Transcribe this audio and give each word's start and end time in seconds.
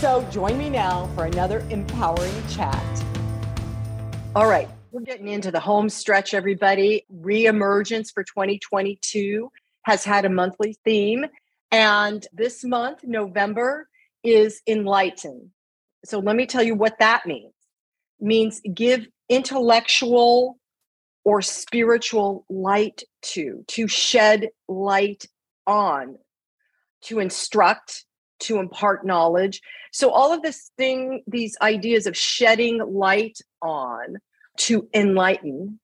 So 0.00 0.26
join 0.30 0.56
me 0.56 0.70
now 0.70 1.10
for 1.14 1.26
another 1.26 1.60
empowering 1.68 2.32
chat. 2.48 3.04
All 4.34 4.48
right, 4.48 4.66
we're 4.92 5.02
getting 5.02 5.28
into 5.28 5.50
the 5.50 5.60
home 5.60 5.90
stretch, 5.90 6.32
everybody. 6.32 7.04
Reemergence 7.14 8.10
for 8.10 8.24
2022 8.24 9.52
has 9.82 10.02
had 10.02 10.24
a 10.24 10.30
monthly 10.30 10.78
theme. 10.86 11.26
And 11.70 12.26
this 12.32 12.64
month, 12.64 13.04
November, 13.04 13.90
is 14.24 14.62
enlighten. 14.66 15.52
So 16.06 16.18
let 16.18 16.34
me 16.34 16.46
tell 16.46 16.62
you 16.62 16.74
what 16.74 16.98
that 17.00 17.26
means. 17.26 17.52
It 18.20 18.26
means 18.26 18.62
give 18.72 19.06
intellectual 19.28 20.58
or 21.24 21.42
spiritual 21.42 22.46
light 22.48 23.02
to, 23.34 23.66
to 23.68 23.86
shed 23.86 24.48
light 24.66 25.26
on, 25.66 26.16
to 27.02 27.18
instruct, 27.18 28.06
to 28.40 28.58
impart 28.58 29.06
knowledge. 29.06 29.60
So 29.92 30.10
all 30.10 30.32
of 30.32 30.42
this 30.42 30.70
thing, 30.76 31.22
these 31.26 31.56
ideas 31.62 32.06
of 32.06 32.16
shedding 32.16 32.78
light 32.92 33.38
on 33.62 34.16
to 34.58 34.88
enlighten, 34.94 35.78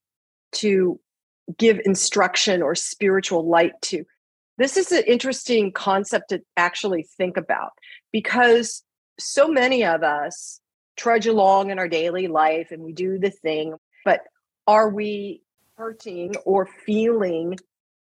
to 0.52 1.00
give 1.58 1.80
instruction 1.84 2.62
or 2.62 2.74
spiritual 2.74 3.48
light 3.48 3.80
to. 3.82 4.04
This 4.58 4.76
is 4.76 4.90
an 4.90 5.04
interesting 5.06 5.70
concept 5.70 6.30
to 6.30 6.42
actually 6.56 7.06
think 7.16 7.36
about 7.36 7.72
because 8.12 8.82
so 9.18 9.48
many 9.48 9.84
of 9.84 10.02
us 10.02 10.60
trudge 10.96 11.26
along 11.26 11.70
in 11.70 11.78
our 11.78 11.88
daily 11.88 12.26
life 12.26 12.70
and 12.70 12.82
we 12.82 12.92
do 12.92 13.18
the 13.18 13.30
thing, 13.30 13.74
but 14.04 14.22
are 14.66 14.88
we 14.88 15.42
hurting 15.76 16.34
or 16.44 16.66
feeling 16.66 17.58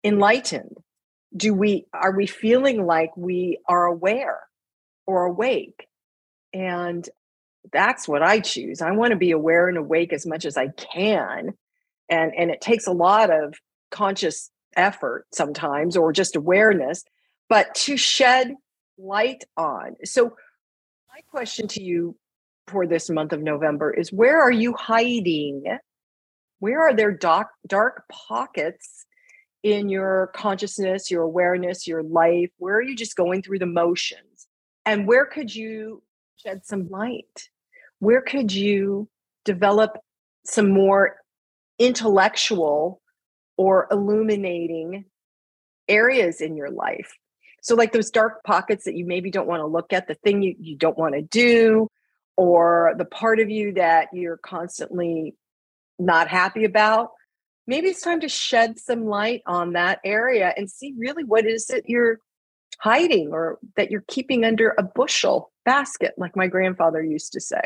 enlightened? 0.05 0.77
Do 1.35 1.55
we 1.55 1.87
are 1.93 2.13
we 2.13 2.27
feeling 2.27 2.87
like 2.87 3.17
we 3.17 3.59
are 3.69 3.87
aware 3.87 4.41
or 5.07 5.25
awake? 5.25 5.87
And 6.53 7.09
that's 7.73 8.07
what 8.07 8.23
i 8.23 8.39
choose. 8.41 8.81
I 8.81 8.93
want 8.93 9.11
to 9.11 9.17
be 9.17 9.33
aware 9.33 9.69
and 9.69 9.77
awake 9.77 10.13
as 10.13 10.27
much 10.27 10.45
as 10.45 10.57
i 10.57 10.69
can 10.69 11.55
and 12.09 12.33
and 12.37 12.51
it 12.51 12.61
takes 12.61 12.87
a 12.87 12.93
lot 12.93 13.31
of 13.31 13.55
conscious 13.91 14.51
effort 14.77 15.27
sometimes 15.33 15.97
or 15.97 16.13
just 16.13 16.37
awareness 16.37 17.05
but 17.49 17.75
to 17.75 17.97
shed 17.97 18.55
light 18.99 19.45
on. 19.57 19.97
So 20.05 20.37
my 21.09 21.21
question 21.31 21.69
to 21.69 21.83
you 21.83 22.17
for 22.67 22.87
this 22.87 23.09
month 23.09 23.33
of 23.33 23.43
november 23.43 23.93
is 23.93 24.13
where 24.13 24.41
are 24.41 24.51
you 24.51 24.75
hiding? 24.75 25.79
Where 26.59 26.81
are 26.81 26.95
there 26.95 27.13
dark 27.13 27.49
dark 27.67 28.05
pockets 28.11 29.06
in 29.67 29.89
your 29.89 30.29
consciousness, 30.29 31.11
your 31.11 31.23
awareness, 31.23 31.89
your 31.89 32.05
life? 32.05 32.51
Where 32.59 32.77
are 32.77 32.83
you 32.83 32.95
just 32.95 33.17
going 33.17 33.43
through 33.43 33.59
the 33.59 33.67
motions? 33.67 34.47
And 34.85 35.09
where 35.09 35.27
could 35.27 35.53
you 35.53 36.05
shed 36.37 36.65
some 36.65 36.89
light? 36.89 37.49
Where 37.99 38.23
could 38.23 38.53
you 38.53 39.09
develop 39.45 39.99
some 40.45 40.71
more 40.71 41.17
intellectual 41.81 43.03
or 43.57 43.89
illuminating 43.91 45.07
areas 45.89 46.41
in 46.41 46.57
your 46.57 46.71
life? 46.71 47.13
So, 47.61 47.75
like 47.75 47.91
those 47.91 48.11
dark 48.11 48.45
pockets 48.45 48.85
that 48.85 48.95
you 48.95 49.05
maybe 49.05 49.33
don't 49.33 49.49
want 49.49 49.63
to 49.63 49.67
look 49.67 49.93
at, 49.93 50.07
the 50.07 50.15
thing 50.15 50.43
you, 50.43 50.55
you 50.61 50.77
don't 50.77 50.97
want 50.97 51.17
to 51.17 51.23
do, 51.23 51.89
or 52.37 52.95
the 52.97 53.05
part 53.05 53.41
of 53.41 53.51
you 53.51 53.73
that 53.73 54.11
you're 54.13 54.37
constantly 54.37 55.35
not 55.99 56.29
happy 56.29 56.65
about 56.65 57.11
maybe 57.67 57.89
it's 57.89 58.01
time 58.01 58.21
to 58.21 58.29
shed 58.29 58.79
some 58.79 59.05
light 59.05 59.43
on 59.47 59.73
that 59.73 60.01
area 60.05 60.53
and 60.57 60.71
see 60.71 60.95
really 60.97 61.25
what 61.25 61.47
is 61.47 61.71
it 61.71 61.85
you're 61.87 62.21
hiding 62.79 63.31
or 63.33 63.59
that 63.77 63.91
you're 63.91 64.05
keeping 64.09 64.45
under 64.45 64.75
a 64.79 64.83
bushel 64.83 65.53
basket, 65.65 66.15
like 66.17 66.37
my 66.37 66.47
grandfather 66.47 67.03
used 67.03 67.33
to 67.33 67.41
say, 67.41 67.63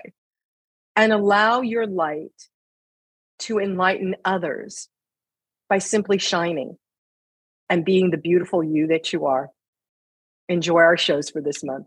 and 0.96 1.12
allow 1.12 1.60
your 1.60 1.86
light 1.86 2.48
to 3.40 3.58
enlighten 3.58 4.16
others 4.24 4.88
by 5.68 5.78
simply 5.78 6.18
shining 6.18 6.76
and 7.68 7.84
being 7.84 8.10
the 8.10 8.16
beautiful 8.16 8.62
you 8.62 8.88
that 8.88 9.12
you 9.12 9.26
are. 9.26 9.50
Enjoy 10.48 10.78
our 10.78 10.96
shows 10.96 11.30
for 11.30 11.40
this 11.40 11.62
month. 11.62 11.86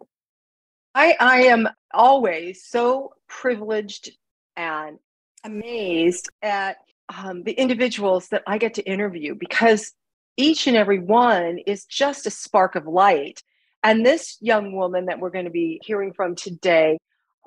I, 0.95 1.15
I 1.19 1.41
am 1.43 1.67
always 1.93 2.63
so 2.65 3.13
privileged 3.27 4.11
and 4.55 4.99
amazed 5.43 6.29
at 6.41 6.77
um, 7.09 7.43
the 7.43 7.53
individuals 7.53 8.27
that 8.29 8.43
I 8.47 8.57
get 8.57 8.75
to 8.75 8.83
interview 8.83 9.35
because 9.35 9.91
each 10.37 10.67
and 10.67 10.75
every 10.75 10.99
one 10.99 11.59
is 11.59 11.85
just 11.85 12.25
a 12.25 12.31
spark 12.31 12.75
of 12.75 12.87
light. 12.87 13.41
And 13.83 14.05
this 14.05 14.37
young 14.39 14.75
woman 14.75 15.05
that 15.05 15.19
we're 15.19 15.29
going 15.29 15.45
to 15.45 15.51
be 15.51 15.81
hearing 15.83 16.13
from 16.13 16.35
today, 16.35 16.97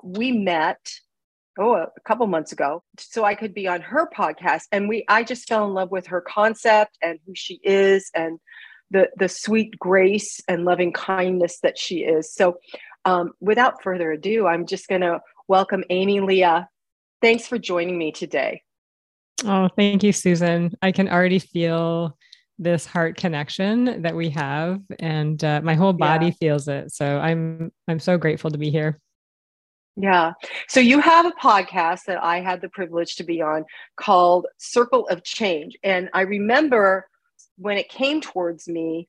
we 0.03 0.31
met 0.31 0.79
oh 1.59 1.73
a 1.73 1.89
couple 2.05 2.27
months 2.27 2.51
ago 2.51 2.83
so 2.99 3.23
I 3.23 3.33
could 3.33 3.53
be 3.53 3.67
on 3.67 3.81
her 3.81 4.07
podcast 4.15 4.63
and 4.71 4.87
we 4.87 5.03
I 5.07 5.23
just 5.23 5.47
fell 5.47 5.65
in 5.65 5.73
love 5.73 5.89
with 5.89 6.05
her 6.07 6.21
concept 6.21 6.97
and 7.01 7.17
who 7.25 7.33
she 7.35 7.59
is 7.63 8.11
and 8.13 8.39
the 8.91 9.09
the 9.17 9.27
sweet 9.27 9.77
grace 9.79 10.39
and 10.47 10.65
loving 10.65 10.93
kindness 10.93 11.59
that 11.63 11.77
she 11.77 11.99
is. 11.99 12.33
So 12.33 12.59
um, 13.05 13.31
without 13.39 13.81
further 13.83 14.11
ado, 14.11 14.47
I'm 14.47 14.65
just 14.65 14.87
going 14.87 15.01
to 15.01 15.21
welcome 15.47 15.83
Amy 15.89 16.19
Leah. 16.19 16.69
Thanks 17.21 17.47
for 17.47 17.57
joining 17.57 17.97
me 17.97 18.11
today. 18.11 18.61
Oh, 19.45 19.69
thank 19.75 20.03
you, 20.03 20.11
Susan. 20.11 20.71
I 20.81 20.91
can 20.91 21.07
already 21.07 21.39
feel 21.39 22.17
this 22.59 22.85
heart 22.85 23.17
connection 23.17 24.01
that 24.01 24.15
we 24.15 24.29
have, 24.31 24.81
and 24.99 25.43
uh, 25.43 25.61
my 25.63 25.75
whole 25.75 25.93
body 25.93 26.27
yeah. 26.27 26.31
feels 26.39 26.67
it. 26.67 26.91
So 26.91 27.19
I'm 27.19 27.71
I'm 27.87 27.99
so 27.99 28.17
grateful 28.17 28.49
to 28.49 28.57
be 28.57 28.71
here. 28.71 28.99
Yeah. 29.95 30.33
So 30.67 30.79
you 30.79 30.99
have 30.99 31.25
a 31.25 31.31
podcast 31.31 32.05
that 32.05 32.23
I 32.23 32.39
had 32.39 32.61
the 32.61 32.69
privilege 32.69 33.15
to 33.15 33.23
be 33.23 33.41
on 33.41 33.65
called 33.95 34.47
Circle 34.57 35.07
of 35.07 35.23
Change, 35.23 35.77
and 35.83 36.09
I 36.13 36.21
remember 36.21 37.07
when 37.57 37.77
it 37.77 37.89
came 37.89 38.21
towards 38.21 38.67
me 38.67 39.07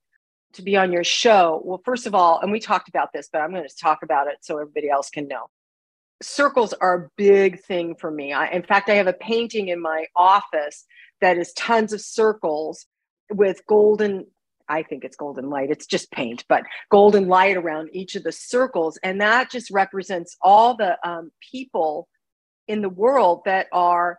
to 0.54 0.62
be 0.62 0.76
on 0.76 0.92
your 0.92 1.04
show. 1.04 1.62
Well, 1.64 1.80
first 1.84 2.06
of 2.06 2.14
all, 2.14 2.40
and 2.40 2.52
we 2.52 2.60
talked 2.60 2.88
about 2.88 3.12
this, 3.12 3.28
but 3.32 3.40
I'm 3.40 3.50
going 3.50 3.68
to 3.68 3.76
talk 3.76 4.02
about 4.02 4.28
it 4.28 4.38
so 4.40 4.58
everybody 4.58 4.90
else 4.90 5.10
can 5.10 5.28
know 5.28 5.48
circles 6.22 6.72
are 6.74 6.94
a 6.94 7.08
big 7.16 7.62
thing 7.62 7.94
for 7.94 8.10
me. 8.10 8.32
I, 8.32 8.48
in 8.48 8.62
fact, 8.62 8.88
I 8.90 8.94
have 8.94 9.06
a 9.06 9.12
painting 9.12 9.68
in 9.68 9.80
my 9.80 10.06
office 10.16 10.84
that 11.20 11.38
is 11.38 11.52
tons 11.54 11.92
of 11.92 12.00
circles 12.00 12.86
with 13.30 13.64
golden 13.66 14.26
I 14.68 14.82
think 14.82 15.04
it's 15.04 15.16
golden 15.16 15.48
light. 15.48 15.70
It's 15.70 15.86
just 15.86 16.10
paint, 16.10 16.44
but 16.48 16.62
golden 16.90 17.26
light 17.26 17.56
around 17.56 17.88
each 17.92 18.16
of 18.16 18.22
the 18.24 18.32
circles. 18.32 18.98
And 19.02 19.20
that 19.20 19.50
just 19.50 19.70
represents 19.70 20.36
all 20.42 20.76
the 20.76 20.98
um, 21.08 21.30
people 21.40 22.06
in 22.66 22.82
the 22.82 22.88
world 22.88 23.42
that 23.46 23.68
are 23.72 24.18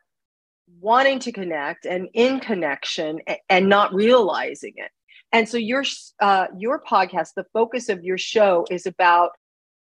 wanting 0.79 1.19
to 1.19 1.31
connect 1.31 1.85
and 1.85 2.09
in 2.13 2.39
connection 2.39 3.19
and, 3.27 3.37
and 3.49 3.69
not 3.69 3.93
realizing 3.93 4.73
it. 4.75 4.91
And 5.31 5.47
so 5.47 5.57
your 5.57 5.83
uh, 6.19 6.47
your 6.57 6.81
podcast, 6.81 7.29
the 7.35 7.45
focus 7.53 7.89
of 7.89 8.03
your 8.03 8.17
show 8.17 8.65
is 8.71 8.87
about 8.87 9.31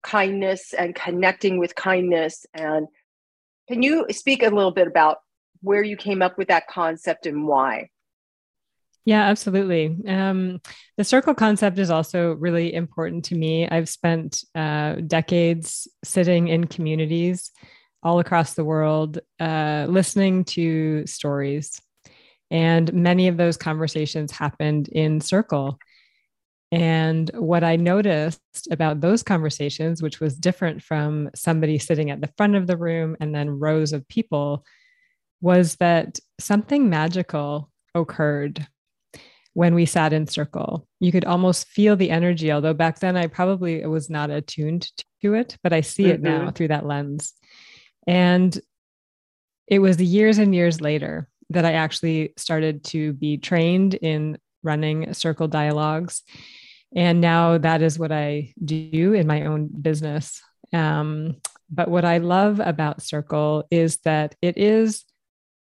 kindness 0.06 0.72
and 0.72 0.94
connecting 0.94 1.58
with 1.58 1.74
kindness. 1.74 2.46
And 2.54 2.86
can 3.68 3.82
you 3.82 4.06
speak 4.10 4.42
a 4.42 4.48
little 4.48 4.70
bit 4.70 4.86
about 4.86 5.18
where 5.62 5.82
you 5.82 5.96
came 5.96 6.22
up 6.22 6.38
with 6.38 6.48
that 6.48 6.68
concept 6.68 7.26
and 7.26 7.46
why? 7.46 7.90
Yeah, 9.04 9.22
absolutely. 9.22 9.96
Um, 10.08 10.60
the 10.96 11.04
circle 11.04 11.34
concept 11.34 11.78
is 11.78 11.90
also 11.90 12.34
really 12.34 12.72
important 12.74 13.26
to 13.26 13.36
me. 13.36 13.68
I've 13.68 13.88
spent 13.88 14.42
uh, 14.54 14.96
decades 15.06 15.86
sitting 16.04 16.48
in 16.48 16.66
communities 16.66 17.52
all 18.02 18.18
across 18.18 18.54
the 18.54 18.64
world, 18.64 19.18
uh, 19.40 19.86
listening 19.88 20.44
to 20.44 21.06
stories. 21.06 21.80
And 22.50 22.92
many 22.92 23.26
of 23.28 23.36
those 23.36 23.56
conversations 23.56 24.30
happened 24.30 24.88
in 24.88 25.20
circle. 25.20 25.78
And 26.76 27.30
what 27.32 27.64
I 27.64 27.76
noticed 27.76 28.68
about 28.70 29.00
those 29.00 29.22
conversations, 29.22 30.02
which 30.02 30.20
was 30.20 30.36
different 30.36 30.82
from 30.82 31.30
somebody 31.34 31.78
sitting 31.78 32.10
at 32.10 32.20
the 32.20 32.30
front 32.36 32.54
of 32.54 32.66
the 32.66 32.76
room 32.76 33.16
and 33.18 33.34
then 33.34 33.48
rows 33.48 33.94
of 33.94 34.06
people, 34.08 34.62
was 35.40 35.76
that 35.76 36.18
something 36.38 36.90
magical 36.90 37.70
occurred 37.94 38.66
when 39.54 39.74
we 39.74 39.86
sat 39.86 40.12
in 40.12 40.26
circle. 40.26 40.86
You 41.00 41.12
could 41.12 41.24
almost 41.24 41.66
feel 41.66 41.96
the 41.96 42.10
energy, 42.10 42.52
although 42.52 42.74
back 42.74 42.98
then 42.98 43.16
I 43.16 43.28
probably 43.28 43.86
was 43.86 44.10
not 44.10 44.28
attuned 44.28 44.92
to 45.22 45.32
it, 45.32 45.56
but 45.62 45.72
I 45.72 45.80
see 45.80 46.02
mm-hmm. 46.02 46.12
it 46.12 46.20
now 46.20 46.40
mm-hmm. 46.40 46.50
through 46.50 46.68
that 46.68 46.84
lens. 46.84 47.32
And 48.06 48.54
it 49.66 49.78
was 49.78 49.98
years 49.98 50.36
and 50.36 50.54
years 50.54 50.82
later 50.82 51.26
that 51.48 51.64
I 51.64 51.72
actually 51.72 52.34
started 52.36 52.84
to 52.84 53.14
be 53.14 53.38
trained 53.38 53.94
in 53.94 54.36
running 54.62 55.14
circle 55.14 55.48
dialogues. 55.48 56.22
And 56.94 57.20
now 57.20 57.58
that 57.58 57.82
is 57.82 57.98
what 57.98 58.12
I 58.12 58.52
do 58.64 59.12
in 59.12 59.26
my 59.26 59.46
own 59.46 59.68
business. 59.68 60.40
Um, 60.72 61.36
but 61.70 61.88
what 61.88 62.04
I 62.04 62.18
love 62.18 62.60
about 62.60 63.02
Circle 63.02 63.66
is 63.70 63.98
that 63.98 64.34
it 64.40 64.56
is 64.56 65.04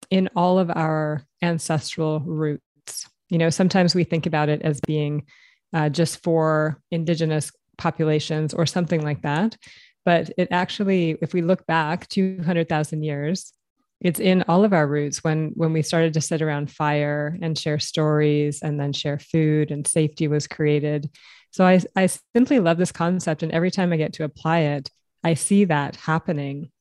in 0.09 0.29
all 0.35 0.59
of 0.59 0.69
our 0.69 1.23
ancestral 1.41 2.19
roots. 2.19 3.07
You 3.29 3.37
know, 3.37 3.49
sometimes 3.49 3.95
we 3.95 4.03
think 4.03 4.25
about 4.25 4.49
it 4.49 4.61
as 4.61 4.79
being 4.81 5.25
uh, 5.73 5.89
just 5.89 6.23
for 6.23 6.81
Indigenous 6.91 7.51
populations 7.77 8.53
or 8.53 8.65
something 8.65 9.01
like 9.01 9.21
that. 9.23 9.57
But 10.05 10.31
it 10.37 10.47
actually, 10.51 11.17
if 11.21 11.33
we 11.33 11.41
look 11.41 11.65
back 11.67 12.07
200,000 12.07 13.03
years, 13.03 13.53
it's 14.01 14.19
in 14.19 14.43
all 14.47 14.63
of 14.63 14.73
our 14.73 14.87
roots 14.87 15.23
when 15.23 15.51
when 15.55 15.73
we 15.73 15.81
started 15.81 16.13
to 16.13 16.21
sit 16.21 16.41
around 16.41 16.71
fire 16.71 17.37
and 17.41 17.57
share 17.57 17.79
stories 17.79 18.61
and 18.61 18.79
then 18.79 18.93
share 18.93 19.19
food 19.19 19.71
and 19.71 19.85
safety 19.85 20.27
was 20.27 20.47
created. 20.47 21.09
So 21.51 21.65
i 21.65 21.79
i 21.95 22.07
simply 22.35 22.59
love 22.59 22.77
this 22.77 22.91
concept 22.91 23.43
and 23.43 23.51
every 23.51 23.71
time 23.71 23.91
i 23.91 23.97
get 23.97 24.13
to 24.13 24.23
apply 24.23 24.59
it 24.59 24.89
i 25.23 25.33
see 25.33 25.65
that 25.65 25.95
happening. 25.97 26.71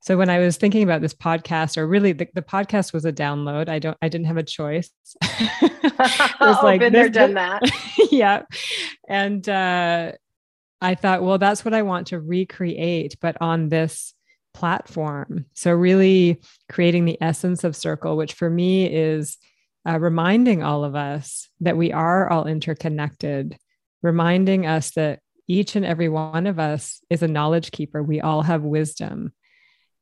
So 0.00 0.16
when 0.16 0.30
i 0.30 0.38
was 0.38 0.56
thinking 0.56 0.82
about 0.82 1.02
this 1.02 1.14
podcast 1.14 1.76
or 1.76 1.86
really 1.86 2.12
the, 2.12 2.28
the 2.34 2.42
podcast 2.42 2.92
was 2.92 3.04
a 3.04 3.12
download. 3.12 3.68
I 3.68 3.78
don't 3.78 3.98
i 4.00 4.08
didn't 4.08 4.26
have 4.26 4.38
a 4.38 4.42
choice. 4.42 4.90
It 5.40 6.40
was 6.40 6.56
oh, 6.62 6.64
like 6.64 6.80
been 6.80 6.92
there 6.92 7.08
done 7.10 7.34
that. 7.34 7.62
Yeah. 8.10 8.42
And 9.08 9.46
uh 9.48 10.12
i 10.80 10.94
thought 10.94 11.22
well 11.22 11.38
that's 11.38 11.64
what 11.64 11.72
i 11.74 11.82
want 11.82 12.08
to 12.08 12.20
recreate 12.20 13.16
but 13.20 13.36
on 13.40 13.68
this 13.68 14.14
platform. 14.54 15.44
So, 15.52 15.72
really 15.72 16.40
creating 16.70 17.04
the 17.04 17.18
essence 17.20 17.64
of 17.64 17.76
Circle, 17.76 18.16
which 18.16 18.32
for 18.32 18.48
me 18.48 18.86
is 18.86 19.36
uh, 19.86 19.98
reminding 19.98 20.62
all 20.62 20.84
of 20.84 20.94
us 20.94 21.48
that 21.60 21.76
we 21.76 21.92
are 21.92 22.30
all 22.30 22.46
interconnected, 22.46 23.58
reminding 24.02 24.66
us 24.66 24.92
that 24.92 25.20
each 25.46 25.76
and 25.76 25.84
every 25.84 26.08
one 26.08 26.46
of 26.46 26.58
us 26.58 27.00
is 27.10 27.22
a 27.22 27.28
knowledge 27.28 27.70
keeper. 27.70 28.02
We 28.02 28.20
all 28.20 28.42
have 28.42 28.62
wisdom. 28.62 29.32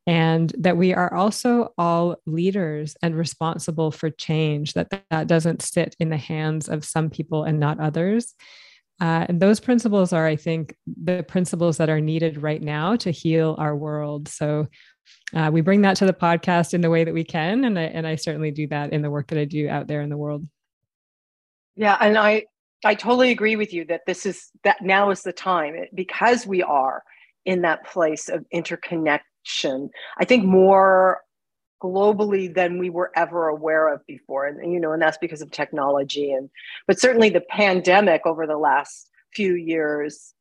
And 0.06 0.52
that 0.58 0.76
we 0.76 0.94
are 0.94 1.14
also 1.14 1.72
all 1.78 2.16
leaders 2.26 2.96
and 3.02 3.16
responsible 3.16 3.92
for 3.92 4.10
change, 4.10 4.74
that 4.74 4.90
that 5.10 5.28
doesn't 5.28 5.62
sit 5.62 5.94
in 6.00 6.10
the 6.10 6.16
hands 6.16 6.68
of 6.68 6.84
some 6.84 7.08
people 7.08 7.44
and 7.44 7.60
not 7.60 7.78
others. 7.78 8.34
Uh, 9.02 9.26
and 9.28 9.42
those 9.42 9.58
principles 9.58 10.12
are, 10.12 10.28
I 10.28 10.36
think, 10.36 10.76
the 10.86 11.24
principles 11.24 11.76
that 11.78 11.90
are 11.90 12.00
needed 12.00 12.40
right 12.40 12.62
now 12.62 12.94
to 12.96 13.10
heal 13.10 13.56
our 13.58 13.74
world. 13.74 14.28
So 14.28 14.68
uh, 15.34 15.50
we 15.52 15.60
bring 15.60 15.82
that 15.82 15.96
to 15.96 16.06
the 16.06 16.12
podcast 16.12 16.72
in 16.72 16.82
the 16.82 16.90
way 16.90 17.02
that 17.02 17.12
we 17.12 17.24
can, 17.24 17.64
and 17.64 17.76
I, 17.76 17.82
and 17.82 18.06
I 18.06 18.14
certainly 18.14 18.52
do 18.52 18.68
that 18.68 18.92
in 18.92 19.02
the 19.02 19.10
work 19.10 19.26
that 19.28 19.38
I 19.38 19.44
do 19.44 19.68
out 19.68 19.88
there 19.88 20.02
in 20.02 20.08
the 20.08 20.16
world. 20.16 20.46
Yeah, 21.74 21.96
and 22.00 22.16
I 22.16 22.44
I 22.84 22.94
totally 22.94 23.32
agree 23.32 23.56
with 23.56 23.72
you 23.72 23.84
that 23.86 24.02
this 24.06 24.24
is 24.24 24.50
that 24.62 24.82
now 24.82 25.10
is 25.10 25.22
the 25.22 25.32
time 25.32 25.74
because 25.92 26.46
we 26.46 26.62
are 26.62 27.02
in 27.44 27.62
that 27.62 27.84
place 27.84 28.28
of 28.28 28.44
interconnection. 28.52 29.90
I 30.16 30.24
think 30.24 30.44
more 30.44 31.22
globally 31.82 32.52
than 32.52 32.78
we 32.78 32.90
were 32.90 33.10
ever 33.16 33.48
aware 33.48 33.92
of 33.92 34.06
before. 34.06 34.46
And 34.46 34.72
you 34.72 34.78
know 34.78 34.92
and 34.92 35.02
that's 35.02 35.18
because 35.18 35.42
of 35.42 35.50
technology. 35.50 36.32
And 36.32 36.48
but 36.86 37.00
certainly 37.00 37.30
the 37.30 37.40
pandemic 37.40 38.22
over 38.24 38.46
the 38.46 38.58
last 38.58 39.10
few 39.34 39.54
years 39.54 40.34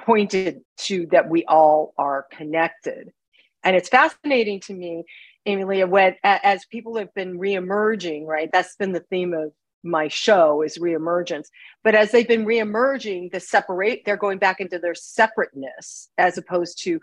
pointed 0.00 0.60
to 0.76 1.06
that 1.10 1.28
we 1.28 1.44
all 1.46 1.94
are 1.98 2.26
connected. 2.30 3.12
And 3.64 3.74
it's 3.74 3.88
fascinating 3.88 4.60
to 4.60 4.74
me 4.74 5.04
Emilia 5.46 5.86
when 5.86 6.14
as 6.22 6.64
people 6.66 6.96
have 6.96 7.12
been 7.14 7.38
reemerging 7.38 8.26
right? 8.26 8.50
That's 8.52 8.76
been 8.76 8.92
the 8.92 9.00
theme 9.00 9.34
of 9.34 9.52
my 9.82 10.08
show 10.08 10.62
is 10.62 10.78
reemergence. 10.78 11.48
But 11.82 11.94
as 11.94 12.10
they've 12.10 12.26
been 12.26 12.46
reemerging 12.46 13.32
the 13.32 13.40
separate 13.40 14.02
they're 14.04 14.16
going 14.16 14.38
back 14.38 14.60
into 14.60 14.78
their 14.78 14.94
separateness 14.94 16.08
as 16.18 16.38
opposed 16.38 16.82
to 16.84 17.00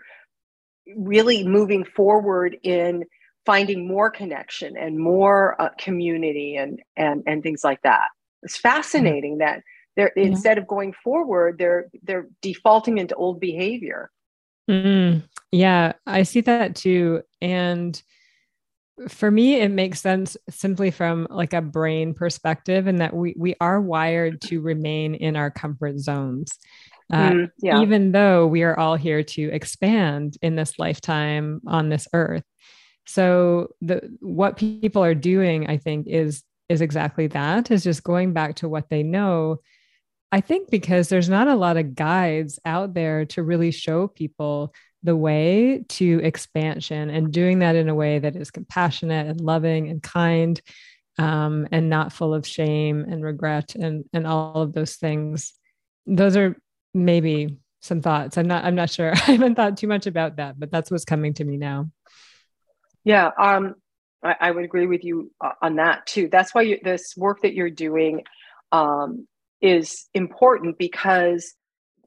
really 0.96 1.46
moving 1.46 1.84
forward 1.84 2.56
in 2.62 3.04
finding 3.44 3.88
more 3.88 4.10
connection 4.10 4.76
and 4.76 4.98
more 4.98 5.60
uh, 5.60 5.70
community 5.78 6.56
and 6.56 6.80
and 6.96 7.22
and 7.26 7.42
things 7.42 7.64
like 7.64 7.82
that. 7.82 8.08
It's 8.42 8.56
fascinating 8.56 9.32
mm-hmm. 9.32 9.40
that 9.40 9.62
they're 9.96 10.12
yeah. 10.16 10.24
instead 10.24 10.58
of 10.58 10.66
going 10.66 10.92
forward 11.04 11.58
they're 11.58 11.88
they're 12.02 12.28
defaulting 12.40 12.98
into 12.98 13.14
old 13.14 13.40
behavior. 13.40 14.10
Mm, 14.70 15.24
yeah 15.50 15.92
i 16.06 16.22
see 16.22 16.40
that 16.42 16.76
too. 16.76 17.22
And 17.40 18.00
for 19.08 19.30
me 19.30 19.56
it 19.56 19.70
makes 19.70 20.00
sense 20.00 20.36
simply 20.48 20.90
from 20.90 21.26
like 21.30 21.52
a 21.52 21.62
brain 21.62 22.14
perspective 22.14 22.86
and 22.86 23.00
that 23.00 23.14
we 23.14 23.34
we 23.36 23.54
are 23.60 23.80
wired 23.80 24.40
to 24.42 24.60
remain 24.60 25.14
in 25.14 25.36
our 25.36 25.50
comfort 25.50 25.98
zones. 25.98 26.52
Uh, 27.12 27.30
mm, 27.30 27.50
yeah. 27.60 27.82
even 27.82 28.12
though 28.12 28.46
we 28.46 28.62
are 28.62 28.78
all 28.78 28.96
here 28.96 29.22
to 29.22 29.50
expand 29.52 30.38
in 30.40 30.56
this 30.56 30.78
lifetime 30.78 31.60
on 31.66 31.90
this 31.90 32.08
earth 32.14 32.44
so 33.06 33.74
the 33.80 34.16
what 34.20 34.56
people 34.56 35.02
are 35.02 35.14
doing, 35.14 35.68
I 35.68 35.76
think, 35.76 36.06
is 36.06 36.42
is 36.68 36.80
exactly 36.80 37.26
that, 37.28 37.70
is 37.70 37.84
just 37.84 38.04
going 38.04 38.32
back 38.32 38.56
to 38.56 38.68
what 38.68 38.88
they 38.88 39.02
know. 39.02 39.60
I 40.30 40.40
think 40.40 40.70
because 40.70 41.08
there's 41.08 41.28
not 41.28 41.48
a 41.48 41.54
lot 41.54 41.76
of 41.76 41.94
guides 41.94 42.58
out 42.64 42.94
there 42.94 43.26
to 43.26 43.42
really 43.42 43.70
show 43.70 44.08
people 44.08 44.72
the 45.02 45.16
way 45.16 45.84
to 45.88 46.20
expansion 46.22 47.10
and 47.10 47.32
doing 47.32 47.58
that 47.58 47.76
in 47.76 47.88
a 47.88 47.94
way 47.94 48.18
that 48.18 48.36
is 48.36 48.50
compassionate 48.50 49.26
and 49.26 49.40
loving 49.40 49.88
and 49.88 50.02
kind 50.02 50.60
um, 51.18 51.68
and 51.70 51.90
not 51.90 52.12
full 52.12 52.32
of 52.32 52.46
shame 52.46 53.04
and 53.08 53.22
regret 53.22 53.74
and 53.74 54.04
and 54.12 54.26
all 54.26 54.62
of 54.62 54.72
those 54.72 54.96
things. 54.96 55.52
Those 56.06 56.36
are 56.36 56.56
maybe 56.94 57.58
some 57.80 58.00
thoughts. 58.00 58.38
I'm 58.38 58.46
not 58.46 58.64
I'm 58.64 58.74
not 58.74 58.90
sure. 58.90 59.12
I 59.14 59.32
haven't 59.32 59.56
thought 59.56 59.76
too 59.76 59.88
much 59.88 60.06
about 60.06 60.36
that, 60.36 60.58
but 60.58 60.70
that's 60.70 60.90
what's 60.90 61.04
coming 61.04 61.34
to 61.34 61.44
me 61.44 61.56
now. 61.56 61.90
Yeah, 63.04 63.30
um, 63.38 63.74
I, 64.22 64.36
I, 64.40 64.50
would 64.52 64.64
agree 64.64 64.86
with 64.86 65.04
you 65.04 65.32
uh, 65.40 65.52
on 65.60 65.76
that 65.76 66.06
too. 66.06 66.28
That's 66.30 66.54
why 66.54 66.62
you, 66.62 66.78
this 66.82 67.14
work 67.16 67.42
that 67.42 67.54
you're 67.54 67.70
doing 67.70 68.22
um, 68.70 69.26
is 69.60 70.08
important 70.14 70.78
because 70.78 71.54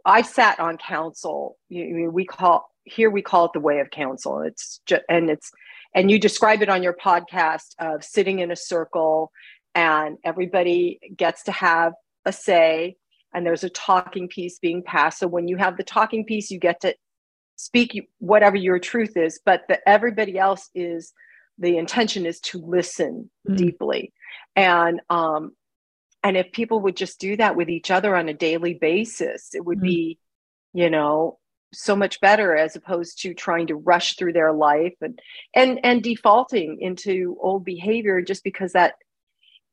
I 0.05 0.21
sat 0.21 0.59
on 0.59 0.77
council. 0.77 1.57
You, 1.69 2.09
we 2.11 2.25
call 2.25 2.69
here 2.85 3.09
we 3.09 3.21
call 3.21 3.45
it 3.45 3.51
the 3.53 3.59
way 3.59 3.79
of 3.79 3.89
council. 3.89 4.41
It's 4.41 4.79
and 5.09 5.29
it's 5.29 5.51
and 5.93 6.09
you 6.09 6.19
describe 6.19 6.61
it 6.61 6.69
on 6.69 6.83
your 6.83 6.93
podcast 6.93 7.75
of 7.79 8.03
sitting 8.03 8.39
in 8.39 8.51
a 8.51 8.55
circle 8.55 9.31
and 9.73 10.17
everybody 10.23 10.99
gets 11.17 11.43
to 11.43 11.51
have 11.51 11.93
a 12.25 12.31
say 12.31 12.95
and 13.33 13.45
there's 13.45 13.63
a 13.63 13.69
talking 13.69 14.27
piece 14.29 14.59
being 14.59 14.81
passed. 14.81 15.19
So 15.19 15.27
when 15.27 15.47
you 15.47 15.57
have 15.57 15.77
the 15.77 15.83
talking 15.83 16.25
piece, 16.25 16.49
you 16.49 16.59
get 16.59 16.79
to 16.81 16.95
speak 17.55 18.09
whatever 18.19 18.55
your 18.55 18.79
truth 18.79 19.15
is 19.15 19.39
but 19.45 19.63
that 19.69 19.81
everybody 19.85 20.37
else 20.37 20.69
is 20.75 21.13
the 21.57 21.77
intention 21.77 22.25
is 22.25 22.39
to 22.39 22.59
listen 22.59 23.29
mm-hmm. 23.47 23.55
deeply 23.55 24.13
and 24.55 25.01
um 25.09 25.51
and 26.23 26.37
if 26.37 26.51
people 26.51 26.81
would 26.81 26.97
just 26.97 27.19
do 27.19 27.37
that 27.37 27.55
with 27.55 27.69
each 27.69 27.91
other 27.91 28.15
on 28.15 28.29
a 28.29 28.33
daily 28.33 28.73
basis 28.73 29.53
it 29.53 29.63
would 29.63 29.77
mm-hmm. 29.77 29.87
be 29.87 30.19
you 30.73 30.89
know 30.89 31.37
so 31.73 31.95
much 31.95 32.21
better 32.21 32.55
as 32.55 32.75
opposed 32.75 33.21
to 33.21 33.33
trying 33.33 33.67
to 33.67 33.75
rush 33.75 34.15
through 34.15 34.33
their 34.33 34.53
life 34.53 34.93
and 35.01 35.19
and 35.53 35.79
and 35.83 36.03
defaulting 36.03 36.79
into 36.79 37.37
old 37.41 37.65
behavior 37.65 38.21
just 38.21 38.43
because 38.43 38.73
that 38.73 38.95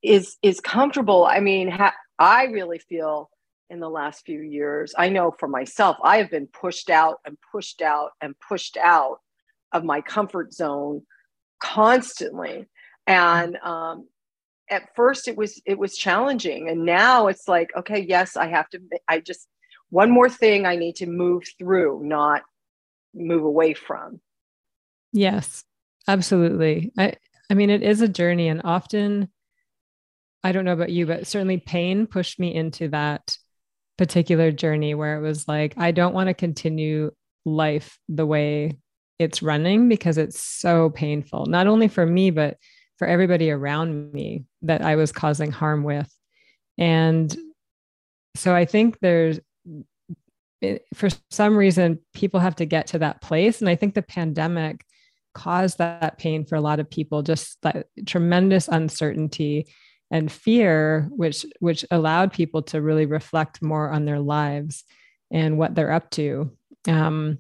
is 0.03 0.37
is 0.43 0.61
comfortable 0.61 1.25
i 1.25 1.41
mean 1.41 1.69
ha- 1.69 1.95
i 2.19 2.45
really 2.45 2.79
feel 2.79 3.31
in 3.73 3.81
the 3.81 3.89
last 3.89 4.27
few 4.27 4.41
years. 4.41 4.95
I 4.97 5.09
know 5.09 5.31
for 5.31 5.49
myself, 5.49 5.97
I 6.05 6.19
have 6.19 6.31
been 6.31 6.47
pushed 6.47 6.91
out 6.91 7.21
and 7.25 7.39
pushed 7.51 7.81
out 7.81 8.11
and 8.21 8.39
pushed 8.39 8.77
out 8.77 9.21
of 9.73 9.83
my 9.83 10.03
comfort 10.03 10.53
zone 10.53 11.03
constantly. 11.59 12.67
And 13.07 13.57
um, 13.57 14.09
at 14.69 14.95
first, 14.95 15.27
it 15.27 15.39
was 15.39 15.61
it 15.65 15.79
was 15.79 15.97
challenging, 15.97 16.69
and 16.69 16.85
now 16.85 17.29
it's 17.29 17.49
like, 17.49 17.71
okay, 17.75 18.01
yes, 18.07 18.37
I 18.37 18.49
have 18.49 18.69
to. 18.71 18.81
I 19.09 19.21
just 19.21 19.49
one 19.89 20.11
more 20.11 20.29
thing 20.29 20.67
I 20.67 20.77
need 20.77 20.97
to 20.97 21.07
move 21.07 21.45
through, 21.59 22.03
not 22.05 22.43
move 23.15 23.43
away 23.43 23.73
from. 23.73 24.21
Yes, 25.13 25.65
absolutely. 26.07 26.93
I 26.99 27.15
I 27.51 27.55
mean, 27.55 27.71
it 27.71 27.83
is 27.83 28.03
a 28.03 28.09
journey, 28.09 28.49
and 28.49 28.61
often. 28.65 29.31
I 30.45 30.51
don't 30.51 30.65
know 30.65 30.73
about 30.73 30.91
you, 30.91 31.07
but 31.07 31.29
certainly 31.29 31.59
pain 31.59 32.09
pushed 32.09 32.41
me 32.41 32.53
into 32.53 32.89
that 32.89 33.37
particular 33.99 34.51
journey 34.51 34.95
where 34.95 35.17
it 35.17 35.23
was 35.23 35.47
like, 35.47 35.75
I 35.77 35.91
don't 35.91 36.15
want 36.15 36.29
to 36.29 36.35
continue 36.35 37.13
life 37.45 37.99
the 38.09 38.27
way 38.27 38.79
it's 39.19 39.43
running 39.43 39.89
because 39.89 40.19
it's 40.19 40.41
so 40.41 40.91
painful, 40.91 41.47
not 41.47 41.67
only 41.67 41.89
for 41.89 42.05
me, 42.05 42.31
but 42.31 42.57
for 42.99 43.07
everybody 43.07 43.51
around 43.51 44.13
me 44.13 44.45
that 44.63 44.83
I 44.83 44.97
was 44.97 45.13
causing 45.13 45.51
harm 45.51 45.83
with. 45.83 46.13
And 46.79 47.35
so 48.35 48.55
I 48.55 48.65
think 48.65 48.99
there's, 49.01 49.41
eh, 50.63 50.79
for 50.95 51.09
some 51.31 51.57
reason, 51.57 51.99
people 52.15 52.41
have 52.41 52.57
to 52.57 52.65
get 52.65 52.89
to 52.89 52.99
that 53.01 53.21
place. 53.21 53.61
And 53.61 53.69
I 53.69 53.77
think 53.77 53.95
the 53.95 54.03
pandemic 54.03 54.85
caused 55.35 55.79
that 55.79 56.19
pain 56.19 56.45
for 56.45 56.57
a 56.57 56.61
lot 56.61 56.81
of 56.81 56.91
people, 56.91 57.23
just 57.23 57.59
that 57.63 57.87
tremendous 58.07 58.69
uncertainty 58.69 59.67
and 60.13 60.31
fear, 60.31 61.09
which 61.11 61.45
which 61.59 61.85
allowed 61.91 62.33
people 62.33 62.63
to 62.63 62.81
really 62.81 63.07
reflect 63.07 63.63
more 63.63 63.91
on 63.91 64.05
their 64.05 64.21
lives 64.21 64.85
and 65.33 65.59
what 65.59 65.75
they're 65.75 65.91
up 65.91 66.11
to. 66.11 66.53
Um, 66.87 67.39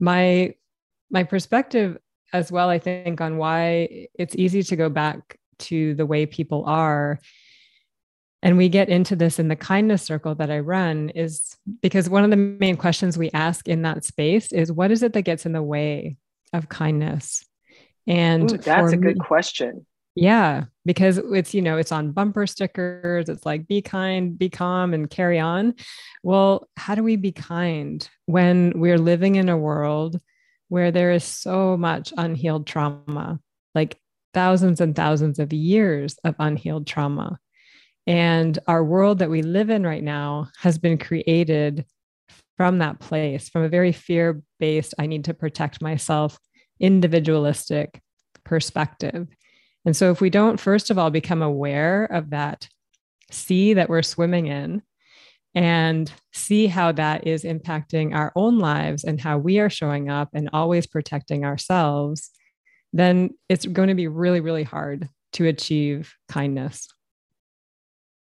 my 0.00 0.54
my 1.10 1.22
perspective 1.22 1.98
as 2.32 2.50
well, 2.50 2.68
I 2.68 2.80
think, 2.80 3.20
on 3.20 3.36
why 3.36 4.08
it's 4.14 4.34
easy 4.34 4.64
to 4.64 4.76
go 4.76 4.88
back 4.88 5.38
to 5.60 5.94
the 5.94 6.06
way 6.06 6.26
people 6.26 6.64
are 6.66 7.20
and 8.44 8.58
we 8.58 8.68
get 8.68 8.90
into 8.90 9.16
this 9.16 9.38
in 9.38 9.48
the 9.48 9.56
kindness 9.56 10.02
circle 10.02 10.34
that 10.34 10.50
I 10.50 10.58
run 10.58 11.08
is 11.08 11.56
because 11.80 12.10
one 12.10 12.24
of 12.24 12.30
the 12.30 12.36
main 12.36 12.76
questions 12.76 13.16
we 13.16 13.30
ask 13.32 13.66
in 13.68 13.82
that 13.82 14.04
space 14.04 14.52
is 14.52 14.70
what 14.70 14.90
is 14.90 15.02
it 15.02 15.14
that 15.14 15.22
gets 15.22 15.46
in 15.46 15.52
the 15.52 15.62
way 15.62 16.18
of 16.52 16.68
kindness? 16.68 17.42
And 18.06 18.52
Ooh, 18.52 18.58
that's 18.58 18.92
a 18.92 18.98
good 18.98 19.16
me, 19.16 19.24
question. 19.24 19.86
Yeah, 20.14 20.64
because 20.84 21.18
it's, 21.18 21.54
you 21.54 21.62
know, 21.62 21.76
it's 21.76 21.90
on 21.90 22.12
bumper 22.12 22.46
stickers. 22.46 23.28
It's 23.28 23.44
like 23.44 23.66
be 23.66 23.82
kind, 23.82 24.38
be 24.38 24.48
calm, 24.48 24.94
and 24.94 25.10
carry 25.10 25.40
on. 25.40 25.74
Well, 26.22 26.68
how 26.76 26.94
do 26.94 27.02
we 27.02 27.16
be 27.16 27.32
kind 27.32 28.08
when 28.26 28.72
we're 28.78 28.98
living 28.98 29.34
in 29.34 29.48
a 29.48 29.58
world 29.58 30.20
where 30.68 30.92
there 30.92 31.10
is 31.10 31.24
so 31.24 31.76
much 31.76 32.12
unhealed 32.16 32.66
trauma, 32.66 33.40
like 33.74 33.98
thousands 34.34 34.80
and 34.80 34.94
thousands 34.94 35.38
of 35.40 35.52
years 35.52 36.16
of 36.22 36.36
unhealed 36.38 36.86
trauma? 36.86 37.38
And 38.06 38.58
our 38.68 38.84
world 38.84 39.18
that 39.18 39.30
we 39.30 39.42
live 39.42 39.70
in 39.70 39.84
right 39.84 40.02
now 40.02 40.48
has 40.60 40.78
been 40.78 40.98
created 40.98 41.86
from 42.56 42.78
that 42.78 43.00
place, 43.00 43.48
from 43.48 43.62
a 43.62 43.68
very 43.68 43.90
fear 43.92 44.42
based, 44.60 44.94
I 44.98 45.06
need 45.06 45.24
to 45.24 45.34
protect 45.34 45.82
myself, 45.82 46.38
individualistic 46.78 48.00
perspective. 48.44 49.26
And 49.84 49.96
so, 49.96 50.10
if 50.10 50.20
we 50.20 50.30
don't, 50.30 50.58
first 50.58 50.90
of 50.90 50.98
all, 50.98 51.10
become 51.10 51.42
aware 51.42 52.04
of 52.06 52.30
that 52.30 52.68
sea 53.30 53.74
that 53.74 53.88
we're 53.88 54.02
swimming 54.02 54.46
in 54.46 54.82
and 55.54 56.10
see 56.32 56.66
how 56.66 56.92
that 56.92 57.26
is 57.26 57.44
impacting 57.44 58.14
our 58.14 58.32
own 58.34 58.58
lives 58.58 59.04
and 59.04 59.20
how 59.20 59.38
we 59.38 59.58
are 59.58 59.70
showing 59.70 60.08
up 60.08 60.30
and 60.32 60.50
always 60.52 60.86
protecting 60.86 61.44
ourselves, 61.44 62.30
then 62.92 63.30
it's 63.48 63.66
going 63.66 63.88
to 63.88 63.94
be 63.94 64.08
really, 64.08 64.40
really 64.40 64.64
hard 64.64 65.08
to 65.34 65.46
achieve 65.46 66.14
kindness. 66.28 66.88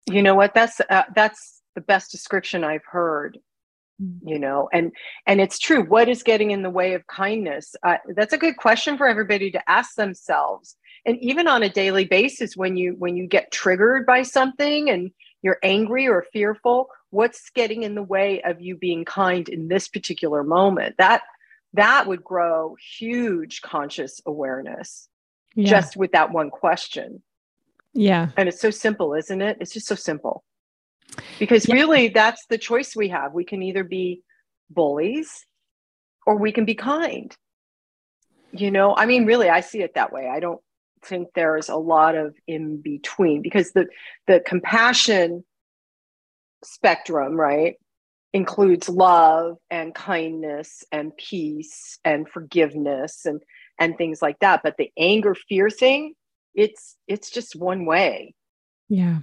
You 0.09 0.21
know 0.21 0.35
what? 0.35 0.53
That's 0.53 0.79
uh, 0.89 1.03
that's 1.15 1.57
the 1.77 1.81
best 1.81 2.09
description 2.09 2.63
i've 2.63 2.85
heard 2.91 3.37
mm. 4.01 4.17
you 4.23 4.39
know 4.39 4.67
and 4.73 4.91
and 5.27 5.39
it's 5.39 5.59
true. 5.59 5.83
What 5.83 6.09
is 6.09 6.23
getting 6.23 6.49
in 6.49 6.63
the 6.63 6.71
way 6.71 6.95
of 6.95 7.05
kindness? 7.05 7.75
Uh, 7.83 7.97
that's 8.15 8.33
a 8.33 8.37
good 8.37 8.57
question 8.57 8.97
for 8.97 9.07
everybody 9.07 9.51
to 9.51 9.69
ask 9.69 9.93
themselves 9.93 10.75
and 11.07 11.17
even 11.19 11.47
on 11.47 11.63
a 11.63 11.69
daily 11.69 12.05
basis 12.05 12.55
when 12.55 12.77
you 12.77 12.95
when 12.99 13.17
you 13.17 13.25
get 13.25 13.51
triggered 13.51 14.05
by 14.05 14.21
something 14.21 14.89
and 14.89 15.11
you're 15.41 15.59
angry 15.63 16.07
or 16.07 16.25
fearful 16.31 16.89
what's 17.09 17.49
getting 17.49 17.83
in 17.83 17.95
the 17.95 18.03
way 18.03 18.41
of 18.43 18.61
you 18.61 18.75
being 18.75 19.05
kind 19.05 19.49
in 19.49 19.67
this 19.67 19.87
particular 19.87 20.43
moment 20.43 20.95
that 20.97 21.21
that 21.73 22.05
would 22.05 22.23
grow 22.23 22.75
huge 22.97 23.61
conscious 23.61 24.21
awareness 24.25 25.09
yeah. 25.55 25.69
just 25.69 25.97
with 25.97 26.11
that 26.11 26.31
one 26.31 26.51
question 26.51 27.23
yeah. 27.97 28.29
And 28.37 28.47
it's 28.47 28.61
so 28.61 28.69
simple, 28.69 29.15
isn't 29.15 29.41
it? 29.41 29.57
It's 29.59 29.73
just 29.73 29.87
so 29.87 29.95
simple. 29.95 30.43
Because 31.39 31.67
yeah. 31.67 31.73
really, 31.73 32.09
that's 32.09 32.45
the 32.47 32.59
choice 32.59 32.95
we 32.95 33.09
have. 33.09 33.33
We 33.33 33.43
can 33.43 33.63
either 33.63 33.83
be 33.83 34.21
bullies 34.69 35.45
or 36.27 36.37
we 36.37 36.51
can 36.51 36.63
be 36.63 36.75
kind. 36.75 37.35
You 38.51 38.69
know, 38.69 38.95
I 38.95 39.07
mean, 39.07 39.25
really, 39.25 39.49
I 39.49 39.61
see 39.61 39.81
it 39.81 39.95
that 39.95 40.13
way. 40.13 40.27
I 40.27 40.39
don't 40.39 40.61
think 41.07 41.29
there's 41.33 41.69
a 41.69 41.75
lot 41.75 42.15
of 42.15 42.35
in 42.47 42.81
between 42.81 43.41
because 43.41 43.71
the 43.71 43.87
the 44.27 44.41
compassion 44.45 45.43
spectrum, 46.63 47.33
right, 47.33 47.75
includes 48.33 48.89
love 48.89 49.57
and 49.69 49.93
kindness 49.95 50.83
and 50.91 51.15
peace 51.17 51.99
and 52.03 52.27
forgiveness 52.29 53.25
and 53.25 53.41
and 53.79 53.97
things 53.97 54.21
like 54.21 54.39
that. 54.39 54.61
But 54.63 54.75
the 54.77 54.91
anger 54.97 55.35
fear 55.35 55.69
thing, 55.69 56.13
it's 56.55 56.95
it's 57.07 57.29
just 57.29 57.55
one 57.55 57.85
way. 57.85 58.33
Yeah. 58.89 59.19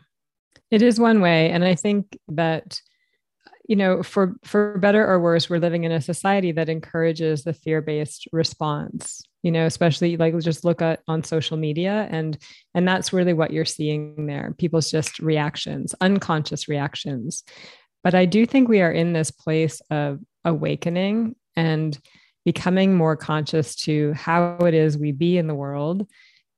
It 0.71 0.83
is 0.83 0.99
one 0.99 1.21
way. 1.21 1.51
And 1.51 1.65
i 1.65 1.75
think 1.75 2.19
that 2.29 2.81
you 3.69 3.77
know 3.77 4.03
for 4.03 4.35
for 4.45 4.79
better 4.79 5.07
or 5.07 5.21
worse 5.21 5.49
we're 5.49 5.59
living 5.59 5.85
in 5.85 5.93
a 5.93 6.01
society 6.01 6.53
that 6.53 6.69
encourages 6.69 7.45
the 7.45 7.53
fear-based 7.53 8.29
response 8.33 9.23
you 9.43 9.51
know 9.51 9.67
especially 9.67 10.17
like 10.17 10.39
just 10.41 10.65
look 10.65 10.83
at 10.83 11.01
on 11.09 11.23
social 11.23 11.57
media 11.57 12.09
and 12.11 12.39
and 12.75 12.87
that's 12.87 13.13
really 13.13 13.33
what 13.33 13.53
you're 13.53 13.65
seeing 13.65 14.27
there 14.27 14.55
people's 14.59 14.91
just 14.91 15.19
reactions 15.19 15.95
unconscious 16.01 16.69
reactions 16.69 17.43
but 18.03 18.15
i 18.15 18.25
do 18.25 18.45
think 18.45 18.69
we 18.69 18.81
are 18.81 18.93
in 18.93 19.13
this 19.13 19.31
place 19.31 19.81
of 19.91 20.21
awakening 20.45 21.35
and 21.57 21.99
becoming 22.45 22.95
more 22.95 23.17
conscious 23.17 23.75
to 23.75 24.13
how 24.13 24.59
it 24.59 24.75
is 24.75 24.99
we 24.99 25.13
be 25.13 25.39
in 25.39 25.47
the 25.47 25.55
world 25.55 26.07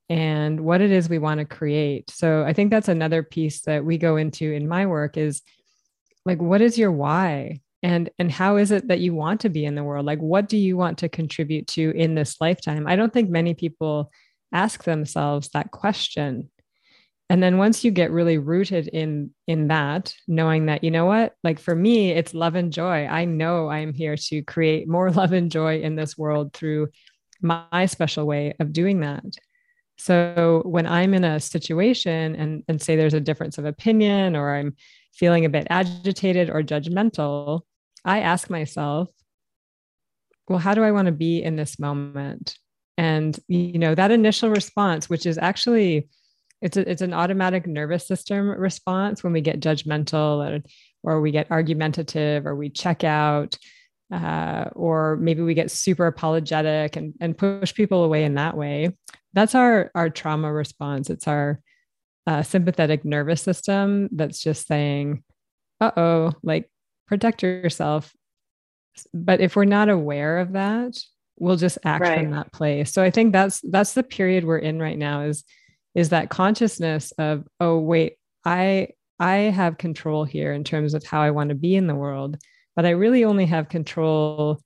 and 0.09 0.61
what 0.61 0.81
it 0.81 0.91
is 0.91 1.09
we 1.09 1.19
want 1.19 1.39
to 1.39 1.45
create. 1.45 2.09
So 2.09 2.43
I 2.43 2.53
think 2.53 2.71
that's 2.71 2.87
another 2.87 3.23
piece 3.23 3.61
that 3.63 3.83
we 3.83 3.97
go 3.97 4.15
into 4.15 4.51
in 4.51 4.67
my 4.67 4.85
work 4.85 5.17
is 5.17 5.41
like 6.27 6.41
what 6.41 6.61
is 6.61 6.77
your 6.77 6.91
why? 6.91 7.61
And 7.81 8.09
and 8.19 8.31
how 8.31 8.57
is 8.57 8.71
it 8.71 8.89
that 8.89 8.99
you 8.99 9.15
want 9.15 9.41
to 9.41 9.49
be 9.49 9.65
in 9.65 9.75
the 9.75 9.83
world? 9.83 10.05
Like 10.05 10.19
what 10.19 10.49
do 10.49 10.57
you 10.57 10.75
want 10.75 10.99
to 10.99 11.09
contribute 11.09 11.67
to 11.69 11.91
in 11.91 12.15
this 12.15 12.35
lifetime? 12.41 12.85
I 12.85 12.95
don't 12.97 13.13
think 13.13 13.29
many 13.29 13.53
people 13.53 14.11
ask 14.51 14.83
themselves 14.83 15.49
that 15.49 15.71
question. 15.71 16.49
And 17.29 17.41
then 17.41 17.57
once 17.57 17.83
you 17.83 17.91
get 17.91 18.11
really 18.11 18.37
rooted 18.37 18.87
in 18.89 19.31
in 19.47 19.69
that, 19.69 20.13
knowing 20.27 20.65
that 20.65 20.83
you 20.83 20.91
know 20.91 21.05
what? 21.05 21.33
Like 21.43 21.59
for 21.59 21.75
me 21.75 22.11
it's 22.11 22.33
love 22.33 22.55
and 22.55 22.73
joy. 22.73 23.05
I 23.05 23.23
know 23.23 23.67
I 23.67 23.79
am 23.79 23.93
here 23.93 24.17
to 24.17 24.41
create 24.41 24.87
more 24.87 25.09
love 25.19 25.31
and 25.31 25.49
joy 25.49 25.79
in 25.79 25.95
this 25.95 26.17
world 26.17 26.53
through 26.53 26.89
my 27.41 27.85
special 27.85 28.25
way 28.25 28.53
of 28.59 28.73
doing 28.73 28.99
that. 28.99 29.23
So 29.97 30.61
when 30.65 30.85
I'm 30.85 31.13
in 31.13 31.23
a 31.23 31.39
situation 31.39 32.35
and, 32.35 32.63
and 32.67 32.81
say 32.81 32.95
there's 32.95 33.15
a 33.15 33.19
difference 33.19 33.57
of 33.57 33.65
opinion 33.65 34.35
or 34.35 34.55
I'm 34.55 34.75
feeling 35.17 35.45
a 35.45 35.49
bit 35.49 35.67
agitated 35.69 36.49
or 36.49 36.61
judgmental, 36.61 37.61
I 38.05 38.21
ask 38.21 38.49
myself, 38.49 39.09
well, 40.47 40.59
how 40.59 40.73
do 40.73 40.83
I 40.83 40.91
want 40.91 41.07
to 41.07 41.11
be 41.11 41.43
in 41.43 41.55
this 41.55 41.79
moment? 41.79 42.57
And 42.97 43.37
you 43.47 43.79
know, 43.79 43.95
that 43.95 44.11
initial 44.11 44.49
response, 44.49 45.09
which 45.09 45.25
is 45.25 45.37
actually 45.37 46.09
it's 46.61 46.77
a, 46.77 46.89
it's 46.89 47.01
an 47.01 47.13
automatic 47.13 47.67
nervous 47.67 48.07
system 48.07 48.49
response 48.49 49.23
when 49.23 49.33
we 49.33 49.41
get 49.41 49.59
judgmental 49.59 50.43
or, 50.43 50.63
or 51.03 51.21
we 51.21 51.31
get 51.31 51.51
argumentative 51.51 52.45
or 52.45 52.55
we 52.55 52.69
check 52.69 53.03
out 53.03 53.57
uh, 54.11 54.65
or 54.73 55.17
maybe 55.17 55.41
we 55.41 55.53
get 55.53 55.69
super 55.69 56.07
apologetic 56.07 56.95
and, 56.95 57.13
and 57.19 57.37
push 57.37 57.73
people 57.73 58.03
away 58.03 58.23
in 58.23 58.35
that 58.35 58.57
way 58.57 58.91
that's 59.33 59.53
our 59.53 59.91
our 59.93 60.09
trauma 60.09 60.51
response 60.51 61.09
it's 61.09 61.27
our 61.27 61.59
uh, 62.27 62.43
sympathetic 62.43 63.03
nervous 63.03 63.41
system 63.41 64.09
that's 64.11 64.41
just 64.41 64.67
saying 64.67 65.23
uh-oh 65.81 66.31
like 66.43 66.69
protect 67.07 67.41
yourself 67.41 68.13
but 69.13 69.41
if 69.41 69.55
we're 69.55 69.65
not 69.65 69.89
aware 69.89 70.39
of 70.39 70.51
that 70.53 70.97
we'll 71.39 71.55
just 71.55 71.77
act 71.85 72.03
right. 72.03 72.19
from 72.19 72.31
that 72.31 72.51
place 72.51 72.91
so 72.91 73.01
i 73.01 73.09
think 73.09 73.33
that's 73.33 73.61
that's 73.71 73.93
the 73.93 74.03
period 74.03 74.43
we're 74.43 74.57
in 74.57 74.79
right 74.79 74.97
now 74.97 75.21
is 75.21 75.43
is 75.95 76.09
that 76.09 76.29
consciousness 76.29 77.11
of 77.13 77.47
oh 77.59 77.79
wait 77.79 78.17
i 78.45 78.87
i 79.19 79.35
have 79.35 79.77
control 79.77 80.23
here 80.23 80.53
in 80.53 80.63
terms 80.63 80.93
of 80.93 81.03
how 81.03 81.21
i 81.21 81.31
want 81.31 81.49
to 81.49 81.55
be 81.55 81.75
in 81.75 81.87
the 81.87 81.95
world 81.95 82.37
but 82.77 82.85
I 82.85 82.91
really 82.91 83.25
only 83.25 83.47
have 83.47 83.67
control 83.67 84.61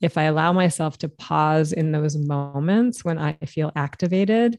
if 0.00 0.16
I 0.16 0.24
allow 0.24 0.52
myself 0.52 0.96
to 0.98 1.10
pause 1.10 1.72
in 1.72 1.92
those 1.92 2.16
moments 2.16 3.04
when 3.04 3.18
I 3.18 3.34
feel 3.46 3.70
activated 3.76 4.58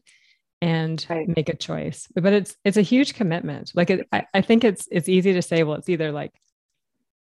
and 0.62 1.04
right. 1.10 1.28
make 1.36 1.48
a 1.48 1.56
choice. 1.56 2.08
But 2.14 2.32
it's 2.32 2.56
it's 2.64 2.76
a 2.76 2.82
huge 2.82 3.14
commitment. 3.14 3.72
Like 3.74 3.90
it, 3.90 4.08
I, 4.12 4.24
I 4.32 4.40
think 4.40 4.64
it's 4.64 4.88
it's 4.90 5.08
easy 5.08 5.32
to 5.34 5.42
say, 5.42 5.64
well, 5.64 5.76
it's 5.76 5.88
either 5.88 6.12
like 6.12 6.32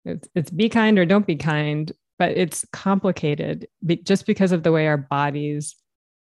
it's, 0.05 0.27
it's 0.33 0.49
be 0.49 0.69
kind 0.69 0.97
or 0.97 1.05
don't 1.05 1.27
be 1.27 1.35
kind, 1.35 1.91
but 2.17 2.31
it's 2.31 2.65
complicated 2.71 3.67
just 4.03 4.25
because 4.25 4.53
of 4.53 4.63
the 4.63 4.71
way 4.71 4.87
our 4.87 4.97
bodies 4.97 5.75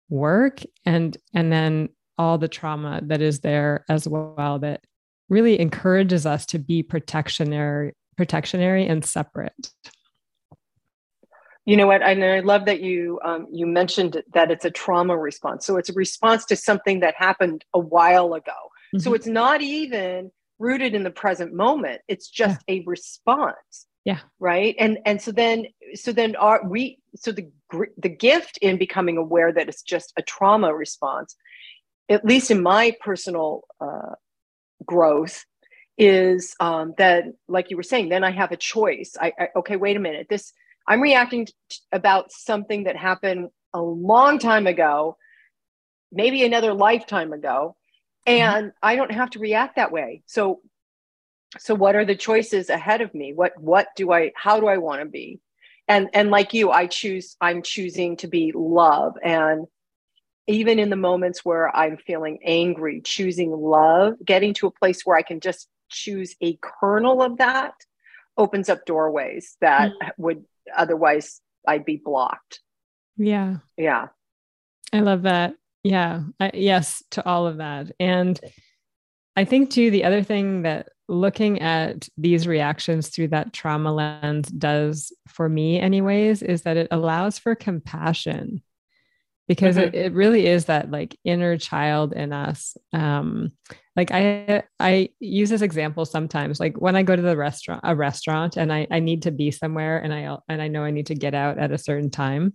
work 0.10 0.62
and 0.86 1.18
and 1.34 1.52
then 1.52 1.90
all 2.18 2.38
the 2.38 2.48
trauma 2.48 3.02
that 3.04 3.22
is 3.22 3.42
there 3.42 3.86
as 3.90 4.08
well 4.08 4.60
that 4.60 4.84
really 5.30 5.60
encourages 5.60 6.26
us 6.26 6.46
to 6.46 6.60
be 6.60 6.82
protectionary 6.82 7.94
protectionary 8.16 8.88
and 8.88 9.04
separate. 9.04 9.72
You 11.66 11.78
know 11.78 11.88
what? 11.88 12.02
And 12.02 12.24
I 12.24 12.40
love 12.40 12.66
that 12.66 12.82
you 12.82 13.20
um, 13.24 13.48
you 13.52 13.68
mentioned 13.68 14.24
that 14.34 14.50
it's 14.50 14.66
a 14.66 14.72
trauma 14.72 15.18
response. 15.18 15.66
So 15.66 15.78
it's 15.78 15.90
a 15.90 15.94
response 15.94 16.46
to 16.46 16.56
something 16.56 17.02
that 17.02 17.14
happened 17.16 17.64
a 17.74 17.80
while 17.80 18.34
ago. 18.34 18.52
Mm-hmm. 18.96 19.00
So 19.00 19.14
it's 19.14 19.28
not 19.28 19.62
even 19.62 20.32
rooted 20.58 20.96
in 20.96 21.04
the 21.04 21.12
present 21.12 21.54
moment. 21.54 22.02
It's 22.08 22.30
just 22.30 22.62
yeah. 22.68 22.76
a 22.76 22.84
response. 22.86 23.88
Yeah. 24.06 24.20
Right. 24.40 24.76
And 24.80 24.98
and 25.06 25.22
so 25.22 25.32
then 25.32 25.68
so 25.94 26.12
then 26.12 26.36
are 26.36 26.68
we 26.68 26.98
so 27.16 27.32
the 27.32 27.48
the 27.98 28.10
gift 28.10 28.58
in 28.62 28.78
becoming 28.78 29.18
aware 29.18 29.54
that 29.54 29.70
it's 29.70 29.84
just 29.84 30.14
a 30.18 30.24
trauma 30.24 30.74
response, 30.74 31.36
at 32.10 32.26
least 32.26 32.50
in 32.50 32.64
my 32.64 32.96
personal 33.00 33.62
uh, 33.80 34.16
growth, 34.84 35.46
is 35.98 36.56
um, 36.60 36.96
that 36.98 37.26
like 37.48 37.70
you 37.70 37.78
were 37.78 37.84
saying. 37.84 38.10
Then 38.10 38.24
I 38.24 38.32
have 38.32 38.52
a 38.52 38.58
choice. 38.58 39.16
I, 39.22 39.34
I 39.40 39.48
okay. 39.58 39.76
Wait 39.76 39.98
a 39.98 40.00
minute. 40.00 40.28
This 40.30 40.52
I'm 40.88 41.02
reacting 41.02 41.46
t- 41.46 41.54
about 41.92 42.32
something 42.32 42.86
that 42.86 42.96
happened 42.96 43.50
a 43.74 43.82
long 43.82 44.40
time 44.40 44.68
ago, 44.68 45.18
maybe 46.12 46.44
another 46.44 46.74
lifetime 46.74 47.34
ago, 47.34 47.76
mm-hmm. 48.28 48.42
and 48.42 48.66
mm-hmm. 48.68 48.78
I 48.82 48.96
don't 48.96 49.12
have 49.12 49.32
to 49.32 49.40
react 49.40 49.76
that 49.78 49.92
way. 49.92 50.24
So 50.26 50.62
so 51.60 51.76
what 51.76 51.96
are 51.96 52.06
the 52.06 52.16
choices 52.16 52.70
ahead 52.70 53.02
of 53.02 53.14
me 53.14 53.34
what 53.34 53.54
what 53.60 53.88
do 53.96 54.12
i 54.12 54.32
how 54.36 54.60
do 54.60 54.68
i 54.68 54.78
want 54.78 55.02
to 55.02 55.06
be 55.06 55.40
and 55.88 56.10
and 56.14 56.30
like 56.30 56.54
you 56.54 56.72
i 56.72 56.88
choose 56.88 57.36
i'm 57.42 57.62
choosing 57.62 58.16
to 58.18 58.28
be 58.28 58.52
love 58.56 59.16
and 59.24 59.68
even 60.48 60.80
in 60.80 60.90
the 60.90 60.96
moments 60.96 61.44
where 61.44 61.74
i'm 61.76 61.98
feeling 61.98 62.40
angry 62.46 63.02
choosing 63.02 63.52
love 63.52 64.14
getting 64.24 64.54
to 64.54 64.68
a 64.68 64.72
place 64.72 65.02
where 65.06 65.18
i 65.18 65.22
can 65.22 65.40
just 65.40 65.68
choose 65.90 66.36
a 66.42 66.58
kernel 66.62 67.22
of 67.22 67.38
that 67.38 67.74
opens 68.38 68.70
up 68.70 68.86
doorways 68.86 69.58
that 69.60 69.92
mm. 69.92 70.10
would 70.18 70.46
otherwise 70.76 71.42
i'd 71.68 71.86
be 71.86 71.98
blocked. 71.98 72.60
Yeah. 73.18 73.58
Yeah. 73.78 74.08
I 74.94 75.02
love 75.02 75.24
that. 75.24 75.54
Yeah. 75.84 76.24
I, 76.40 76.52
yes 76.54 77.04
to 77.12 77.26
all 77.26 77.48
of 77.48 77.58
that. 77.58 77.92
And 78.00 78.40
i 79.36 79.46
think 79.46 79.70
too 79.70 79.92
the 79.92 80.04
other 80.04 80.24
thing 80.24 80.64
that 80.64 80.90
looking 81.08 81.62
at 81.62 82.08
these 82.18 82.48
reactions 82.48 83.10
through 83.10 83.28
that 83.28 83.54
trauma 83.54 83.94
lens 83.94 84.48
does 84.50 85.14
for 85.28 85.50
me 85.50 85.80
anyways 85.80 86.42
is 86.42 86.62
that 86.64 86.78
it 86.78 86.88
allows 86.92 87.38
for 87.38 87.54
compassion 87.54 88.62
because 89.52 89.76
mm-hmm. 89.76 89.94
it, 89.94 90.06
it 90.06 90.14
really 90.14 90.48
is 90.48 90.64
that 90.64 90.90
like 90.92 91.14
inner 91.26 91.58
child 91.58 92.14
in 92.14 92.32
us 92.32 92.78
um 92.94 93.52
like 93.98 94.10
i 94.10 94.64
i 94.80 95.10
use 95.20 95.50
this 95.50 95.62
example 95.62 96.06
sometimes 96.06 96.58
like 96.58 96.80
when 96.80 96.96
i 96.96 97.04
go 97.04 97.18
to 97.18 97.22
the 97.22 97.36
restaurant 97.36 97.82
a 97.84 97.94
restaurant 97.94 98.56
and 98.56 98.72
i 98.72 98.88
i 98.92 99.00
need 99.02 99.24
to 99.24 99.30
be 99.30 99.52
somewhere 99.52 99.98
and 99.98 100.14
i 100.14 100.38
and 100.48 100.62
i 100.62 100.70
know 100.70 100.86
i 100.86 100.90
need 100.90 101.08
to 101.08 101.16
get 101.16 101.34
out 101.34 101.58
at 101.58 101.74
a 101.74 101.78
certain 101.78 102.10
time 102.10 102.54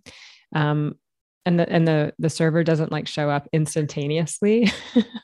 um 0.55 0.95
and 1.45 1.61
the 1.61 1.69
and 1.69 1.87
the 1.87 2.15
the 2.19 2.31
server 2.31 2.65
doesn't 2.65 2.91
like 2.91 3.07
show 3.07 3.29
up 3.29 3.47
instantaneously 3.53 4.73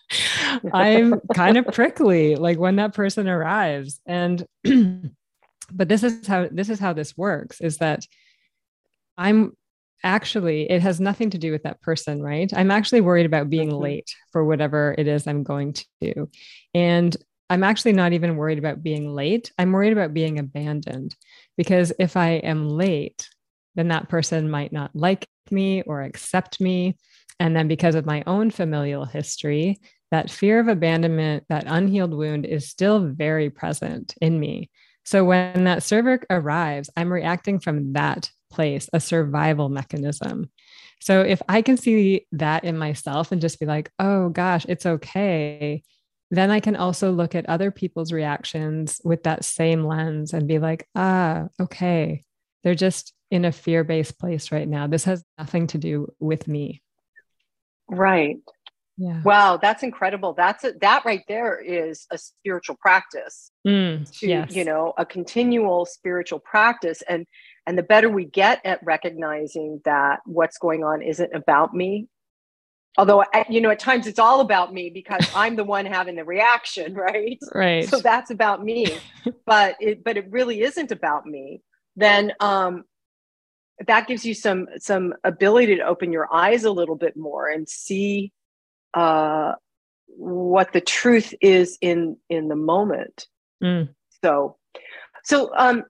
i'm 0.74 1.18
kind 1.34 1.56
of 1.56 1.64
prickly 1.68 2.36
like 2.36 2.58
when 2.58 2.76
that 2.76 2.92
person 2.92 3.30
arrives 3.30 3.98
and 4.04 4.44
but 5.72 5.88
this 5.88 6.02
is 6.02 6.26
how 6.26 6.46
this 6.52 6.68
is 6.68 6.78
how 6.78 6.92
this 6.92 7.16
works 7.16 7.62
is 7.62 7.78
that 7.78 8.04
i'm 9.16 9.56
actually 10.02 10.70
it 10.70 10.82
has 10.82 11.00
nothing 11.00 11.30
to 11.30 11.38
do 11.38 11.52
with 11.52 11.62
that 11.62 11.80
person 11.80 12.22
right 12.22 12.52
i'm 12.54 12.70
actually 12.70 13.00
worried 13.00 13.26
about 13.26 13.50
being 13.50 13.68
mm-hmm. 13.68 13.82
late 13.82 14.14
for 14.30 14.44
whatever 14.44 14.94
it 14.98 15.06
is 15.06 15.26
i'm 15.26 15.42
going 15.42 15.72
to 15.72 15.86
do 16.00 16.28
and 16.74 17.16
i'm 17.50 17.64
actually 17.64 17.92
not 17.92 18.12
even 18.12 18.36
worried 18.36 18.58
about 18.58 18.82
being 18.82 19.12
late 19.12 19.52
i'm 19.58 19.72
worried 19.72 19.92
about 19.92 20.14
being 20.14 20.38
abandoned 20.38 21.14
because 21.56 21.92
if 21.98 22.16
i 22.16 22.30
am 22.30 22.68
late 22.68 23.28
then 23.74 23.88
that 23.88 24.08
person 24.08 24.50
might 24.50 24.72
not 24.72 24.90
like 24.94 25.26
me 25.50 25.82
or 25.82 26.02
accept 26.02 26.60
me. 26.60 26.96
And 27.40 27.56
then 27.56 27.68
because 27.68 27.94
of 27.94 28.06
my 28.06 28.22
own 28.26 28.50
familial 28.50 29.04
history, 29.04 29.80
that 30.10 30.30
fear 30.30 30.60
of 30.60 30.68
abandonment, 30.68 31.44
that 31.48 31.64
unhealed 31.66 32.14
wound 32.14 32.44
is 32.44 32.68
still 32.68 33.00
very 33.00 33.50
present 33.50 34.14
in 34.20 34.38
me. 34.38 34.70
So 35.04 35.24
when 35.24 35.64
that 35.64 35.82
server 35.82 36.20
arrives, 36.30 36.90
I'm 36.96 37.12
reacting 37.12 37.58
from 37.58 37.94
that 37.94 38.30
place, 38.52 38.88
a 38.92 39.00
survival 39.00 39.68
mechanism. 39.68 40.50
So 41.00 41.22
if 41.22 41.42
I 41.48 41.62
can 41.62 41.76
see 41.76 42.26
that 42.32 42.64
in 42.64 42.78
myself 42.78 43.32
and 43.32 43.40
just 43.40 43.58
be 43.58 43.66
like, 43.66 43.90
oh 43.98 44.28
gosh, 44.28 44.64
it's 44.68 44.86
okay, 44.86 45.82
then 46.30 46.50
I 46.50 46.60
can 46.60 46.76
also 46.76 47.10
look 47.10 47.34
at 47.34 47.48
other 47.48 47.70
people's 47.70 48.12
reactions 48.12 49.00
with 49.04 49.24
that 49.24 49.44
same 49.44 49.84
lens 49.84 50.32
and 50.32 50.46
be 50.46 50.58
like, 50.58 50.88
ah, 50.94 51.48
okay, 51.60 52.22
they're 52.62 52.74
just 52.74 53.12
in 53.30 53.44
a 53.44 53.52
fear 53.52 53.84
based 53.84 54.18
place 54.18 54.52
right 54.52 54.68
now. 54.68 54.86
This 54.86 55.04
has 55.04 55.24
nothing 55.38 55.66
to 55.68 55.78
do 55.78 56.12
with 56.20 56.46
me. 56.46 56.82
Right. 57.88 58.36
Yeah. 58.96 59.22
Wow, 59.22 59.56
that's 59.56 59.82
incredible. 59.82 60.34
That's 60.34 60.64
a, 60.64 60.72
that 60.80 61.04
right 61.04 61.24
there 61.28 61.58
is 61.58 62.06
a 62.10 62.18
spiritual 62.18 62.76
practice. 62.80 63.50
Mm, 63.66 64.10
to, 64.20 64.26
yes. 64.26 64.54
you 64.54 64.64
know, 64.64 64.92
a 64.96 65.04
continual 65.04 65.86
spiritual 65.86 66.38
practice 66.38 67.02
and 67.08 67.26
and 67.66 67.78
the 67.78 67.82
better 67.82 68.08
we 68.08 68.24
get 68.24 68.60
at 68.64 68.82
recognizing 68.82 69.80
that 69.84 70.20
what's 70.26 70.58
going 70.58 70.84
on 70.84 71.02
isn't 71.02 71.32
about 71.34 71.74
me. 71.74 72.08
Although 72.98 73.24
you 73.48 73.60
know 73.60 73.70
at 73.70 73.78
times 73.78 74.06
it's 74.06 74.18
all 74.18 74.40
about 74.40 74.74
me 74.74 74.90
because 74.90 75.28
I'm 75.34 75.56
the 75.56 75.64
one 75.64 75.86
having 75.86 76.16
the 76.16 76.24
reaction, 76.24 76.94
right? 76.94 77.38
Right. 77.54 77.88
So 77.88 77.98
that's 77.98 78.30
about 78.30 78.62
me. 78.62 78.86
but 79.46 79.76
it 79.80 80.04
but 80.04 80.16
it 80.16 80.30
really 80.30 80.62
isn't 80.62 80.92
about 80.92 81.26
me. 81.26 81.62
Then 81.96 82.32
um 82.40 82.84
that 83.86 84.06
gives 84.06 84.24
you 84.24 84.34
some 84.34 84.66
some 84.78 85.14
ability 85.24 85.76
to 85.76 85.82
open 85.82 86.12
your 86.12 86.32
eyes 86.32 86.64
a 86.64 86.70
little 86.70 86.96
bit 86.96 87.16
more 87.16 87.48
and 87.48 87.68
see 87.68 88.32
uh, 88.94 89.52
what 90.06 90.72
the 90.72 90.80
truth 90.80 91.34
is 91.40 91.78
in 91.80 92.16
in 92.28 92.48
the 92.48 92.56
moment. 92.56 93.26
Mm. 93.62 93.88
So, 94.22 94.56
so 95.24 95.52
um, 95.56 95.84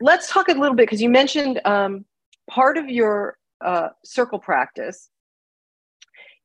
let's 0.00 0.30
talk 0.30 0.48
a 0.48 0.52
little 0.52 0.74
bit 0.74 0.86
because 0.86 1.02
you 1.02 1.08
mentioned 1.08 1.60
um, 1.64 2.04
part 2.48 2.76
of 2.78 2.88
your 2.88 3.38
uh, 3.64 3.88
circle 4.04 4.38
practice 4.38 5.10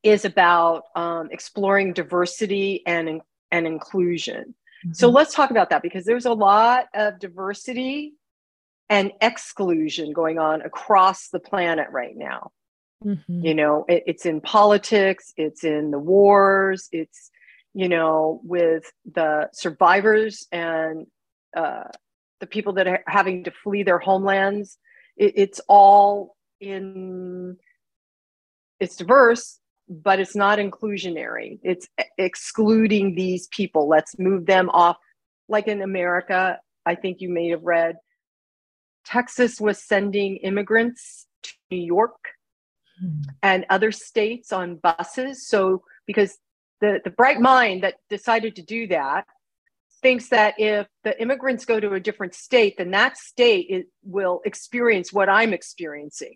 is 0.04 0.26
about 0.26 0.84
um, 0.96 1.30
exploring 1.32 1.94
diversity 1.94 2.84
and 2.86 3.22
and 3.52 3.67
inclusion. 3.67 4.56
Mm-hmm. 4.86 4.94
So 4.94 5.10
let's 5.10 5.34
talk 5.34 5.52
about 5.52 5.70
that 5.70 5.82
because 5.82 6.06
there's 6.06 6.26
a 6.26 6.34
lot 6.34 6.86
of 6.94 7.20
diversity 7.20 8.13
and 8.89 9.12
exclusion 9.22 10.12
going 10.12 10.39
on 10.39 10.62
across 10.62 11.30
the 11.30 11.39
planet 11.39 11.88
right 11.91 12.15
now. 12.15 12.52
Mm-hmm. 13.06 13.46
You 13.46 13.54
know, 13.56 13.86
it, 13.88 14.04
it's 14.06 14.26
in 14.26 14.41
politics, 14.41 15.34
it's 15.38 15.63
in 15.63 15.91
the 15.91 16.00
wars, 16.00 16.89
it's, 16.91 17.32
you 17.74 17.89
know, 17.89 18.41
with 18.44 18.91
the 19.12 19.50
survivors 19.54 20.48
and 20.52 21.08
uh, 21.56 21.86
the 22.41 22.47
people 22.47 22.73
that 22.73 22.88
are 22.88 23.04
having 23.08 23.45
to 23.45 23.51
flee 23.51 23.84
their 23.84 23.99
homelands. 23.99 24.77
It, 25.15 25.34
it's 25.38 25.62
all 25.69 26.36
in, 26.60 27.56
it's 28.82 28.97
diverse, 28.97 29.60
but 29.88 30.19
it's 30.19 30.36
not 30.36 30.60
inclusionary. 30.60 31.60
It's 31.63 31.88
excluding 32.17 33.15
these 33.15 33.47
people. 33.47 33.88
Let's 33.88 34.19
move 34.19 34.45
them 34.45 34.69
off. 34.71 34.97
Like 35.47 35.67
in 35.67 35.82
America, 35.82 36.60
I 36.86 36.95
think 36.95 37.21
you 37.21 37.30
may 37.30 37.49
have 37.49 37.63
read 37.63 37.95
Texas 39.06 39.60
was 39.60 39.84
sending 39.84 40.38
immigrants 40.38 41.27
to 41.43 41.51
New 41.71 41.77
York 41.77 42.15
hmm. 42.99 43.21
and 43.41 43.65
other 43.69 43.91
states 43.91 44.51
on 44.51 44.75
buses. 44.75 45.47
So, 45.47 45.84
because 46.06 46.38
the, 46.82 46.99
the 47.04 47.10
bright 47.10 47.39
mind 47.39 47.84
that 47.84 47.95
decided 48.10 48.56
to 48.56 48.62
do 48.62 48.88
that 48.88 49.25
thinks 50.02 50.30
that 50.30 50.56
if 50.58 50.88
the 51.04 51.20
immigrants 51.22 51.66
go 51.66 51.80
to 51.80 51.94
a 51.94 52.00
different 52.00 52.34
state, 52.34 52.76
then 52.78 52.92
that 52.92 53.18
state 53.18 53.68
it 53.70 53.88
will 54.04 54.42
experience 54.46 55.14
what 55.14 55.30
I'm 55.30 55.54
experiencing. 55.54 56.36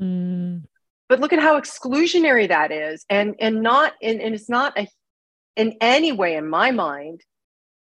Mm. 0.00 0.64
But 1.08 1.20
look 1.20 1.32
at 1.32 1.40
how 1.40 1.60
exclusionary 1.60 2.48
that 2.48 2.72
is, 2.72 3.04
and 3.10 3.34
and 3.38 3.62
not 3.62 3.92
and, 4.02 4.20
and 4.20 4.34
it's 4.34 4.48
not 4.48 4.78
a, 4.78 4.88
in 5.56 5.76
any 5.80 6.12
way, 6.12 6.36
in 6.36 6.48
my 6.48 6.70
mind, 6.70 7.20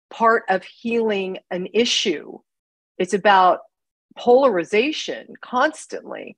part 0.10 0.44
of 0.50 0.64
healing 0.64 1.38
an 1.52 1.68
issue. 1.74 2.40
It's 2.98 3.14
about 3.14 3.60
polarization 4.18 5.34
constantly 5.42 6.38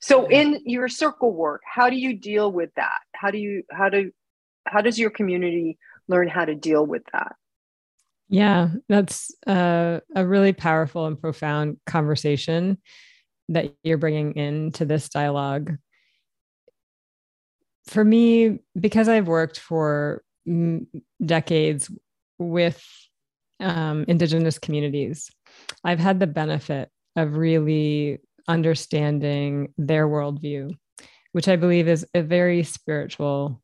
so 0.00 0.26
in 0.26 0.60
your 0.64 0.88
circle 0.88 1.32
work 1.32 1.62
how 1.64 1.88
do 1.88 1.96
you 1.96 2.14
deal 2.14 2.50
with 2.50 2.70
that 2.76 2.98
how 3.14 3.30
do 3.30 3.38
you 3.38 3.62
how 3.70 3.88
do 3.88 4.10
how 4.66 4.80
does 4.80 4.98
your 4.98 5.10
community 5.10 5.78
learn 6.08 6.28
how 6.28 6.44
to 6.44 6.54
deal 6.54 6.84
with 6.84 7.02
that 7.12 7.34
yeah 8.28 8.70
that's 8.88 9.34
a, 9.46 10.00
a 10.14 10.26
really 10.26 10.52
powerful 10.52 11.06
and 11.06 11.20
profound 11.20 11.78
conversation 11.86 12.78
that 13.48 13.72
you're 13.82 13.98
bringing 13.98 14.34
into 14.34 14.84
this 14.84 15.08
dialogue 15.08 15.76
for 17.86 18.04
me 18.04 18.58
because 18.78 19.08
i've 19.08 19.28
worked 19.28 19.58
for 19.58 20.22
decades 21.24 21.90
with 22.38 22.84
um, 23.60 24.04
indigenous 24.08 24.58
communities 24.58 25.30
i've 25.84 26.00
had 26.00 26.20
the 26.20 26.26
benefit 26.26 26.90
of 27.16 27.36
really 27.36 28.20
understanding 28.48 29.72
their 29.78 30.06
worldview, 30.06 30.70
which 31.32 31.48
I 31.48 31.56
believe 31.56 31.88
is 31.88 32.06
a 32.14 32.22
very 32.22 32.62
spiritual 32.62 33.62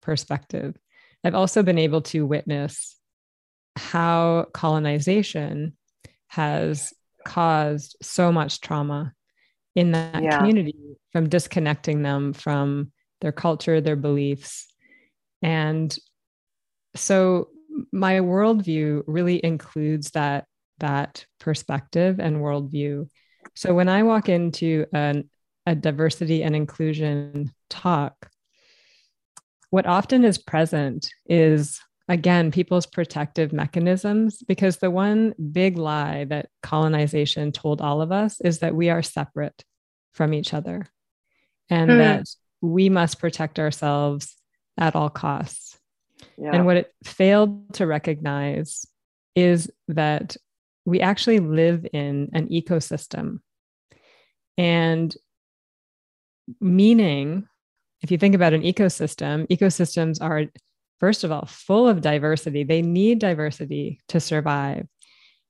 perspective. 0.00 0.76
I've 1.24 1.34
also 1.34 1.62
been 1.62 1.78
able 1.78 2.02
to 2.02 2.26
witness 2.26 2.96
how 3.76 4.46
colonization 4.52 5.76
has 6.28 6.92
caused 7.24 7.96
so 8.02 8.32
much 8.32 8.60
trauma 8.60 9.12
in 9.74 9.92
that 9.92 10.22
Yeah. 10.22 10.36
community 10.36 10.96
from 11.12 11.28
disconnecting 11.28 12.02
them 12.02 12.32
from 12.32 12.92
their 13.20 13.32
culture, 13.32 13.80
their 13.80 13.96
beliefs. 13.96 14.66
And 15.40 15.96
so 16.94 17.48
my 17.92 18.20
worldview 18.20 19.02
really 19.06 19.42
includes 19.44 20.10
that 20.10 20.46
that 20.78 21.24
perspective 21.38 22.18
and 22.18 22.38
worldview. 22.38 23.08
So 23.54 23.72
when 23.74 23.88
I 23.88 24.02
walk 24.02 24.28
into 24.28 24.86
an, 24.92 25.30
a 25.64 25.74
diversity 25.74 26.42
and 26.42 26.56
inclusion 26.56 27.52
talk, 27.70 28.28
what 29.70 29.86
often 29.86 30.24
is 30.24 30.38
present 30.38 31.08
is 31.26 31.80
again 32.12 32.50
people's 32.50 32.84
protective 32.84 33.52
mechanisms 33.54 34.42
because 34.46 34.76
the 34.76 34.90
one 34.90 35.32
big 35.50 35.78
lie 35.78 36.24
that 36.24 36.48
colonization 36.62 37.50
told 37.52 37.80
all 37.80 38.02
of 38.02 38.12
us 38.12 38.38
is 38.42 38.58
that 38.58 38.74
we 38.74 38.90
are 38.90 39.02
separate 39.02 39.64
from 40.12 40.34
each 40.34 40.52
other 40.52 40.86
and 41.70 41.90
Hmm. 41.90 41.98
that 41.98 42.26
we 42.60 42.90
must 42.90 43.18
protect 43.18 43.58
ourselves 43.58 44.36
at 44.76 44.94
all 44.94 45.08
costs 45.08 45.78
Yeah. 46.36 46.50
and 46.54 46.66
what 46.66 46.76
it 46.76 46.92
failed 47.02 47.72
to 47.74 47.86
recognize 47.86 48.84
is 49.34 49.70
that 49.88 50.36
we 50.84 51.00
actually 51.00 51.38
live 51.38 51.86
in 51.92 52.28
an 52.34 52.48
ecosystem. 52.48 53.40
And 54.58 55.16
meaning, 56.60 57.48
if 58.02 58.10
you 58.10 58.18
think 58.18 58.34
about 58.34 58.52
an 58.52 58.62
ecosystem, 58.62 59.46
ecosystems 59.48 60.18
are, 60.20 60.44
first 61.02 61.24
of 61.24 61.32
all, 61.32 61.46
full 61.46 61.88
of 61.88 62.00
diversity. 62.00 62.62
They 62.62 62.80
need 62.80 63.18
diversity 63.18 63.98
to 64.06 64.20
survive. 64.20 64.86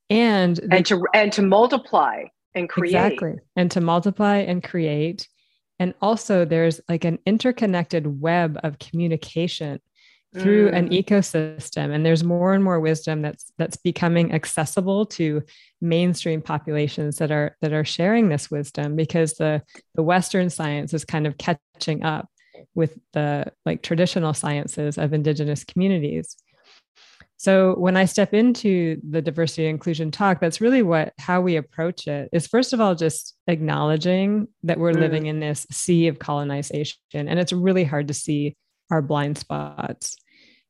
And, 0.09 0.57
they 0.57 0.79
and 0.79 0.87
to 0.87 1.05
and 1.13 1.31
to 1.35 1.43
multiply 1.43 2.25
and 2.55 2.71
create. 2.71 2.95
Exactly. 2.95 3.35
And 3.55 3.71
to 3.73 3.83
multiply 3.83 4.39
and 4.39 4.65
create. 4.65 5.29
And 5.79 5.93
also, 6.01 6.47
there's 6.47 6.81
like 6.89 7.05
an 7.05 7.19
interconnected 7.27 8.21
web 8.21 8.59
of 8.63 8.79
communication 8.79 9.79
through 10.35 10.71
an 10.71 10.89
Mm. 10.89 11.05
ecosystem 11.05 11.95
and 11.95 12.07
there's 12.07 12.25
more 12.25 12.55
and 12.55 12.65
more 12.65 12.81
wisdom 12.81 13.21
that's 13.21 13.53
that's 13.59 13.77
becoming 13.77 14.33
accessible 14.33 15.05
to 15.05 15.43
mainstream 15.83 16.41
populations 16.41 17.19
that 17.19 17.31
are 17.31 17.55
that 17.61 17.75
are 17.75 17.85
sharing 17.85 18.31
this 18.31 18.51
wisdom 18.51 18.97
because 18.97 19.35
the 19.35 19.61
the 19.95 20.03
western 20.03 20.49
science 20.49 20.95
is 20.95 21.05
kind 21.05 21.27
of 21.27 21.37
catching 21.37 22.03
up 22.03 22.31
with 22.75 22.99
the 23.13 23.53
like 23.67 23.83
traditional 23.83 24.35
sciences 24.35 24.99
of 24.99 25.13
indigenous 25.13 25.65
communities. 25.65 26.37
So 27.37 27.75
when 27.77 27.97
i 27.97 28.05
step 28.05 28.33
into 28.35 29.01
the 29.09 29.21
diversity 29.21 29.67
and 29.67 29.75
inclusion 29.75 30.11
talk 30.13 30.39
that's 30.41 30.61
really 30.61 30.83
what 30.83 31.13
how 31.19 31.41
we 31.41 31.57
approach 31.57 32.07
it 32.07 32.29
is 32.33 32.47
first 32.47 32.73
of 32.73 32.81
all 32.81 32.95
just 32.95 33.35
acknowledging 33.49 34.47
that 34.63 34.79
we're 34.79 34.93
Mm. 34.93 35.01
living 35.01 35.27
in 35.27 35.41
this 35.41 35.67
sea 35.71 36.07
of 36.07 36.21
colonization 36.21 36.99
and 37.15 37.39
it's 37.41 37.53
really 37.53 37.83
hard 37.85 38.07
to 38.09 38.15
see 38.15 38.57
our 38.91 39.03
blind 39.03 39.39
spots. 39.39 40.17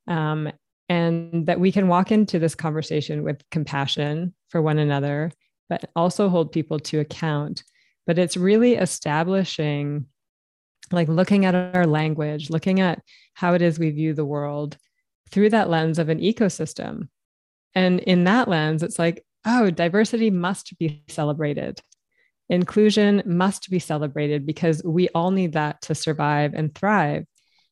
Um, 0.07 0.50
and 0.88 1.46
that 1.46 1.61
we 1.61 1.72
can 1.72 1.88
walk 1.88 2.11
into 2.11 2.38
this 2.38 2.55
conversation 2.55 3.22
with 3.22 3.42
compassion 3.50 4.35
for 4.48 4.61
one 4.62 4.78
another 4.78 5.31
but 5.68 5.90
also 5.96 6.28
hold 6.28 6.52
people 6.52 6.78
to 6.78 7.00
account. 7.00 7.64
But 8.07 8.18
it's 8.18 8.37
really 8.37 8.74
establishing 8.74 10.07
like 10.90 11.09
looking 11.09 11.45
at 11.45 11.55
our 11.55 11.87
language 11.87 12.51
looking 12.51 12.81
at 12.81 13.01
how 13.35 13.55
it 13.55 13.62
is 13.62 13.79
we 13.79 13.90
view 13.90 14.14
the 14.14 14.25
world 14.25 14.77
through 15.31 15.51
that 15.51 15.71
lens 15.71 15.99
of 15.99 16.09
an 16.09 16.18
ecosystem. 16.18 17.09
And 17.75 18.01
in 18.01 18.25
that 18.25 18.49
lens 18.49 18.83
it's 18.83 18.99
like 18.99 19.25
oh 19.45 19.71
diversity 19.71 20.31
must 20.31 20.79
be 20.79 21.05
celebrated. 21.09 21.81
Inclusion 22.49 23.23
must 23.25 23.71
be 23.71 23.79
celebrated 23.79 24.45
because 24.45 24.83
we 24.85 25.09
all 25.11 25.31
need 25.31 25.55
that 25.55 25.81
to 25.83 25.95
survive 25.95 26.53
and 26.55 26.75
thrive. 26.75 27.25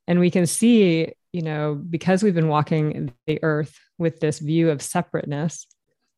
And 0.07 0.19
we 0.19 0.31
can 0.31 0.47
see 0.47 1.13
you 1.33 1.43
know 1.43 1.75
because 1.75 2.23
we've 2.23 2.35
been 2.35 2.49
walking 2.49 3.13
the 3.27 3.39
earth 3.43 3.79
with 3.99 4.21
this 4.21 4.39
view 4.39 4.71
of 4.71 4.83
separateness 4.83 5.67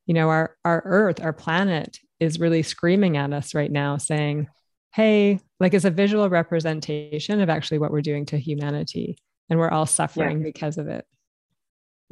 you 0.07 0.15
know 0.15 0.29
our 0.29 0.57
our 0.65 0.83
earth 0.85 1.21
our 1.21 1.33
planet 1.33 1.99
is 2.21 2.41
really 2.41 2.63
screaming 2.63 3.17
at 3.17 3.33
us 3.33 3.55
right 3.55 3.71
now 3.71 3.97
saying 3.97 4.49
hey 4.95 5.39
like 5.61 5.75
it's 5.75 5.85
a 5.85 5.91
visual 5.91 6.29
representation 6.29 7.41
of 7.41 7.49
actually 7.49 7.79
what 7.79 7.91
we're 7.91 8.01
doing 8.01 8.27
to 8.27 8.39
humanity 8.39 9.17
and 9.49 9.59
we're 9.59 9.71
all 9.71 9.87
suffering 9.87 10.43
because 10.43 10.79
of 10.79 10.89
it 10.89 11.07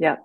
Yeah. 0.01 0.17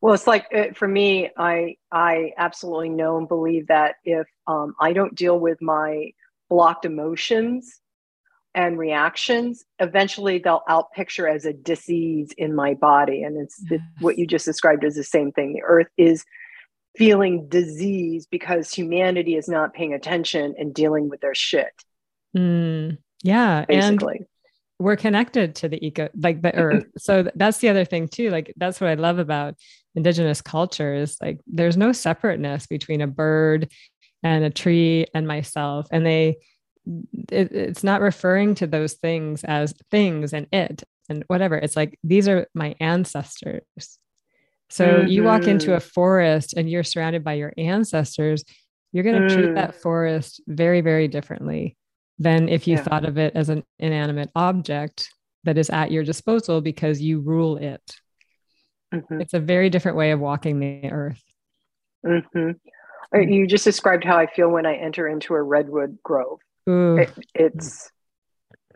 Well, 0.00 0.12
it's 0.12 0.26
like 0.26 0.46
uh, 0.54 0.74
for 0.74 0.88
me, 0.88 1.30
I 1.36 1.76
I 1.92 2.32
absolutely 2.36 2.88
know 2.88 3.16
and 3.16 3.28
believe 3.28 3.68
that 3.68 3.94
if 4.04 4.26
um, 4.48 4.74
I 4.80 4.92
don't 4.92 5.14
deal 5.14 5.38
with 5.38 5.62
my 5.62 6.10
blocked 6.50 6.84
emotions 6.84 7.80
and 8.54 8.76
reactions, 8.76 9.64
eventually 9.78 10.38
they'll 10.38 10.64
outpicture 10.68 11.32
as 11.32 11.44
a 11.44 11.52
disease 11.52 12.32
in 12.36 12.56
my 12.56 12.74
body, 12.74 13.22
and 13.22 13.36
it's 13.40 13.56
the, 13.68 13.78
what 14.00 14.18
you 14.18 14.26
just 14.26 14.46
described 14.46 14.84
as 14.84 14.96
the 14.96 15.04
same 15.04 15.30
thing. 15.30 15.52
The 15.52 15.62
Earth 15.62 15.88
is 15.96 16.24
feeling 16.98 17.48
disease 17.48 18.26
because 18.26 18.72
humanity 18.72 19.36
is 19.36 19.48
not 19.48 19.72
paying 19.72 19.94
attention 19.94 20.54
and 20.58 20.74
dealing 20.74 21.08
with 21.08 21.20
their 21.20 21.34
shit. 21.34 21.72
Mm, 22.36 22.98
yeah 23.22 23.64
and 23.68 23.98
Basically, 23.98 24.26
we're 24.78 24.96
connected 24.96 25.54
to 25.56 25.68
the 25.68 25.84
eco 25.84 26.08
like 26.20 26.42
the 26.42 26.54
earth 26.58 26.84
so 26.98 27.28
that's 27.34 27.58
the 27.58 27.68
other 27.68 27.84
thing 27.84 28.06
too 28.06 28.30
like 28.30 28.52
that's 28.58 28.80
what 28.80 28.90
i 28.90 28.94
love 28.94 29.18
about 29.18 29.54
indigenous 29.96 30.40
culture 30.40 30.94
is 30.94 31.16
like 31.20 31.40
there's 31.48 31.76
no 31.76 31.90
separateness 31.90 32.66
between 32.66 33.00
a 33.00 33.06
bird 33.06 33.72
and 34.22 34.44
a 34.44 34.50
tree 34.50 35.06
and 35.14 35.26
myself 35.26 35.88
and 35.90 36.06
they 36.06 36.36
it, 37.30 37.52
it's 37.52 37.84
not 37.84 38.00
referring 38.00 38.54
to 38.56 38.66
those 38.66 38.94
things 38.94 39.44
as 39.44 39.74
things 39.90 40.32
and 40.32 40.46
it 40.52 40.82
and 41.08 41.24
whatever. 41.26 41.56
It's 41.56 41.76
like 41.76 41.98
these 42.04 42.28
are 42.28 42.46
my 42.54 42.74
ancestors 42.80 43.62
so 44.70 45.00
you 45.00 45.22
walk 45.24 45.48
into 45.48 45.74
a 45.74 45.80
forest 45.80 46.54
and 46.54 46.68
you're 46.70 46.84
surrounded 46.84 47.24
by 47.24 47.34
your 47.34 47.52
ancestors 47.56 48.44
you're 48.92 49.04
going 49.04 49.22
to 49.22 49.34
treat 49.34 49.50
Mm. 49.50 49.54
that 49.54 49.74
forest 49.74 50.40
very 50.46 50.80
very 50.80 51.08
differently 51.08 51.76
than 52.18 52.48
if 52.48 52.66
you 52.66 52.74
Yeah. 52.76 52.82
thought 52.82 53.04
of 53.04 53.18
it 53.18 53.34
as 53.36 53.48
an 53.48 53.62
inanimate 53.78 54.30
object 54.34 55.10
that 55.44 55.56
is 55.58 55.70
at 55.70 55.90
your 55.92 56.02
disposal 56.02 56.60
because 56.60 57.00
you 57.00 57.20
rule 57.20 57.56
it. 57.58 57.96
Mhm, 58.92 59.20
It's 59.20 59.34
a 59.34 59.40
very 59.40 59.70
different 59.70 59.96
way 59.96 60.10
of 60.10 60.18
walking 60.20 60.58
the 60.58 60.90
earth. 60.90 61.22
mhm. 62.04 62.58
Uh, 63.14 63.18
you 63.20 63.46
just 63.46 63.64
described 63.64 64.04
how 64.04 64.18
I 64.18 64.26
feel 64.26 64.48
when 64.50 64.66
I 64.66 64.74
enter 64.76 65.06
into 65.06 65.34
a 65.34 65.42
redwood 65.42 65.98
grove. 66.02 66.40
It, 66.74 67.10
it's 67.34 67.90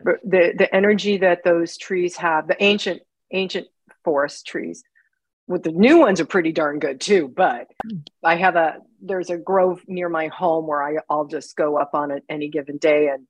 the 0.03 0.53
the 0.57 0.69
energy 0.73 1.17
that 1.17 1.43
those 1.43 1.77
trees 1.77 2.15
have 2.17 2.47
the 2.47 2.61
ancient 2.63 3.01
ancient 3.31 3.67
forest 4.03 4.45
trees 4.47 4.83
with 5.53 5.63
the 5.63 5.71
new 5.71 5.99
ones 5.99 6.19
are 6.19 6.25
pretty 6.25 6.51
darn 6.51 6.79
good 6.79 6.99
too 6.99 7.27
but 7.27 7.67
i 8.23 8.35
have 8.35 8.55
a 8.55 8.77
there's 9.01 9.29
a 9.29 9.37
grove 9.37 9.81
near 9.87 10.09
my 10.09 10.27
home 10.27 10.67
where 10.67 10.83
I, 10.83 10.97
i'll 11.09 11.27
just 11.27 11.55
go 11.55 11.77
up 11.77 11.91
on 11.93 12.11
it 12.11 12.23
any 12.29 12.49
given 12.49 12.77
day 12.77 13.07
and 13.07 13.27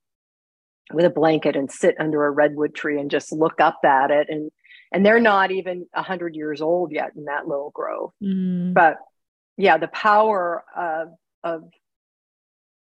with 0.91 1.05
a 1.05 1.09
blanket 1.09 1.55
and 1.55 1.71
sit 1.71 1.95
under 1.99 2.25
a 2.25 2.31
redwood 2.31 2.75
tree 2.75 2.99
and 2.99 3.09
just 3.09 3.31
look 3.31 3.61
up 3.61 3.79
at 3.83 4.11
it. 4.11 4.27
And 4.29 4.51
and 4.91 5.05
they're 5.05 5.19
not 5.19 5.51
even 5.51 5.87
100 5.93 6.35
years 6.35 6.61
old 6.61 6.91
yet 6.91 7.11
in 7.15 7.25
that 7.25 7.47
little 7.47 7.71
grove. 7.73 8.11
Mm, 8.21 8.73
but 8.73 8.97
yeah 9.57 9.77
the 9.77 9.87
power 9.87 10.63
of 10.75 11.09
of 11.43 11.63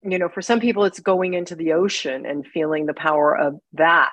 you 0.03 0.17
know 0.17 0.29
for 0.29 0.41
some 0.41 0.59
people 0.59 0.85
it's 0.85 0.99
going 0.99 1.33
into 1.33 1.55
the 1.55 1.73
ocean 1.73 2.25
and 2.25 2.45
feeling 2.45 2.85
the 2.85 2.93
power 2.93 3.37
of 3.37 3.59
that. 3.73 4.11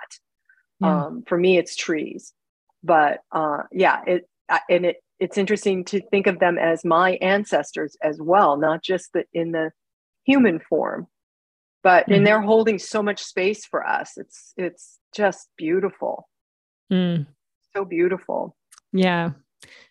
Yeah. 0.81 1.07
um 1.07 1.25
for 1.27 1.39
me 1.39 1.59
it's 1.59 1.77
trees. 1.77 2.33
But 2.83 3.21
uh 3.33 3.63
yeah 3.73 4.03
it 4.07 4.29
and 4.69 4.87
it 4.87 4.97
it's 5.25 5.39
interesting 5.39 5.85
to 5.91 6.01
think 6.11 6.27
of 6.27 6.39
them 6.39 6.57
as 6.59 6.85
my 6.85 7.09
ancestors 7.35 7.93
as 8.03 8.17
well 8.21 8.57
not 8.67 8.83
just 8.83 9.07
the 9.15 9.25
in 9.33 9.53
the 9.53 9.71
human 10.25 10.59
form 10.71 11.07
but 11.83 12.07
Mhm. 12.07 12.17
and 12.17 12.27
they're 12.27 12.41
holding 12.53 12.79
so 12.79 13.03
much 13.03 13.21
space 13.23 13.63
for 13.65 13.81
us 13.87 14.09
it's 14.17 14.53
it's 14.57 14.99
just 15.21 15.49
beautiful 15.57 16.15
mm. 16.93 17.27
so 17.75 17.85
beautiful 17.85 18.41
Yeah. 18.93 19.31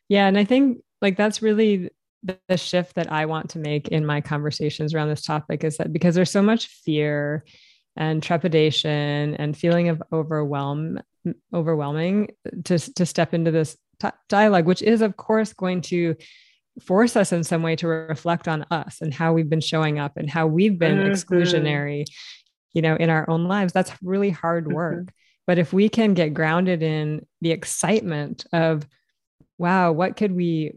Yeah. 0.10 0.28
And 0.28 0.38
I 0.38 0.46
think 0.46 0.80
like 1.02 1.18
that's 1.18 1.42
really 1.42 1.90
the, 2.24 2.38
the 2.48 2.58
shift 2.58 2.96
that 2.96 3.12
I 3.12 3.26
want 3.26 3.50
to 3.52 3.60
make 3.60 3.88
in 3.90 4.06
my 4.06 4.22
conversations 4.22 4.94
around 4.94 5.10
this 5.10 5.24
topic 5.24 5.64
is 5.64 5.76
that 5.78 5.92
because 5.92 6.16
there's 6.16 6.32
so 6.32 6.42
much 6.42 6.68
fear 6.86 7.44
and 7.98 8.24
trepidation 8.24 9.36
and 9.36 9.58
feeling 9.58 9.90
of 9.90 10.02
overwhelm 10.12 11.00
overwhelming 11.54 12.30
to, 12.66 12.78
to 12.96 13.06
step 13.06 13.34
into 13.34 13.52
this 13.52 13.78
t- 14.04 14.18
dialogue, 14.30 14.66
which 14.66 14.82
is 14.82 15.02
of 15.02 15.18
course 15.18 15.54
going 15.54 15.82
to 15.82 16.16
force 16.82 17.16
us 17.16 17.32
in 17.32 17.44
some 17.44 17.64
way 17.64 17.76
to 17.78 17.88
reflect 17.88 18.48
on 18.48 18.66
us 18.72 19.02
and 19.02 19.14
how 19.14 19.34
we've 19.34 19.50
been 19.50 19.62
showing 19.62 20.00
up 20.00 20.18
and 20.18 20.30
how 20.30 20.48
we've 20.48 20.80
been 20.80 21.00
Mhm. 21.00 21.12
exclusionary, 21.12 22.06
you 22.74 22.82
know, 22.82 22.96
in 22.96 23.10
our 23.10 23.30
own 23.30 23.46
lives. 23.48 23.74
That's 23.74 23.92
really 24.04 24.32
hard 24.32 24.66
Mhm. 24.66 24.74
work. 24.74 25.14
But 25.48 25.60
if 25.60 25.74
we 25.74 25.90
can 25.90 26.14
get 26.16 26.34
grounded 26.34 26.84
in 26.84 27.26
the 27.42 27.52
excitement 27.52 28.46
of, 28.54 28.88
wow, 29.58 29.92
what 29.92 30.18
could 30.18 30.34
we 30.34 30.74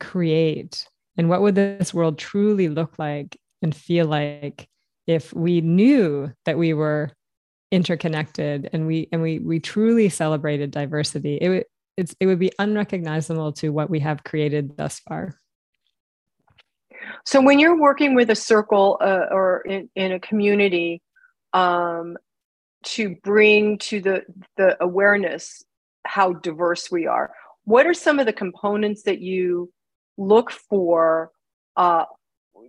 create 0.00 0.86
And 1.18 1.28
what 1.28 1.42
would 1.42 1.54
this 1.54 1.92
world 1.94 2.18
truly 2.18 2.68
look 2.70 2.98
like 2.98 3.36
and 3.62 3.74
feel 3.74 4.06
like 4.06 4.66
if 5.06 5.32
we 5.34 5.60
knew 5.60 6.32
that 6.46 6.56
we 6.58 6.72
were 6.72 7.10
interconnected 7.70 8.70
and 8.72 8.86
we 8.86 9.08
and 9.12 9.22
we 9.22 9.38
we 9.38 9.60
truly 9.60 10.08
celebrated 10.08 10.70
diversity 10.70 11.38
it 11.40 11.48
would 11.50 11.64
it's 11.96 12.14
it 12.20 12.26
would 12.26 12.38
be 12.38 12.52
unrecognizable 12.58 13.52
to 13.54 13.70
what 13.70 13.90
we 13.90 14.00
have 14.00 14.24
created 14.24 14.76
thus 14.76 15.00
far. 15.00 15.38
So 17.24 17.40
when 17.40 17.58
you're 17.58 17.78
working 17.78 18.14
with 18.14 18.30
a 18.30 18.36
circle 18.36 18.98
uh, 19.00 19.26
or 19.30 19.62
in, 19.62 19.88
in 19.94 20.12
a 20.12 20.20
community 20.20 21.02
um, 21.52 22.16
to 22.84 23.16
bring 23.22 23.78
to 23.78 24.00
the 24.00 24.24
the 24.56 24.82
awareness 24.82 25.62
how 26.04 26.32
diverse 26.32 26.90
we 26.90 27.06
are 27.06 27.32
what 27.64 27.86
are 27.86 27.94
some 27.94 28.18
of 28.18 28.26
the 28.26 28.32
components 28.32 29.02
that 29.04 29.20
you 29.20 29.72
look 30.16 30.50
for 30.50 31.30
uh, 31.76 32.04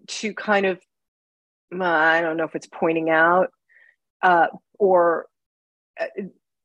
to 0.07 0.33
kind 0.33 0.65
of 0.65 0.79
i 1.81 2.21
don't 2.21 2.38
know 2.38 2.43
if 2.43 2.55
it's 2.55 2.67
pointing 2.67 3.09
out 3.09 3.49
uh, 4.21 4.47
or 4.77 5.25
uh, 5.99 6.05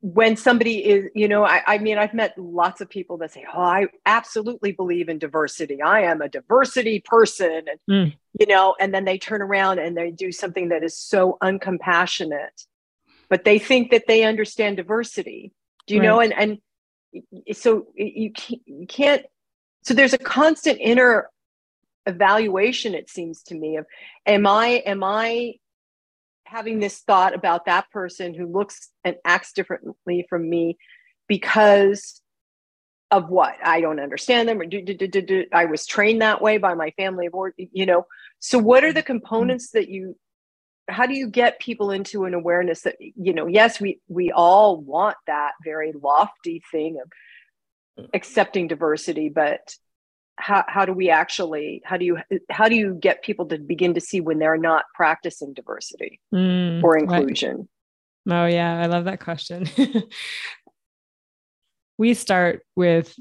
when 0.01 0.37
somebody 0.37 0.85
is 0.85 1.07
you 1.15 1.27
know 1.27 1.45
I, 1.45 1.63
I, 1.67 1.79
mean 1.79 1.99
i've 1.99 2.15
met 2.15 2.39
lots 2.39 2.81
of 2.81 2.89
people 2.89 3.19
that 3.19 3.33
say 3.33 3.45
oh 3.53 3.61
i 3.61 3.87
absolutely 4.07 4.71
believe 4.71 5.09
in 5.09 5.19
diversity 5.19 5.83
i 5.83 6.03
am 6.03 6.23
a 6.23 6.29
diversity 6.29 7.01
person 7.05 7.65
and 7.69 7.81
mm. 7.91 8.17
you 8.39 8.47
know 8.47 8.77
and 8.79 8.95
then 8.95 9.05
they 9.05 9.19
turn 9.19 9.43
around 9.43 9.81
and 9.81 9.97
they 9.97 10.13
do 10.13 10.31
something 10.31 10.69
that 10.69 10.85
is 10.85 10.97
so 10.97 11.37
uncompassionate 11.43 12.67
but 13.29 13.45
they 13.45 13.59
think 13.59 13.91
that 13.91 14.05
they 14.07 14.23
understand 14.23 14.77
diversity 14.77 15.53
do 15.89 15.95
you 15.95 16.01
right. 16.01 16.07
know 16.07 16.21
and 16.21 16.33
and 16.33 16.59
so 17.57 17.87
you 17.97 18.31
can't, 18.31 18.63
you 18.67 18.87
can't 18.87 19.27
so 19.83 19.95
there's 19.95 20.13
a 20.13 20.19
constant 20.19 20.79
inner 20.81 21.29
evaluation 22.07 22.95
it 22.95 23.11
seems 23.11 23.43
to 23.43 23.57
me 23.57 23.77
of 23.77 23.87
am 24.27 24.47
i 24.47 24.83
am 24.87 25.03
i 25.03 25.55
having 26.49 26.81
this 26.81 26.99
thought 27.01 27.35
about 27.35 27.67
that 27.67 27.91
person 27.91 28.35
who 28.35 28.47
looks 28.47 28.91
and 29.05 29.17
acts 29.25 29.53
differently 29.53 30.27
from 30.29 30.49
me 30.49 30.79
because 31.29 32.21
of 33.11 33.29
what? 33.29 33.57
I 33.63 33.81
don't 33.81 34.01
understand 34.01 34.49
them 34.49 34.61
or 34.61 34.67
do, 34.67 34.83
do, 34.83 34.95
do, 34.95 35.23
do, 35.23 35.45
I 35.53 35.67
was 35.67 35.87
trained 35.87 36.23
that 36.23 36.43
way 36.43 36.59
by 36.59 36.75
my 36.75 36.91
family 36.93 37.27
of 37.27 37.35
or 37.35 37.55
you 37.57 37.87
know? 37.87 38.07
So 38.39 38.59
what 38.59 38.85
are 38.85 38.93
the 38.93 39.03
components 39.03 39.71
that 39.71 39.89
you 39.89 40.17
how 40.89 41.05
do 41.07 41.15
you 41.15 41.29
get 41.29 41.61
people 41.61 41.91
into 41.91 42.25
an 42.25 42.33
awareness 42.33 42.83
that 42.83 42.97
you 42.99 43.35
know 43.35 43.47
yes 43.47 43.79
we 43.79 44.01
we 44.09 44.33
all 44.33 44.81
want 44.81 45.17
that 45.27 45.53
very 45.63 45.93
lofty 45.93 46.63
thing 46.71 46.99
of 47.03 48.09
accepting 48.15 48.69
diversity 48.69 49.29
but 49.29 49.75
how, 50.39 50.65
how 50.69 50.85
do 50.85 50.93
we 50.93 51.11
actually 51.11 51.83
how 51.85 51.97
do 51.97 52.05
you 52.05 52.19
how 52.49 52.69
do 52.69 52.77
you 52.77 52.95
get 52.95 53.23
people 53.23 53.47
to 53.47 53.59
begin 53.59 53.95
to 53.95 54.01
see 54.01 54.21
when 54.21 54.39
they're 54.39 54.57
not 54.57 54.85
practicing 54.95 55.53
diversity 55.53 56.21
mm, 56.33 56.83
or 56.83 56.97
inclusion 56.97 57.69
right. 58.27 58.45
oh 58.45 58.47
yeah 58.47 58.81
i 58.81 58.87
love 58.87 59.05
that 59.05 59.21
question 59.21 59.69
we 61.99 62.15
start 62.15 62.63
with 62.77 63.15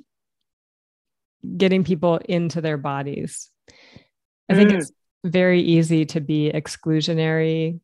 getting 1.57 1.83
people 1.83 2.17
into 2.29 2.61
their 2.61 2.77
bodies 2.77 3.49
i 4.49 4.53
think 4.53 4.69
mm. 4.69 4.77
it's 4.77 4.91
very 5.25 5.61
easy 5.61 6.05
to 6.05 6.21
be 6.21 6.51
exclusionary 6.53 7.79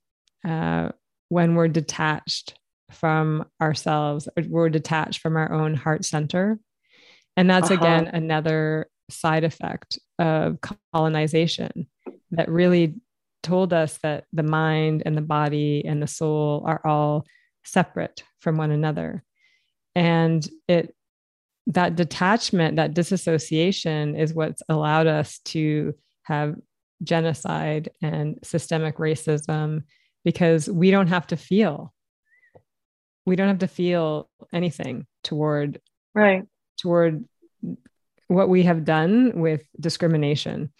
uh, 0.47 0.89
when 1.29 1.55
we're 1.55 1.67
detached 1.67 2.59
from 2.91 3.43
ourselves 3.59 4.29
or 4.37 4.43
we're 4.47 4.69
detached 4.69 5.19
from 5.19 5.35
our 5.35 5.51
own 5.51 5.73
heart 5.73 6.05
center 6.05 6.59
and 7.35 7.49
that's 7.49 7.71
uh-huh. 7.71 7.81
again 7.81 8.07
another 8.07 8.87
side 9.13 9.43
effect 9.43 9.99
of 10.19 10.57
colonization 10.93 11.87
that 12.31 12.49
really 12.49 12.95
told 13.41 13.73
us 13.73 13.99
that 14.03 14.25
the 14.33 14.43
mind 14.43 15.03
and 15.05 15.15
the 15.15 15.21
body 15.21 15.83
and 15.85 16.01
the 16.01 16.07
soul 16.07 16.63
are 16.65 16.81
all 16.85 17.25
separate 17.63 18.23
from 18.39 18.57
one 18.57 18.71
another. 18.71 19.23
And 19.95 20.47
it 20.67 20.95
that 21.67 21.95
detachment 21.95 22.75
that 22.75 22.93
disassociation 22.93 24.15
is 24.15 24.33
what's 24.33 24.61
allowed 24.67 25.07
us 25.07 25.39
to 25.45 25.93
have 26.23 26.55
genocide 27.03 27.89
and 28.01 28.37
systemic 28.43 28.97
racism 28.97 29.83
because 30.25 30.67
we 30.69 30.91
don't 30.91 31.07
have 31.07 31.27
to 31.27 31.37
feel 31.37 31.93
we 33.25 33.35
don't 33.35 33.47
have 33.47 33.59
to 33.59 33.67
feel 33.67 34.29
anything 34.51 35.05
toward 35.23 35.79
right. 36.13 36.43
toward 36.77 37.25
what 38.27 38.49
we 38.49 38.63
have 38.63 38.85
done 38.85 39.33
with 39.35 39.63
discrimination. 39.79 40.71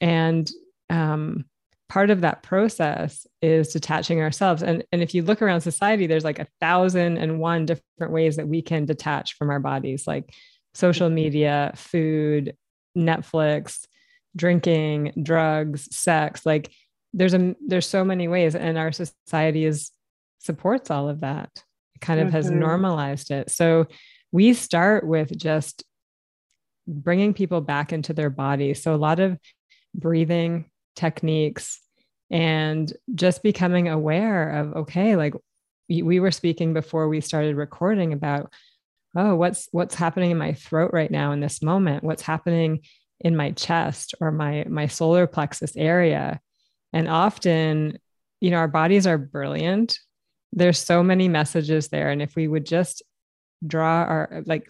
And 0.00 0.50
um, 0.88 1.44
part 1.88 2.10
of 2.10 2.20
that 2.22 2.42
process 2.42 3.26
is 3.42 3.72
detaching 3.72 4.20
ourselves. 4.20 4.62
And, 4.62 4.84
and 4.92 5.02
if 5.02 5.14
you 5.14 5.22
look 5.22 5.42
around 5.42 5.60
society, 5.60 6.06
there's 6.06 6.24
like 6.24 6.38
a 6.38 6.46
thousand 6.60 7.18
and 7.18 7.40
one 7.40 7.66
different 7.66 8.12
ways 8.12 8.36
that 8.36 8.48
we 8.48 8.62
can 8.62 8.84
detach 8.86 9.36
from 9.36 9.50
our 9.50 9.60
bodies, 9.60 10.06
like 10.06 10.32
social 10.74 11.10
media, 11.10 11.72
food, 11.74 12.56
Netflix, 12.96 13.86
drinking, 14.36 15.12
drugs, 15.22 15.94
sex. 15.94 16.46
Like 16.46 16.70
there's 17.12 17.34
a 17.34 17.54
there's 17.66 17.86
so 17.86 18.04
many 18.04 18.28
ways, 18.28 18.54
and 18.54 18.78
our 18.78 18.92
society 18.92 19.64
is 19.64 19.90
supports 20.38 20.90
all 20.90 21.08
of 21.08 21.20
that. 21.20 21.50
It 21.96 22.00
kind 22.00 22.20
of 22.20 22.28
mm-hmm. 22.28 22.36
has 22.36 22.50
normalized 22.50 23.30
it. 23.30 23.50
So 23.50 23.86
we 24.32 24.54
start 24.54 25.06
with 25.06 25.36
just 25.36 25.84
bringing 26.90 27.32
people 27.32 27.60
back 27.60 27.92
into 27.92 28.12
their 28.12 28.30
body. 28.30 28.74
So, 28.74 28.94
a 28.94 28.96
lot 28.96 29.20
of 29.20 29.38
breathing 29.94 30.70
techniques 30.96 31.80
and 32.30 32.92
just 33.14 33.42
becoming 33.42 33.88
aware 33.88 34.50
of, 34.50 34.72
okay, 34.82 35.16
like 35.16 35.34
we 35.88 36.20
were 36.20 36.30
speaking 36.30 36.72
before 36.72 37.08
we 37.08 37.20
started 37.20 37.56
recording 37.56 38.12
about, 38.12 38.52
oh, 39.16 39.34
what's 39.34 39.68
what's 39.72 39.94
happening 39.94 40.30
in 40.30 40.38
my 40.38 40.52
throat 40.52 40.90
right 40.92 41.10
now 41.10 41.32
in 41.32 41.40
this 41.40 41.62
moment? 41.62 42.04
What's 42.04 42.22
happening 42.22 42.80
in 43.20 43.36
my 43.36 43.50
chest 43.52 44.14
or 44.20 44.30
my 44.30 44.64
my 44.68 44.86
solar 44.86 45.26
plexus 45.26 45.76
area? 45.76 46.40
And 46.92 47.08
often, 47.08 47.98
you 48.40 48.50
know, 48.50 48.58
our 48.58 48.68
bodies 48.68 49.06
are 49.06 49.18
brilliant. 49.18 49.98
There's 50.52 50.78
so 50.78 51.02
many 51.02 51.28
messages 51.28 51.88
there. 51.88 52.10
And 52.10 52.22
if 52.22 52.36
we 52.36 52.46
would 52.46 52.66
just 52.66 53.02
draw 53.66 54.02
our 54.04 54.42
like 54.46 54.68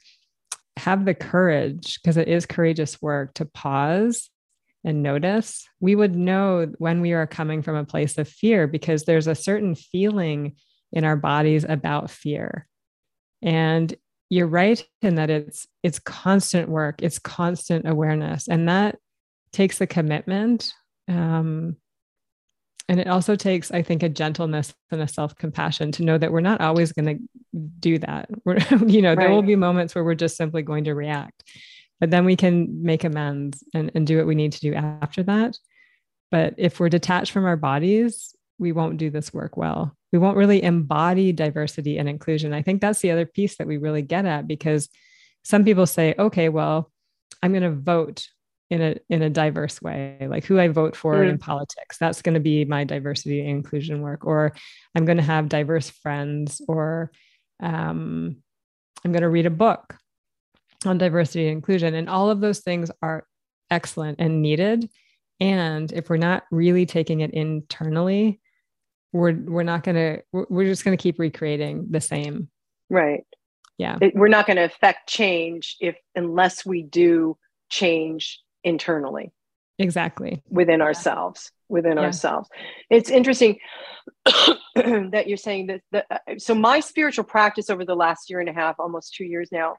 have 0.81 1.05
the 1.05 1.15
courage, 1.15 2.01
because 2.01 2.17
it 2.17 2.29
is 2.29 2.47
courageous 2.47 3.01
work, 3.01 3.35
to 3.35 3.45
pause 3.45 4.31
and 4.85 5.03
notice, 5.03 5.67
we 5.81 5.95
would 5.95 6.17
know 6.17 6.73
when 6.79 7.01
we 7.01 7.13
are 7.13 7.27
coming 7.27 7.63
from 7.63 7.77
a 7.77 7.85
place 7.85 8.17
of 8.19 8.29
fear 8.29 8.67
because 8.67 9.05
there's 9.05 9.27
a 9.27 9.35
certain 9.35 9.75
feeling 9.75 10.57
in 10.93 11.05
our 11.05 11.17
bodies 11.17 11.65
about 11.69 12.11
fear. 12.11 12.67
And 13.43 13.95
you're 14.31 14.47
right 14.47 14.83
in 15.03 15.17
that 15.17 15.29
it's 15.29 15.67
it's 15.83 15.99
constant 15.99 16.69
work, 16.69 17.03
it's 17.03 17.19
constant 17.19 17.87
awareness, 17.87 18.49
and 18.49 18.69
that 18.69 18.97
takes 19.53 19.81
a 19.81 19.87
commitment. 19.87 20.73
Um, 21.09 21.77
and 22.89 22.99
it 22.99 23.07
also 23.07 23.37
takes, 23.37 23.71
I 23.71 23.83
think, 23.83 24.03
a 24.03 24.09
gentleness 24.09 24.75
and 24.91 25.01
a 25.01 25.09
self 25.09 25.37
compassion 25.37 25.93
to 25.93 26.03
know 26.03 26.19
that 26.19 26.33
we're 26.33 26.41
not 26.41 26.61
always 26.61 26.93
going 26.93 27.07
to 27.07 27.59
do 27.79 27.99
that. 27.99 28.29
We're, 28.45 28.59
you 28.87 29.03
know, 29.03 29.11
right. 29.11 29.19
there 29.19 29.31
will 29.31 29.43
be 29.43 29.57
moments 29.57 29.95
where 29.95 30.05
we're 30.05 30.15
just 30.15 30.37
simply 30.37 30.63
going 30.63 30.85
to 30.85 30.95
react, 30.95 31.45
but 31.99 32.11
then 32.11 32.25
we 32.25 32.37
can 32.37 32.83
make 32.83 33.05
amends 33.05 33.63
and, 33.75 33.91
and 33.95 34.07
do 34.07 34.17
what 34.17 34.27
we 34.27 34.35
need 34.35 34.53
to 34.53 34.61
do 34.61 34.75
after 34.75 35.23
that. 35.25 35.57
But 36.31 36.55
if 36.59 36.79
we're 36.79 36.89
detached 36.89 37.33
from 37.33 37.45
our 37.45 37.57
bodies, 37.57 38.35
we 38.59 38.73
won't 38.73 38.99
do 38.99 39.11
this 39.11 39.33
work 39.33 39.57
well. 39.57 39.97
We 40.13 40.19
won't 40.19 40.37
really 40.37 40.63
embody 40.63 41.33
diversity 41.33 41.99
and 41.99 42.09
inclusion. 42.09 42.53
I 42.53 42.63
think 42.63 42.81
that's 42.81 43.01
the 43.01 43.11
other 43.11 43.27
piece 43.27 43.57
that 43.57 43.67
we 43.67 43.79
really 43.79 44.03
get 44.03 44.27
at 44.27 44.47
because 44.47 44.89
some 45.45 45.65
people 45.65 45.87
say, 45.87 46.15
okay, 46.19 46.49
well, 46.49 46.91
I'm 47.43 47.53
going 47.53 47.63
to 47.63 47.71
vote 47.71 48.29
in 48.71 48.81
a 48.81 48.97
in 49.09 49.23
a 49.23 49.31
diverse 49.31 49.83
way 49.83 50.17
like 50.29 50.45
who 50.45 50.59
i 50.59 50.69
vote 50.69 50.95
for 50.97 51.17
mm. 51.17 51.29
in 51.29 51.39
politics 51.39 51.99
that's 51.99 52.23
going 52.23 52.35
to 52.35 52.41
be 52.41 52.65
my 52.65 52.85
diversity 52.85 53.41
and 53.41 53.51
inclusion 53.51 54.01
work 54.01 54.25
or 54.25 54.53
i'm 54.95 55.05
going 55.05 55.19
to 55.19 55.23
have 55.23 55.49
diverse 55.49 55.91
friends 55.91 56.63
or 56.69 57.11
um, 57.61 58.37
i'm 59.05 59.13
going 59.13 59.23
to 59.23 59.29
read 59.29 59.47
a 59.47 59.51
book 59.51 59.97
on 60.87 60.99
diversity 60.99 61.47
and 61.47 61.57
inclusion 61.57 61.95
and 61.95 62.09
all 62.09 62.31
of 62.31 62.41
those 62.41 62.61
things 62.61 62.91
are 63.03 63.27
excellent 63.71 64.19
and 64.21 64.41
needed 64.41 64.89
and 65.41 65.93
if 65.93 66.09
we're 66.09 66.17
not 66.17 66.45
really 66.51 66.87
taking 66.87 67.21
it 67.21 67.33
internally 67.33 68.41
we're 69.13 69.35
we're 69.35 69.63
not 69.63 69.83
going 69.83 69.97
to 69.97 70.23
we're 70.33 70.67
just 70.67 70.85
going 70.85 70.97
to 70.97 71.03
keep 71.03 71.19
recreating 71.19 71.87
the 71.91 72.01
same. 72.01 72.49
Right. 72.89 73.25
Yeah. 73.79 73.99
It, 74.01 74.15
we're 74.15 74.29
not 74.29 74.47
going 74.47 74.57
to 74.57 74.65
affect 74.65 75.09
change 75.09 75.77
if 75.81 75.97
unless 76.15 76.67
we 76.67 76.83
do 76.83 77.37
change 77.71 78.41
internally 78.65 79.33
exactly 79.79 80.43
within 80.49 80.83
ourselves 80.83 81.53
within 81.69 81.97
yeah. 81.97 82.05
ourselves 82.05 82.49
it's 82.91 83.11
interesting 83.11 83.59
that 84.75 85.25
you're 85.27 85.37
saying 85.37 85.69
that, 85.69 85.81
that 85.93 86.07
uh, 86.11 86.19
so 86.39 86.55
my 86.55 86.81
spiritual 86.81 87.25
practice 87.25 87.71
over 87.71 87.85
the 87.85 87.95
last 87.95 88.29
year 88.29 88.41
and 88.41 88.49
a 88.49 88.53
half 88.53 88.77
almost 88.79 89.15
two 89.15 89.25
years 89.25 89.51
now 89.51 89.77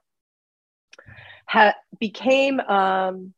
ha- 1.48 1.76
became 2.00 2.60
um, 2.62 3.34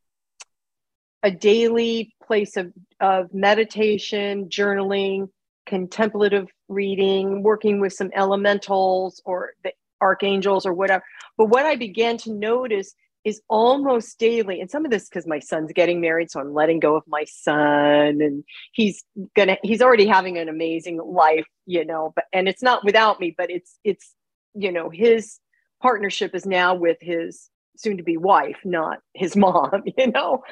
a 1.23 1.31
daily 1.31 2.13
place 2.25 2.57
of, 2.57 2.71
of 2.99 3.33
meditation, 3.33 4.49
journaling, 4.49 5.29
contemplative 5.65 6.47
reading, 6.67 7.41
working 7.41 7.79
with 7.79 7.93
some 7.93 8.11
elementals 8.13 9.21
or 9.25 9.51
the 9.63 9.71
archangels 10.01 10.65
or 10.65 10.73
whatever. 10.73 11.03
But 11.37 11.45
what 11.45 11.65
I 11.65 11.75
began 11.75 12.17
to 12.19 12.33
notice 12.33 12.93
is 13.25 13.41
almost 13.49 14.19
daily, 14.19 14.59
and 14.59 14.69
some 14.69 14.85
of 14.85 14.91
this 14.91 15.09
because 15.09 15.27
my 15.27 15.39
son's 15.39 15.71
getting 15.73 16.01
married, 16.01 16.31
so 16.31 16.39
I'm 16.39 16.53
letting 16.53 16.79
go 16.79 16.95
of 16.95 17.03
my 17.07 17.25
son, 17.25 18.21
and 18.21 18.43
he's 18.71 19.03
gonna 19.35 19.57
he's 19.63 19.81
already 19.81 20.07
having 20.07 20.37
an 20.37 20.49
amazing 20.49 20.99
life, 21.03 21.47
you 21.65 21.85
know. 21.85 22.13
But 22.15 22.25
and 22.33 22.47
it's 22.47 22.63
not 22.63 22.83
without 22.83 23.19
me, 23.19 23.33
but 23.37 23.49
it's 23.49 23.77
it's 23.83 24.13
you 24.53 24.71
know 24.71 24.89
his 24.89 25.39
partnership 25.81 26.33
is 26.33 26.45
now 26.45 26.73
with 26.73 26.97
his 27.01 27.49
soon 27.75 27.97
to 27.97 28.03
be 28.03 28.17
wife, 28.17 28.57
not 28.63 28.99
his 29.13 29.35
mom, 29.45 29.83
you 29.97 30.11
know. 30.11 30.43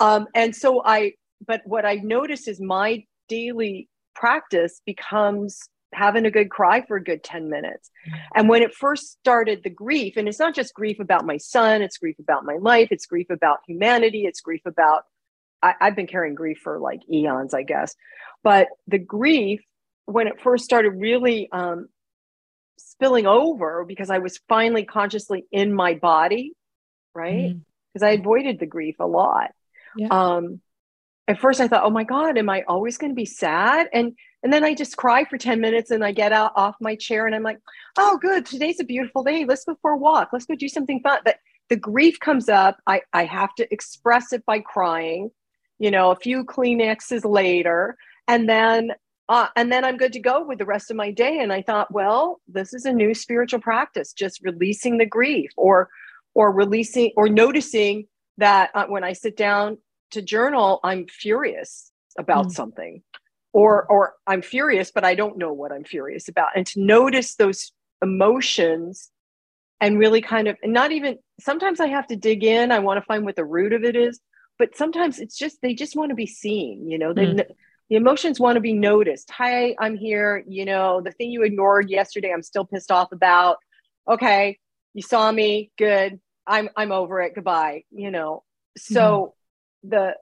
Um, 0.00 0.26
and 0.34 0.54
so 0.54 0.82
I, 0.84 1.12
but 1.46 1.62
what 1.64 1.84
I 1.84 1.96
notice 1.96 2.48
is 2.48 2.60
my 2.60 3.04
daily 3.28 3.88
practice 4.14 4.80
becomes 4.86 5.60
having 5.92 6.26
a 6.26 6.30
good 6.30 6.50
cry 6.50 6.84
for 6.86 6.96
a 6.96 7.02
good 7.02 7.22
10 7.22 7.48
minutes. 7.48 7.90
And 8.34 8.48
when 8.48 8.62
it 8.62 8.74
first 8.74 9.12
started, 9.12 9.62
the 9.62 9.70
grief, 9.70 10.16
and 10.16 10.28
it's 10.28 10.38
not 10.38 10.54
just 10.54 10.74
grief 10.74 11.00
about 11.00 11.24
my 11.24 11.36
son, 11.36 11.82
it's 11.82 11.98
grief 11.98 12.18
about 12.18 12.44
my 12.44 12.56
life, 12.56 12.88
it's 12.90 13.06
grief 13.06 13.28
about 13.30 13.58
humanity, 13.66 14.26
it's 14.26 14.40
grief 14.40 14.62
about, 14.66 15.04
I, 15.62 15.74
have 15.80 15.96
been 15.96 16.06
carrying 16.06 16.34
grief 16.34 16.58
for 16.62 16.78
like 16.78 17.00
eons, 17.10 17.54
I 17.54 17.62
guess. 17.62 17.94
But 18.42 18.68
the 18.86 18.98
grief, 18.98 19.62
when 20.04 20.26
it 20.26 20.40
first 20.40 20.64
started 20.64 20.90
really 20.90 21.48
um, 21.50 21.88
spilling 22.78 23.26
over, 23.26 23.84
because 23.86 24.10
I 24.10 24.18
was 24.18 24.40
finally 24.48 24.84
consciously 24.84 25.46
in 25.50 25.72
my 25.72 25.94
body, 25.94 26.52
right? 27.14 27.56
Because 27.92 28.06
mm-hmm. 28.06 28.18
I 28.18 28.20
avoided 28.20 28.58
the 28.58 28.66
grief 28.66 28.96
a 29.00 29.06
lot. 29.06 29.52
Yeah. 29.96 30.08
Um, 30.10 30.60
at 31.28 31.40
first 31.40 31.60
I 31.60 31.68
thought, 31.68 31.84
oh 31.84 31.90
my 31.90 32.04
God, 32.04 32.38
am 32.38 32.48
I 32.48 32.62
always 32.68 32.98
going 32.98 33.10
to 33.10 33.16
be 33.16 33.24
sad? 33.24 33.88
And 33.92 34.14
and 34.46 34.52
then 34.52 34.62
I 34.62 34.74
just 34.74 34.96
cry 34.96 35.24
for 35.24 35.38
10 35.38 35.60
minutes 35.60 35.90
and 35.90 36.04
I 36.04 36.12
get 36.12 36.30
out 36.30 36.52
off 36.54 36.76
my 36.80 36.94
chair 36.94 37.26
and 37.26 37.34
I'm 37.34 37.42
like, 37.42 37.58
oh, 37.98 38.16
good, 38.16 38.46
today's 38.46 38.78
a 38.78 38.84
beautiful 38.84 39.24
day. 39.24 39.44
Let's 39.44 39.64
go 39.64 39.76
for 39.82 39.90
a 39.90 39.96
walk. 39.96 40.28
Let's 40.32 40.46
go 40.46 40.54
do 40.54 40.68
something 40.68 41.00
fun. 41.00 41.18
But 41.24 41.38
the 41.68 41.74
grief 41.74 42.20
comes 42.20 42.48
up. 42.48 42.78
I, 42.86 43.02
I 43.12 43.24
have 43.24 43.56
to 43.56 43.66
express 43.74 44.32
it 44.32 44.46
by 44.46 44.60
crying, 44.60 45.32
you 45.80 45.90
know, 45.90 46.12
a 46.12 46.14
few 46.14 46.44
Kleenexes 46.44 47.24
later. 47.24 47.96
And 48.28 48.48
then 48.48 48.92
uh, 49.28 49.48
and 49.56 49.72
then 49.72 49.84
I'm 49.84 49.96
good 49.96 50.12
to 50.12 50.20
go 50.20 50.44
with 50.44 50.58
the 50.58 50.64
rest 50.64 50.92
of 50.92 50.96
my 50.96 51.10
day. 51.10 51.40
And 51.40 51.52
I 51.52 51.60
thought, 51.60 51.92
well, 51.92 52.40
this 52.46 52.72
is 52.72 52.84
a 52.84 52.92
new 52.92 53.14
spiritual 53.14 53.58
practice, 53.58 54.12
just 54.12 54.40
releasing 54.44 54.98
the 54.98 55.06
grief 55.06 55.50
or 55.56 55.88
or 56.34 56.52
releasing 56.52 57.10
or 57.16 57.28
noticing 57.28 58.06
that 58.38 58.70
uh, 58.76 58.86
when 58.86 59.02
I 59.02 59.12
sit 59.12 59.36
down 59.36 59.78
to 60.12 60.22
journal, 60.22 60.78
I'm 60.84 61.08
furious 61.08 61.90
about 62.16 62.46
mm. 62.46 62.52
something 62.52 63.02
or 63.56 63.86
or 63.86 64.12
i'm 64.26 64.42
furious 64.42 64.90
but 64.90 65.02
i 65.02 65.14
don't 65.14 65.38
know 65.38 65.50
what 65.50 65.72
i'm 65.72 65.82
furious 65.82 66.28
about. 66.28 66.50
And 66.54 66.66
to 66.66 66.80
notice 66.80 67.36
those 67.36 67.72
emotions 68.02 69.10
and 69.80 69.98
really 69.98 70.20
kind 70.20 70.46
of 70.46 70.58
and 70.62 70.74
not 70.74 70.92
even 70.92 71.18
sometimes 71.40 71.80
i 71.80 71.86
have 71.86 72.06
to 72.08 72.16
dig 72.16 72.44
in. 72.44 72.70
I 72.70 72.80
want 72.80 72.98
to 72.98 73.06
find 73.06 73.24
what 73.24 73.34
the 73.34 73.46
root 73.46 73.72
of 73.72 73.82
it 73.82 73.96
is 73.96 74.20
but 74.58 74.76
sometimes 74.76 75.18
it's 75.18 75.38
just 75.38 75.62
they 75.62 75.72
just 75.72 75.96
want 75.96 76.10
to 76.10 76.14
be 76.14 76.26
seen 76.26 76.86
you 76.86 76.98
know? 76.98 77.14
They, 77.14 77.26
mm. 77.26 77.46
the 77.88 77.96
emotions 77.96 78.38
want 78.38 78.56
to 78.56 78.60
be 78.60 78.74
noticed. 78.74 79.30
Hi 79.30 79.74
i'm 79.78 79.96
here 79.96 80.44
you 80.46 80.66
know? 80.66 81.00
The 81.00 81.12
thing 81.12 81.30
you 81.30 81.42
ignored 81.42 81.88
yesterday 81.88 82.32
i'm 82.34 82.42
still 82.42 82.66
pissed 82.66 82.90
off 82.90 83.10
about. 83.10 83.56
Okay 84.06 84.58
you 84.92 85.00
saw 85.00 85.32
me 85.32 85.70
good. 85.78 86.20
I'm 86.46 86.68
i'm 86.76 86.92
over 86.92 87.22
it. 87.22 87.34
Goodbye 87.34 87.84
you 87.90 88.10
know? 88.10 88.44
So 88.76 89.34
mm. 89.86 89.90
the 89.92 90.14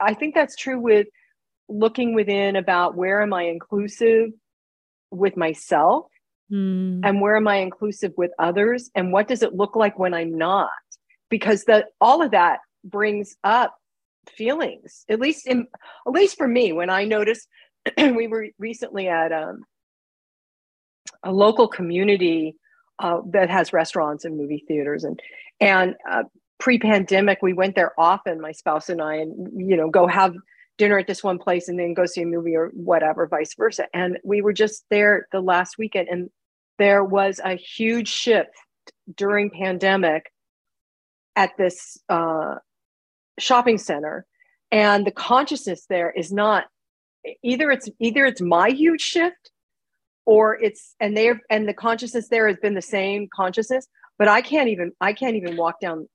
i 0.00 0.14
think 0.14 0.34
that's 0.34 0.56
true 0.56 0.80
with 0.80 1.08
looking 1.70 2.14
within 2.14 2.56
about 2.56 2.96
where 2.96 3.22
am 3.22 3.32
I 3.32 3.44
inclusive 3.44 4.30
with 5.10 5.36
myself 5.36 6.06
mm. 6.50 7.00
and 7.02 7.20
where 7.20 7.36
am 7.36 7.48
I 7.48 7.56
inclusive 7.56 8.12
with 8.16 8.30
others 8.38 8.90
and 8.94 9.12
what 9.12 9.28
does 9.28 9.42
it 9.42 9.54
look 9.54 9.76
like 9.76 9.98
when 9.98 10.14
I'm 10.14 10.36
not? 10.36 10.70
Because 11.28 11.64
that 11.64 11.86
all 12.00 12.22
of 12.22 12.32
that 12.32 12.58
brings 12.84 13.36
up 13.44 13.76
feelings. 14.28 15.04
At 15.08 15.20
least 15.20 15.46
in 15.46 15.66
at 16.06 16.12
least 16.12 16.36
for 16.36 16.48
me, 16.48 16.72
when 16.72 16.90
I 16.90 17.04
noticed 17.04 17.48
we 17.96 18.26
were 18.26 18.48
recently 18.58 19.08
at 19.08 19.32
um, 19.32 19.64
a 21.22 21.32
local 21.32 21.68
community 21.68 22.56
uh, 22.98 23.20
that 23.30 23.50
has 23.50 23.72
restaurants 23.72 24.24
and 24.24 24.36
movie 24.36 24.64
theaters 24.68 25.04
and 25.04 25.20
and 25.60 25.94
uh, 26.10 26.24
pre-pandemic 26.58 27.38
we 27.40 27.52
went 27.52 27.74
there 27.74 27.92
often 27.98 28.40
my 28.40 28.52
spouse 28.52 28.90
and 28.90 29.00
i 29.00 29.14
and 29.16 29.48
you 29.56 29.76
know 29.76 29.88
go 29.88 30.06
have 30.06 30.34
dinner 30.80 30.98
at 30.98 31.06
this 31.06 31.22
one 31.22 31.38
place 31.38 31.68
and 31.68 31.78
then 31.78 31.92
go 31.92 32.06
see 32.06 32.22
a 32.22 32.26
movie 32.26 32.56
or 32.56 32.70
whatever, 32.72 33.26
vice 33.26 33.54
versa. 33.54 33.84
And 33.92 34.18
we 34.24 34.40
were 34.40 34.54
just 34.54 34.82
there 34.88 35.26
the 35.30 35.42
last 35.42 35.76
weekend 35.78 36.08
and 36.08 36.30
there 36.78 37.04
was 37.04 37.38
a 37.44 37.54
huge 37.54 38.08
shift 38.08 38.56
during 39.14 39.50
pandemic 39.50 40.32
at 41.36 41.50
this 41.58 41.98
uh, 42.08 42.54
shopping 43.38 43.76
center 43.76 44.24
and 44.72 45.06
the 45.06 45.10
consciousness 45.10 45.84
there 45.90 46.10
is 46.10 46.32
not 46.32 46.64
either 47.42 47.70
it's 47.70 47.88
either 47.98 48.24
it's 48.24 48.40
my 48.40 48.70
huge 48.70 49.02
shift 49.02 49.50
or 50.24 50.58
it's 50.62 50.94
and 50.98 51.14
they're 51.14 51.40
and 51.50 51.68
the 51.68 51.74
consciousness 51.74 52.28
there 52.28 52.48
has 52.48 52.56
been 52.56 52.74
the 52.74 52.82
same 52.82 53.28
consciousness 53.34 53.86
but 54.18 54.28
i 54.28 54.40
can't 54.40 54.68
even 54.68 54.92
i 55.00 55.12
can't 55.12 55.36
even 55.36 55.56
walk 55.56 55.80
down 55.80 56.08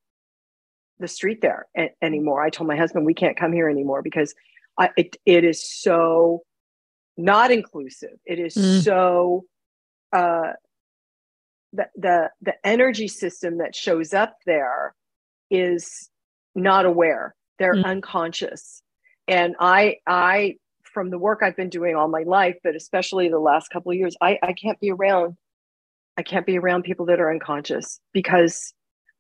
the 1.00 1.08
street 1.08 1.42
there 1.42 1.68
a- 1.78 1.94
anymore 2.02 2.44
i 2.44 2.50
told 2.50 2.68
my 2.68 2.76
husband 2.78 3.06
we 3.06 3.14
can't 3.14 3.38
come 3.38 3.52
here 3.52 3.70
anymore 3.70 4.02
because 4.02 4.34
I, 4.78 4.90
it, 4.98 5.16
it 5.26 5.44
is 5.44 5.64
so 5.64 6.44
not 7.18 7.52
inclusive. 7.52 8.18
It 8.26 8.40
is 8.40 8.56
mm. 8.56 8.84
so 8.84 9.46
uh, 10.12 10.54
the 11.74 11.88
the 11.96 12.30
the 12.42 12.54
energy 12.66 13.08
system 13.08 13.60
that 13.60 13.76
shows 13.76 14.14
up 14.14 14.36
there 14.46 14.94
is 15.50 16.10
not 16.56 16.86
aware. 16.86 17.36
They're 17.60 17.76
mm. 17.76 17.86
unconscious, 17.86 18.82
and 19.28 19.56
I 19.60 19.98
I 20.06 20.56
from 20.84 21.10
the 21.10 21.18
work 21.18 21.40
I've 21.42 21.58
been 21.58 21.70
doing 21.70 21.96
all 21.96 22.08
my 22.08 22.24
life, 22.24 22.56
but 22.64 22.76
especially 22.76 23.30
the 23.30 23.40
last 23.40 23.70
couple 23.70 23.92
of 23.92 23.98
years, 23.98 24.16
I 24.22 24.38
I 24.44 24.54
can't 24.54 24.80
be 24.80 24.92
around. 24.92 25.36
I 26.18 26.24
can't 26.24 26.46
be 26.46 26.58
around 26.58 26.84
people 26.84 27.08
that 27.08 27.20
are 27.20 27.30
unconscious 27.32 28.00
because 28.14 28.74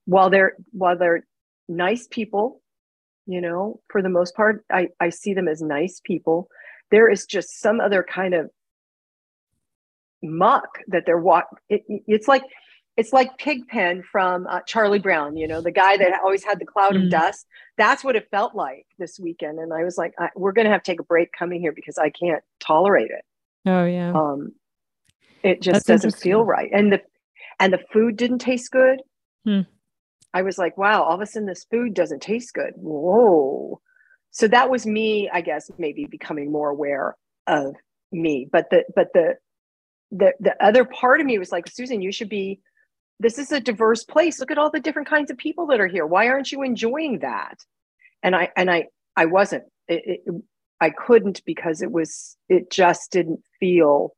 while 0.06 0.30
they're 0.30 0.56
while 0.72 0.98
they're 0.98 1.26
nice 1.68 2.08
people 2.10 2.62
you 3.26 3.42
know 3.42 3.80
for 3.90 4.02
the 4.02 4.10
most 4.10 4.36
part 4.36 4.64
i 4.72 4.88
i 5.00 5.10
see 5.10 5.34
them 5.34 5.48
as 5.48 5.62
nice 5.62 6.02
people. 6.04 6.48
There 6.92 7.10
is 7.10 7.26
just 7.26 7.60
some 7.60 7.80
other 7.82 8.04
kind 8.04 8.36
of 8.36 8.52
muck 10.22 10.80
that 10.88 11.04
they're 11.06 11.20
walk 11.20 11.46
it, 11.70 11.84
it's 11.88 12.28
like 12.28 12.44
it's 12.96 13.12
like 13.12 13.38
pigpen 13.38 14.04
from 14.10 14.48
uh, 14.48 14.62
charlie 14.62 15.00
brown 15.00 15.36
you 15.36 15.48
know 15.48 15.62
the 15.62 15.72
guy 15.72 15.98
that 15.98 16.20
always 16.24 16.44
had 16.44 16.60
the 16.60 16.66
cloud 16.66 16.94
mm. 16.94 17.04
of 17.04 17.10
dust. 17.10 17.46
That's 17.78 18.04
what 18.04 18.16
it 18.16 18.30
felt 18.32 18.56
like 18.56 18.86
this 19.00 19.20
weekend. 19.20 19.60
And 19.60 19.74
i 19.74 19.84
was 19.84 19.98
like 19.98 20.14
I, 20.20 20.30
we're 20.36 20.54
going 20.54 20.66
to 20.66 20.72
have 20.72 20.84
to 20.84 20.92
take 20.92 21.00
a 21.00 21.04
break 21.04 21.32
coming 21.32 21.60
here 21.60 21.74
because 21.74 21.98
i 21.98 22.10
can't 22.10 22.44
tolerate 22.60 23.12
it. 23.12 23.26
Oh 23.66 23.86
yeah. 23.86 24.14
Um 24.14 24.54
it 25.44 25.62
just 25.62 25.86
that's 25.86 26.04
doesn't 26.04 26.22
feel 26.22 26.44
right. 26.44 26.70
And 26.72 26.94
the 26.94 27.02
and 27.60 27.74
the 27.74 27.80
food 27.92 28.18
didn't 28.18 28.40
taste 28.40 28.72
good. 28.72 29.02
Hmm. 29.44 29.62
I 30.36 30.42
was 30.42 30.58
like, 30.58 30.78
wow, 30.78 31.02
all 31.02 31.16
of 31.16 31.22
a 31.22 31.26
sudden 31.26 31.48
this 31.48 31.66
food 31.72 31.94
doesn't 31.94 32.22
taste 32.22 32.54
good. 32.54 32.74
Whoa. 32.76 33.80
So 34.32 34.50
that 34.50 34.70
was 34.70 34.86
me, 34.86 35.30
I 35.32 35.40
guess, 35.40 35.72
maybe 35.78 36.08
becoming 36.08 36.52
more 36.52 36.70
aware 36.70 37.16
of 37.48 37.74
me. 38.12 38.46
But 38.52 38.70
the 38.70 38.84
but 38.94 39.08
the 39.14 39.36
the 40.12 40.34
the 40.42 40.62
other 40.62 40.84
part 40.84 41.22
of 41.22 41.26
me 41.26 41.40
was 41.40 41.54
like, 41.54 41.70
Susan, 41.70 42.02
you 42.02 42.12
should 42.12 42.28
be 42.28 42.60
this 43.18 43.40
is 43.40 43.54
a 43.54 43.62
diverse 43.62 44.04
place. 44.04 44.42
Look 44.42 44.52
at 44.52 44.58
all 44.58 44.70
the 44.70 44.82
different 44.82 45.08
kinds 45.08 45.32
of 45.32 45.38
people 45.38 45.68
that 45.68 45.80
are 45.80 45.88
here. 45.88 46.06
Why 46.06 46.28
aren't 46.28 46.52
you 46.52 46.64
enjoying 46.64 47.20
that? 47.20 47.56
And 48.22 48.36
I 48.36 48.50
and 48.58 48.70
I 48.70 48.88
I 49.16 49.28
wasn't. 49.28 49.64
It, 49.88 50.22
it, 50.26 50.36
I 50.82 50.90
couldn't 50.90 51.44
because 51.46 51.82
it 51.82 51.94
was 51.94 52.36
it 52.50 52.70
just 52.70 53.10
didn't 53.10 53.40
feel 53.62 54.18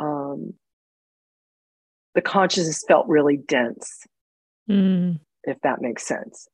um 0.00 0.54
the 2.14 2.22
consciousness 2.22 2.82
felt 2.88 3.06
really 3.06 3.36
dense. 3.36 4.06
Mm 4.70 5.18
if 5.44 5.60
that 5.62 5.80
makes 5.80 6.06
sense. 6.06 6.48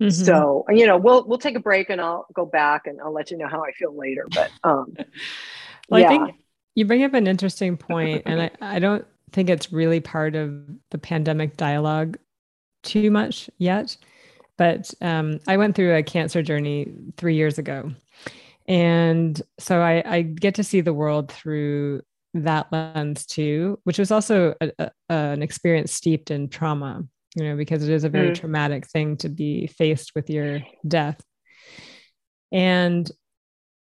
Mm-hmm. 0.00 0.24
So, 0.24 0.64
you 0.70 0.86
know, 0.86 0.96
we'll 0.96 1.26
we'll 1.26 1.38
take 1.38 1.56
a 1.56 1.60
break 1.60 1.88
and 1.90 2.00
I'll 2.00 2.26
go 2.34 2.44
back 2.44 2.86
and 2.86 3.00
I'll 3.00 3.12
let 3.12 3.30
you 3.30 3.38
know 3.38 3.48
how 3.48 3.62
I 3.62 3.72
feel 3.72 3.96
later. 3.96 4.26
But 4.34 4.50
um 4.64 4.94
well, 5.88 6.00
yeah. 6.00 6.06
I 6.06 6.08
think 6.10 6.36
you 6.74 6.84
bring 6.84 7.04
up 7.04 7.14
an 7.14 7.26
interesting 7.26 7.76
point, 7.76 8.22
and 8.26 8.42
I, 8.42 8.50
I 8.60 8.78
don't 8.80 9.06
think 9.32 9.48
it's 9.48 9.72
really 9.72 10.00
part 10.00 10.34
of 10.34 10.64
the 10.90 10.98
pandemic 10.98 11.56
dialogue 11.56 12.18
too 12.82 13.10
much 13.10 13.48
yet. 13.58 13.96
But 14.56 14.92
um, 15.00 15.40
I 15.48 15.56
went 15.56 15.74
through 15.74 15.94
a 15.94 16.02
cancer 16.02 16.42
journey 16.42 16.92
three 17.16 17.34
years 17.34 17.58
ago. 17.58 17.92
And 18.66 19.40
so 19.58 19.80
I, 19.80 20.02
I 20.06 20.22
get 20.22 20.54
to 20.56 20.64
see 20.64 20.80
the 20.80 20.94
world 20.94 21.30
through 21.30 22.02
that 22.34 22.72
lens 22.72 23.26
too, 23.26 23.78
which 23.84 23.98
was 23.98 24.10
also 24.10 24.54
a, 24.60 24.70
a, 24.78 24.90
an 25.08 25.42
experience 25.42 25.92
steeped 25.92 26.30
in 26.30 26.48
trauma 26.48 27.04
you 27.34 27.44
know, 27.44 27.56
because 27.56 27.82
it 27.82 27.92
is 27.92 28.04
a 28.04 28.08
very 28.08 28.30
mm. 28.30 28.34
traumatic 28.34 28.86
thing 28.86 29.16
to 29.18 29.28
be 29.28 29.66
faced 29.66 30.12
with 30.14 30.30
your 30.30 30.60
death. 30.86 31.20
And 32.52 33.10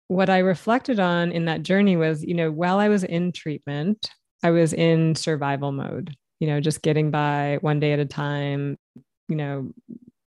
what 0.08 0.30
I 0.30 0.38
reflected 0.38 1.00
on 1.00 1.32
in 1.32 1.46
that 1.46 1.62
journey 1.62 1.96
was, 1.96 2.24
you 2.24 2.34
know, 2.34 2.50
while 2.50 2.78
I 2.78 2.88
was 2.88 3.04
in 3.04 3.32
treatment, 3.32 4.10
I 4.42 4.50
was 4.50 4.72
in 4.72 5.14
survival 5.14 5.72
mode, 5.72 6.14
you 6.40 6.46
know, 6.46 6.60
just 6.60 6.82
getting 6.82 7.10
by 7.10 7.58
one 7.60 7.80
day 7.80 7.92
at 7.92 7.98
a 7.98 8.06
time, 8.06 8.78
you 9.28 9.36
know, 9.36 9.72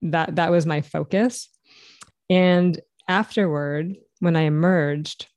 that 0.01 0.37
that 0.37 0.51
was 0.51 0.65
my 0.65 0.81
focus. 0.81 1.49
And 2.29 2.79
afterward, 3.07 3.95
when 4.19 4.35
I 4.35 4.41
emerged, 4.41 5.27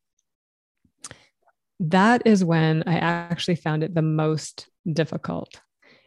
that 1.80 2.22
is 2.24 2.44
when 2.44 2.84
I 2.86 2.98
actually 2.98 3.56
found 3.56 3.82
it 3.82 3.94
the 3.94 4.02
most 4.02 4.68
difficult. 4.90 5.60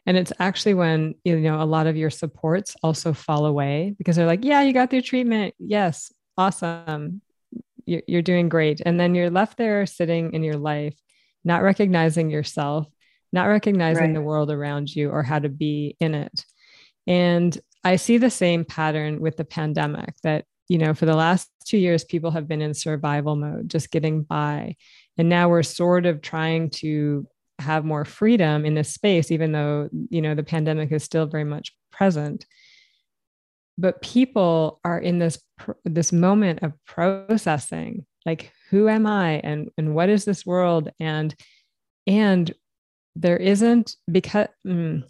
And 0.05 0.17
it's 0.17 0.33
actually 0.39 0.73
when, 0.73 1.15
you 1.23 1.39
know, 1.39 1.61
a 1.61 1.63
lot 1.63 1.87
of 1.87 1.95
your 1.95 2.09
supports 2.09 2.75
also 2.81 3.13
fall 3.13 3.45
away 3.45 3.93
because 3.97 4.15
they're 4.15 4.25
like, 4.25 4.43
yeah, 4.43 4.61
you 4.61 4.73
got 4.73 4.89
through 4.89 5.03
treatment. 5.03 5.53
Yes, 5.59 6.11
awesome. 6.37 7.21
You're, 7.85 8.01
you're 8.07 8.21
doing 8.21 8.49
great. 8.49 8.81
And 8.83 8.99
then 8.99 9.13
you're 9.13 9.29
left 9.29 9.57
there 9.57 9.85
sitting 9.85 10.33
in 10.33 10.43
your 10.43 10.57
life, 10.57 10.95
not 11.43 11.61
recognizing 11.61 12.29
yourself, 12.31 12.87
not 13.31 13.45
recognizing 13.45 14.05
right. 14.05 14.13
the 14.13 14.21
world 14.21 14.49
around 14.51 14.93
you 14.93 15.09
or 15.09 15.23
how 15.23 15.39
to 15.39 15.49
be 15.49 15.95
in 15.99 16.15
it. 16.15 16.45
And 17.07 17.57
I 17.83 17.95
see 17.95 18.17
the 18.17 18.29
same 18.29 18.65
pattern 18.65 19.19
with 19.19 19.37
the 19.37 19.45
pandemic 19.45 20.15
that, 20.23 20.45
you 20.67 20.77
know, 20.77 20.93
for 20.93 21.05
the 21.05 21.15
last 21.15 21.49
two 21.65 21.77
years, 21.77 22.03
people 22.03 22.31
have 22.31 22.47
been 22.47 22.61
in 22.61 22.73
survival 22.73 23.35
mode, 23.35 23.69
just 23.69 23.91
getting 23.91 24.23
by. 24.23 24.75
And 25.17 25.29
now 25.29 25.49
we're 25.49 25.63
sort 25.63 26.05
of 26.05 26.21
trying 26.21 26.69
to 26.71 27.27
have 27.61 27.85
more 27.85 28.05
freedom 28.05 28.65
in 28.65 28.75
this 28.75 28.93
space, 28.93 29.31
even 29.31 29.51
though, 29.51 29.89
you 30.09 30.21
know, 30.21 30.35
the 30.35 30.43
pandemic 30.43 30.91
is 30.91 31.03
still 31.03 31.25
very 31.25 31.43
much 31.43 31.75
present. 31.91 32.45
But 33.77 34.01
people 34.01 34.79
are 34.83 34.99
in 34.99 35.19
this 35.19 35.41
this 35.85 36.11
moment 36.11 36.59
of 36.61 36.73
processing, 36.85 38.05
like 38.25 38.51
who 38.69 38.89
am 38.89 39.07
I 39.07 39.39
and 39.43 39.69
and 39.77 39.95
what 39.95 40.09
is 40.09 40.25
this 40.25 40.45
world 40.45 40.91
and 40.99 41.33
and 42.05 42.53
there 43.15 43.37
isn't 43.37 43.95
because 44.11 44.47
mm, 44.65 45.03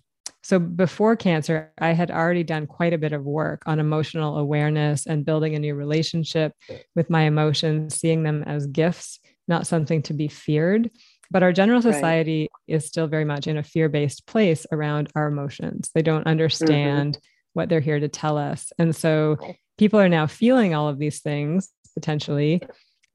so 0.43 0.59
before 0.59 1.15
cancer, 1.15 1.71
I 1.77 1.91
had 1.91 2.09
already 2.09 2.43
done 2.43 2.65
quite 2.65 2.93
a 2.93 2.97
bit 2.97 3.13
of 3.13 3.23
work 3.23 3.61
on 3.67 3.79
emotional 3.79 4.37
awareness 4.37 5.05
and 5.05 5.25
building 5.25 5.55
a 5.55 5.59
new 5.59 5.75
relationship 5.75 6.53
with 6.95 7.09
my 7.09 7.23
emotions, 7.23 7.95
seeing 7.95 8.23
them 8.23 8.43
as 8.43 8.65
gifts, 8.65 9.19
not 9.47 9.67
something 9.67 10.01
to 10.03 10.13
be 10.13 10.27
feared. 10.27 10.89
But 11.31 11.43
our 11.43 11.53
general 11.53 11.81
society 11.81 12.49
right. 12.51 12.75
is 12.75 12.85
still 12.85 13.07
very 13.07 13.25
much 13.25 13.47
in 13.47 13.57
a 13.57 13.63
fear 13.63 13.87
based 13.87 14.27
place 14.27 14.67
around 14.71 15.09
our 15.15 15.27
emotions. 15.27 15.89
They 15.95 16.01
don't 16.01 16.21
mm-hmm. 16.21 16.29
understand 16.29 17.13
mm-hmm. 17.13 17.21
what 17.53 17.69
they're 17.69 17.79
here 17.79 17.99
to 17.99 18.09
tell 18.09 18.37
us. 18.37 18.71
And 18.77 18.93
so 18.95 19.37
people 19.77 19.99
are 19.99 20.09
now 20.09 20.27
feeling 20.27 20.75
all 20.75 20.89
of 20.89 20.99
these 20.99 21.21
things 21.21 21.69
potentially, 21.95 22.61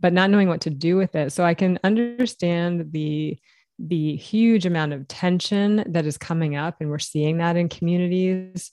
but 0.01 0.15
not 0.15 0.31
knowing 0.31 0.49
what 0.49 0.63
to 0.63 0.71
do 0.71 0.97
with 0.97 1.15
it. 1.15 1.33
So 1.33 1.45
I 1.45 1.55
can 1.55 1.79
understand 1.85 2.93
the 2.93 3.39
the 3.79 4.17
huge 4.17 4.65
amount 4.65 4.95
of 4.95 5.07
tension 5.07 5.85
that 5.89 6.07
is 6.07 6.17
coming 6.17 6.57
up, 6.57 6.77
and 6.81 6.89
we're 6.89 6.99
seeing 6.99 7.39
that 7.39 7.57
in 7.57 7.69
communities. 7.69 8.73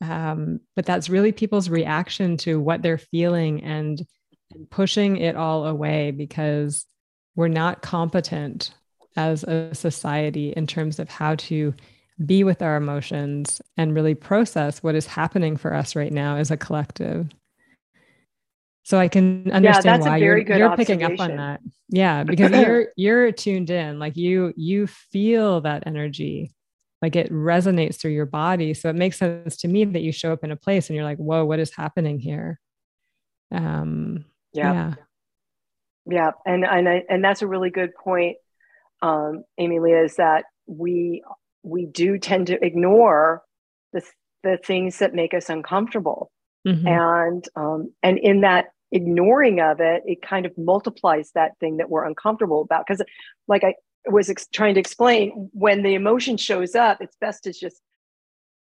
Um, 0.00 0.60
but 0.76 0.86
that's 0.86 1.08
really 1.08 1.32
people's 1.32 1.68
reaction 1.68 2.36
to 2.38 2.60
what 2.60 2.82
they're 2.82 2.98
feeling 2.98 3.64
and, 3.64 4.00
and 4.54 4.70
pushing 4.70 5.16
it 5.16 5.34
all 5.34 5.66
away 5.66 6.12
because 6.12 6.86
we're 7.36 7.48
not 7.48 7.82
competent 7.82 8.74
as 9.16 9.44
a 9.44 9.74
society 9.74 10.52
in 10.56 10.66
terms 10.66 10.98
of 10.98 11.08
how 11.08 11.34
to 11.34 11.74
be 12.24 12.44
with 12.44 12.62
our 12.62 12.76
emotions 12.76 13.60
and 13.76 13.94
really 13.94 14.14
process 14.14 14.82
what 14.82 14.94
is 14.94 15.06
happening 15.06 15.56
for 15.56 15.74
us 15.74 15.94
right 15.94 16.12
now 16.12 16.36
as 16.36 16.50
a 16.50 16.56
collective. 16.56 17.28
So 18.84 18.98
I 18.98 19.08
can 19.08 19.50
understand 19.52 20.02
yeah, 20.02 20.08
why 20.08 20.16
you're, 20.16 20.38
you're 20.38 20.76
picking 20.76 21.02
up 21.02 21.20
on 21.20 21.36
that. 21.36 21.60
Yeah, 21.88 22.24
because 22.24 22.50
you're 22.52 22.88
you're 22.96 23.32
tuned 23.32 23.70
in, 23.70 23.98
like 23.98 24.16
you 24.16 24.52
you 24.56 24.86
feel 24.86 25.60
that 25.60 25.82
energy, 25.86 26.54
like 27.02 27.14
it 27.14 27.30
resonates 27.30 27.96
through 28.00 28.12
your 28.12 28.26
body. 28.26 28.72
So 28.74 28.88
it 28.88 28.96
makes 28.96 29.18
sense 29.18 29.58
to 29.58 29.68
me 29.68 29.84
that 29.84 30.00
you 30.00 30.10
show 30.10 30.32
up 30.32 30.42
in 30.42 30.52
a 30.52 30.56
place 30.56 30.88
and 30.88 30.96
you're 30.96 31.04
like, 31.04 31.18
"Whoa, 31.18 31.44
what 31.44 31.58
is 31.58 31.74
happening 31.74 32.18
here?" 32.18 32.58
Um, 33.52 34.24
yeah. 34.52 34.72
yeah, 34.72 34.94
yeah, 36.08 36.32
and 36.46 36.64
and 36.64 36.88
I, 36.88 37.04
and 37.08 37.22
that's 37.22 37.42
a 37.42 37.46
really 37.46 37.70
good 37.70 37.94
point, 37.94 38.36
um, 39.02 39.44
Amy 39.58 39.78
Leah, 39.78 40.04
is 40.04 40.16
that 40.16 40.44
we 40.66 41.22
we 41.62 41.86
do 41.86 42.18
tend 42.18 42.48
to 42.48 42.64
ignore 42.64 43.42
the 43.92 44.02
the 44.42 44.58
things 44.64 44.98
that 44.98 45.14
make 45.14 45.34
us 45.34 45.50
uncomfortable. 45.50 46.30
Mm-hmm. 46.66 46.86
And 46.86 47.44
um, 47.56 47.92
and 48.02 48.18
in 48.18 48.40
that 48.42 48.66
ignoring 48.90 49.60
of 49.60 49.80
it, 49.80 50.02
it 50.06 50.22
kind 50.22 50.46
of 50.46 50.56
multiplies 50.56 51.30
that 51.34 51.58
thing 51.60 51.76
that 51.76 51.90
we're 51.90 52.04
uncomfortable 52.04 52.62
about. 52.62 52.84
Because, 52.86 53.02
like 53.46 53.64
I 53.64 53.74
was 54.06 54.30
ex- 54.30 54.48
trying 54.48 54.74
to 54.74 54.80
explain, 54.80 55.50
when 55.52 55.82
the 55.82 55.94
emotion 55.94 56.36
shows 56.36 56.74
up, 56.74 56.98
it's 57.00 57.16
best 57.20 57.44
to 57.44 57.52
just 57.52 57.80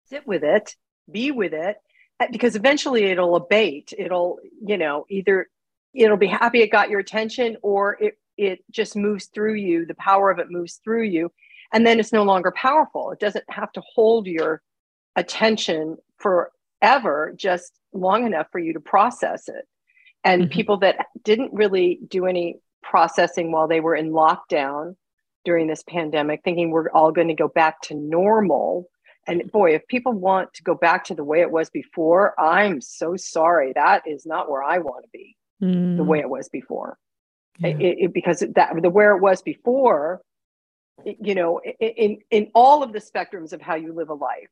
sit 0.05 0.25
with 0.25 0.43
it, 0.43 0.75
be 1.11 1.31
with 1.31 1.53
it, 1.53 1.77
eh, 2.19 2.27
because 2.31 2.55
eventually 2.55 3.05
it'll 3.05 3.35
abate. 3.35 3.93
It'll, 3.97 4.39
you 4.65 4.77
know, 4.77 5.05
either 5.09 5.47
it'll 5.93 6.17
be 6.17 6.27
happy 6.27 6.61
it 6.61 6.71
got 6.71 6.89
your 6.89 6.99
attention 6.99 7.57
or 7.61 7.97
it 8.01 8.17
it 8.35 8.63
just 8.71 8.95
moves 8.95 9.25
through 9.25 9.55
you. 9.55 9.85
The 9.85 9.93
power 9.95 10.31
of 10.31 10.39
it 10.39 10.49
moves 10.49 10.79
through 10.83 11.03
you, 11.03 11.31
and 11.71 11.85
then 11.85 11.99
it's 11.99 12.13
no 12.13 12.23
longer 12.23 12.51
powerful. 12.51 13.11
It 13.11 13.19
doesn't 13.19 13.45
have 13.49 13.71
to 13.73 13.81
hold 13.93 14.25
your 14.25 14.61
attention 15.15 15.97
forever, 16.17 17.33
just 17.37 17.79
long 17.93 18.25
enough 18.25 18.47
for 18.51 18.59
you 18.59 18.73
to 18.73 18.79
process 18.79 19.47
it 19.47 19.67
and 20.23 20.43
mm-hmm. 20.43 20.51
people 20.51 20.77
that 20.77 21.07
didn't 21.23 21.53
really 21.53 21.99
do 22.07 22.25
any 22.25 22.59
processing 22.81 23.51
while 23.51 23.67
they 23.67 23.79
were 23.79 23.95
in 23.95 24.11
lockdown 24.11 24.95
during 25.45 25.67
this 25.67 25.83
pandemic 25.83 26.41
thinking 26.43 26.69
we're 26.69 26.89
all 26.91 27.11
going 27.11 27.27
to 27.27 27.33
go 27.33 27.47
back 27.47 27.81
to 27.81 27.93
normal 27.93 28.89
and 29.25 29.49
boy 29.51 29.73
if 29.73 29.87
people 29.87 30.11
want 30.11 30.53
to 30.53 30.63
go 30.63 30.75
back 30.75 31.05
to 31.05 31.15
the 31.15 31.23
way 31.23 31.41
it 31.41 31.51
was 31.51 31.69
before 31.69 32.39
i'm 32.39 32.81
so 32.81 33.15
sorry 33.15 33.71
that 33.73 34.03
is 34.05 34.25
not 34.25 34.49
where 34.49 34.63
i 34.63 34.77
want 34.79 35.03
to 35.03 35.09
be 35.13 35.35
mm. 35.63 35.97
the 35.97 36.03
way 36.03 36.19
it 36.19 36.29
was 36.29 36.49
before 36.49 36.97
yeah. 37.59 37.69
it, 37.69 37.97
it, 37.99 38.13
because 38.13 38.43
that 38.55 38.73
the 38.81 38.89
where 38.89 39.15
it 39.15 39.21
was 39.21 39.41
before 39.41 40.21
you 41.05 41.35
know 41.35 41.59
in 41.79 42.19
in 42.29 42.51
all 42.53 42.83
of 42.83 42.93
the 42.93 42.99
spectrums 42.99 43.53
of 43.53 43.61
how 43.61 43.75
you 43.75 43.93
live 43.93 44.09
a 44.09 44.13
life 44.13 44.49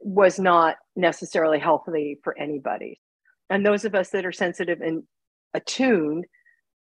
was 0.00 0.38
not 0.38 0.76
necessarily 0.96 1.58
healthy 1.58 2.18
for 2.22 2.36
anybody 2.38 3.00
and 3.48 3.66
those 3.66 3.84
of 3.84 3.94
us 3.94 4.10
that 4.10 4.24
are 4.24 4.32
sensitive 4.32 4.80
and 4.80 5.02
attuned 5.54 6.24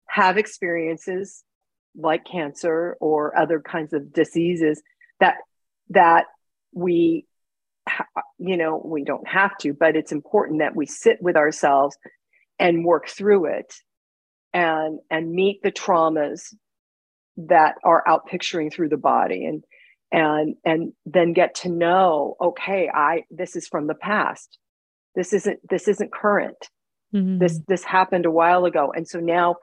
have 0.08 0.38
experiences 0.38 1.44
like 1.94 2.24
cancer 2.24 2.96
or 3.00 3.36
other 3.38 3.60
kinds 3.60 3.92
of 3.92 4.12
diseases 4.12 4.82
that 5.20 5.36
that 5.90 6.24
we 6.72 7.26
you 8.38 8.56
know 8.56 8.80
we 8.84 9.04
don't 9.04 9.28
have 9.28 9.56
to 9.58 9.72
but 9.72 9.94
it's 9.94 10.12
important 10.12 10.58
that 10.58 10.74
we 10.74 10.86
sit 10.86 11.20
with 11.22 11.36
ourselves 11.36 11.96
and 12.58 12.84
work 12.84 13.08
through 13.08 13.46
it 13.46 13.74
and 14.52 15.00
and 15.10 15.32
meet 15.32 15.62
the 15.62 15.72
traumas 15.72 16.54
that 17.36 17.74
are 17.84 18.02
out 18.08 18.26
picturing 18.26 18.70
through 18.70 18.88
the 18.88 18.96
body 18.96 19.44
and 19.44 19.64
and 20.10 20.56
and 20.64 20.92
then 21.04 21.32
get 21.32 21.54
to 21.54 21.68
know 21.68 22.36
okay 22.40 22.88
i 22.92 23.22
this 23.30 23.56
is 23.56 23.68
from 23.68 23.86
the 23.86 23.94
past. 23.94 24.58
This 25.14 25.32
isn't 25.32 25.60
this 25.68 25.88
isn't 25.88 26.12
current. 26.12 26.56
Mm-hmm. 27.14 27.38
this 27.38 27.60
this 27.68 27.84
happened 27.84 28.26
a 28.26 28.30
while 28.30 28.64
ago. 28.64 28.92
And 28.94 29.06
so 29.06 29.20
now 29.20 29.56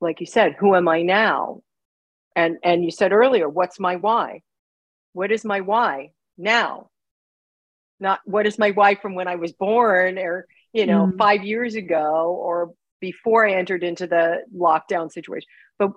like 0.00 0.20
you 0.20 0.26
said 0.26 0.56
who 0.58 0.74
am 0.74 0.88
i 0.88 1.02
now? 1.02 1.62
And 2.36 2.58
and 2.62 2.84
you 2.84 2.90
said 2.90 3.12
earlier 3.12 3.48
what's 3.48 3.80
my 3.80 3.96
why? 3.96 4.42
What 5.12 5.32
is 5.32 5.44
my 5.44 5.60
why 5.60 6.10
now? 6.36 6.90
Not 7.98 8.20
what 8.24 8.46
is 8.46 8.58
my 8.58 8.72
why 8.72 8.94
from 8.94 9.14
when 9.14 9.28
i 9.28 9.36
was 9.36 9.52
born 9.52 10.18
or 10.18 10.46
you 10.72 10.86
know 10.86 11.06
mm-hmm. 11.06 11.16
5 11.16 11.44
years 11.44 11.74
ago 11.74 12.36
or 12.40 12.72
before 13.00 13.46
i 13.46 13.52
entered 13.52 13.84
into 13.84 14.06
the 14.06 14.42
lockdown 14.54 15.10
situation. 15.10 15.48
But 15.78 15.92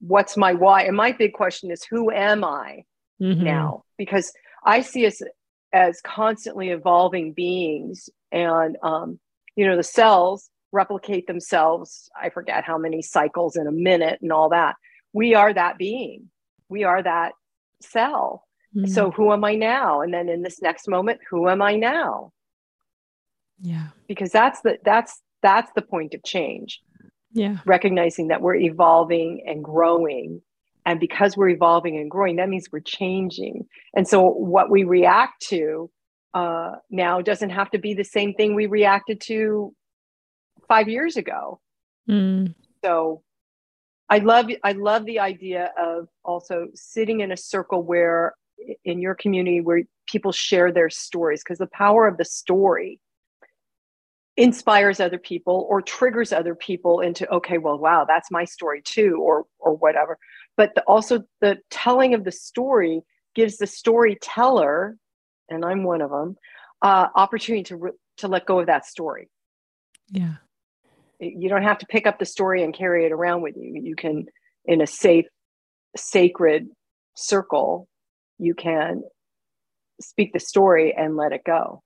what's 0.00 0.36
my 0.36 0.52
why? 0.52 0.82
And 0.82 0.96
my 0.96 1.12
big 1.12 1.32
question 1.32 1.70
is 1.70 1.84
who 1.84 2.10
am 2.10 2.44
i 2.44 2.84
mm-hmm. 3.20 3.42
now? 3.42 3.84
Because 3.96 4.32
i 4.64 4.80
see 4.80 5.06
us 5.06 5.22
as 5.72 6.00
constantly 6.02 6.68
evolving 6.68 7.32
beings 7.32 8.10
and 8.30 8.76
um, 8.82 9.18
you 9.56 9.66
know 9.66 9.76
the 9.76 9.82
cells 9.82 10.50
replicate 10.70 11.26
themselves 11.26 12.10
i 12.20 12.30
forget 12.30 12.64
how 12.64 12.78
many 12.78 13.02
cycles 13.02 13.56
in 13.56 13.66
a 13.66 13.72
minute 13.72 14.18
and 14.22 14.32
all 14.32 14.50
that. 14.50 14.76
We 15.12 15.34
are 15.34 15.52
that 15.52 15.76
being. 15.76 16.30
We 16.70 16.84
are 16.84 17.02
that 17.02 17.32
cell. 17.80 18.46
Mm-hmm. 18.74 18.86
so 18.86 19.10
who 19.10 19.32
am 19.32 19.44
i 19.44 19.54
now? 19.54 20.00
And 20.00 20.14
then 20.14 20.30
in 20.30 20.42
this 20.42 20.62
next 20.62 20.88
moment 20.88 21.20
who 21.28 21.48
am 21.48 21.60
i 21.60 21.76
now 21.76 22.32
yeah. 23.60 23.88
Because 24.08 24.30
that's 24.30 24.60
the 24.62 24.78
that's 24.84 25.20
that's 25.42 25.70
the 25.74 25.82
point 25.82 26.14
of 26.14 26.22
change. 26.24 26.80
Yeah. 27.32 27.58
Recognizing 27.64 28.28
that 28.28 28.42
we're 28.42 28.56
evolving 28.56 29.44
and 29.46 29.62
growing. 29.64 30.42
And 30.84 30.98
because 30.98 31.36
we're 31.36 31.50
evolving 31.50 31.96
and 31.96 32.10
growing 32.10 32.36
that 32.36 32.48
means 32.48 32.68
we're 32.72 32.80
changing. 32.80 33.66
And 33.94 34.06
so 34.06 34.22
what 34.22 34.70
we 34.70 34.84
react 34.84 35.42
to 35.48 35.90
uh, 36.34 36.72
now 36.90 37.20
doesn't 37.20 37.50
have 37.50 37.70
to 37.70 37.78
be 37.78 37.94
the 37.94 38.04
same 38.04 38.34
thing 38.34 38.54
we 38.54 38.66
reacted 38.66 39.20
to 39.22 39.74
five 40.66 40.88
years 40.88 41.16
ago. 41.16 41.60
Mm. 42.08 42.54
So 42.84 43.22
I 44.08 44.18
love 44.18 44.50
I 44.64 44.72
love 44.72 45.04
the 45.04 45.20
idea 45.20 45.70
of 45.78 46.08
also 46.24 46.66
sitting 46.74 47.20
in 47.20 47.32
a 47.32 47.36
circle 47.36 47.82
where 47.82 48.34
in 48.84 49.00
your 49.00 49.14
community 49.14 49.60
where 49.60 49.82
people 50.06 50.32
share 50.32 50.72
their 50.72 50.90
stories 50.90 51.42
because 51.42 51.58
the 51.58 51.68
power 51.68 52.06
of 52.06 52.16
the 52.16 52.24
story 52.24 53.00
inspires 54.36 54.98
other 54.98 55.18
people 55.18 55.66
or 55.68 55.82
triggers 55.82 56.32
other 56.32 56.54
people 56.54 57.00
into 57.00 57.30
okay 57.30 57.58
well 57.58 57.78
wow 57.78 58.04
that's 58.06 58.30
my 58.30 58.44
story 58.44 58.80
too 58.82 59.18
or 59.20 59.44
or 59.58 59.74
whatever. 59.76 60.18
But 60.56 60.74
the, 60.74 60.82
also 60.82 61.24
the 61.40 61.58
telling 61.70 62.14
of 62.14 62.24
the 62.24 62.32
story 62.32 63.02
gives 63.34 63.58
the 63.58 63.66
storyteller 63.66 64.96
and 65.48 65.64
i'm 65.64 65.84
one 65.84 66.00
of 66.00 66.10
them 66.10 66.36
uh, 66.82 67.08
opportunity 67.14 67.62
to 67.64 67.76
re- 67.76 67.92
to 68.18 68.28
let 68.28 68.46
go 68.46 68.58
of 68.58 68.66
that 68.66 68.86
story. 68.86 69.28
Yeah. 70.10 70.34
You 71.20 71.48
don't 71.48 71.62
have 71.62 71.78
to 71.78 71.86
pick 71.86 72.06
up 72.06 72.18
the 72.18 72.24
story 72.24 72.64
and 72.64 72.74
carry 72.74 73.06
it 73.06 73.12
around 73.12 73.42
with 73.42 73.56
you. 73.56 73.80
You 73.82 73.94
can 73.94 74.26
in 74.64 74.80
a 74.80 74.86
safe 74.86 75.26
sacred 75.96 76.68
circle 77.14 77.88
you 78.38 78.54
can 78.54 79.02
speak 80.00 80.32
the 80.32 80.40
story 80.40 80.92
and 80.96 81.16
let 81.16 81.32
it 81.32 81.44
go. 81.44 81.82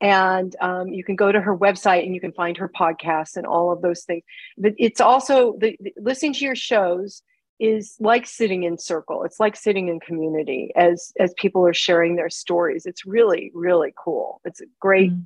And 0.00 0.56
um, 0.60 0.88
you 0.88 1.04
can 1.04 1.16
go 1.16 1.30
to 1.30 1.40
her 1.40 1.56
website 1.56 2.04
and 2.04 2.14
you 2.14 2.20
can 2.20 2.32
find 2.32 2.56
her 2.56 2.68
podcast 2.68 3.36
and 3.36 3.46
all 3.46 3.72
of 3.72 3.82
those 3.82 4.02
things. 4.04 4.24
But 4.56 4.74
it's 4.78 5.00
also 5.00 5.56
the, 5.58 5.76
the 5.80 5.92
listening 5.96 6.32
to 6.34 6.44
your 6.44 6.56
shows 6.56 7.22
is 7.60 7.96
like 8.00 8.26
sitting 8.26 8.64
in 8.64 8.76
circle 8.76 9.22
it's 9.22 9.38
like 9.38 9.54
sitting 9.54 9.88
in 9.88 10.00
community 10.00 10.72
as 10.74 11.12
as 11.20 11.32
people 11.36 11.64
are 11.64 11.74
sharing 11.74 12.16
their 12.16 12.30
stories 12.30 12.86
it's 12.86 13.06
really 13.06 13.52
really 13.54 13.94
cool 13.96 14.40
it's 14.44 14.60
a 14.60 14.64
great 14.80 15.12
mm. 15.12 15.24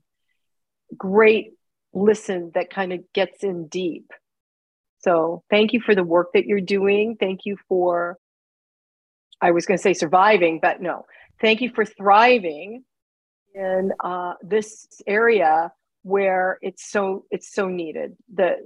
great 0.98 1.54
listen 1.92 2.52
that 2.54 2.70
kind 2.70 2.92
of 2.92 3.00
gets 3.12 3.42
in 3.42 3.68
deep. 3.68 4.10
So 4.98 5.42
thank 5.50 5.72
you 5.72 5.80
for 5.80 5.94
the 5.94 6.04
work 6.04 6.28
that 6.34 6.46
you're 6.46 6.60
doing. 6.60 7.16
Thank 7.18 7.40
you 7.44 7.56
for 7.68 8.18
i 9.42 9.50
was 9.50 9.66
going 9.66 9.76
to 9.76 9.82
say 9.82 9.92
surviving 9.92 10.58
but 10.60 10.80
no. 10.80 11.04
Thank 11.40 11.60
you 11.60 11.70
for 11.74 11.84
thriving 11.84 12.84
in 13.54 13.92
uh, 14.02 14.34
this 14.42 14.86
area 15.06 15.70
where 16.02 16.58
it's 16.62 16.90
so 16.90 17.24
it's 17.30 17.52
so 17.52 17.68
needed. 17.68 18.16
The 18.32 18.56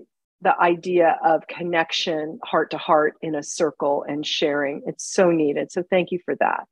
the 0.43 0.59
idea 0.61 1.19
of 1.25 1.47
connection 1.49 2.39
heart 2.45 2.71
to 2.71 2.79
heart 2.79 3.15
in 3.23 3.35
a 3.35 3.43
circle 3.43 4.05
and 4.09 4.27
sharing 4.27 4.83
it's 4.87 5.13
so 5.13 5.31
needed. 5.31 5.73
So 5.73 5.83
thank 5.91 6.13
you 6.13 6.21
for 6.25 6.37
that. 6.37 6.65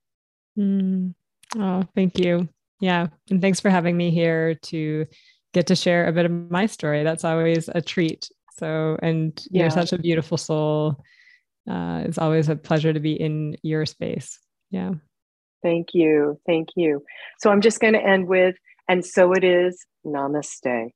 Mm. 0.58 1.14
oh 1.56 1.84
thank 1.94 2.18
you. 2.18 2.48
Yeah. 2.80 3.08
And 3.30 3.42
thanks 3.42 3.60
for 3.60 3.70
having 3.70 3.96
me 3.96 4.10
here 4.10 4.54
to 4.54 5.06
get 5.54 5.66
to 5.68 5.76
share 5.76 6.06
a 6.06 6.12
bit 6.12 6.26
of 6.26 6.32
my 6.50 6.66
story. 6.66 7.04
That's 7.04 7.24
always 7.24 7.68
a 7.68 7.80
treat. 7.80 8.28
So 8.58 8.98
and 9.02 9.40
you're 9.50 9.70
such 9.70 9.92
a 9.92 9.98
beautiful 9.98 10.36
soul. 10.36 10.96
Uh, 11.70 12.02
it's 12.04 12.18
always 12.18 12.48
a 12.48 12.56
pleasure 12.56 12.92
to 12.92 13.00
be 13.00 13.12
in 13.12 13.56
your 13.62 13.86
space. 13.86 14.38
Yeah. 14.70 14.92
Thank 15.62 15.88
you. 15.92 16.40
Thank 16.46 16.68
you. 16.76 17.04
So 17.40 17.50
i'm 17.50 17.60
just 17.60 17.80
going 17.80 17.94
to 17.94 18.04
end 18.04 18.26
with 18.26 18.54
and 18.88 19.04
so 19.04 19.32
it 19.32 19.44
is. 19.44 19.84
Namaste. 20.06 20.90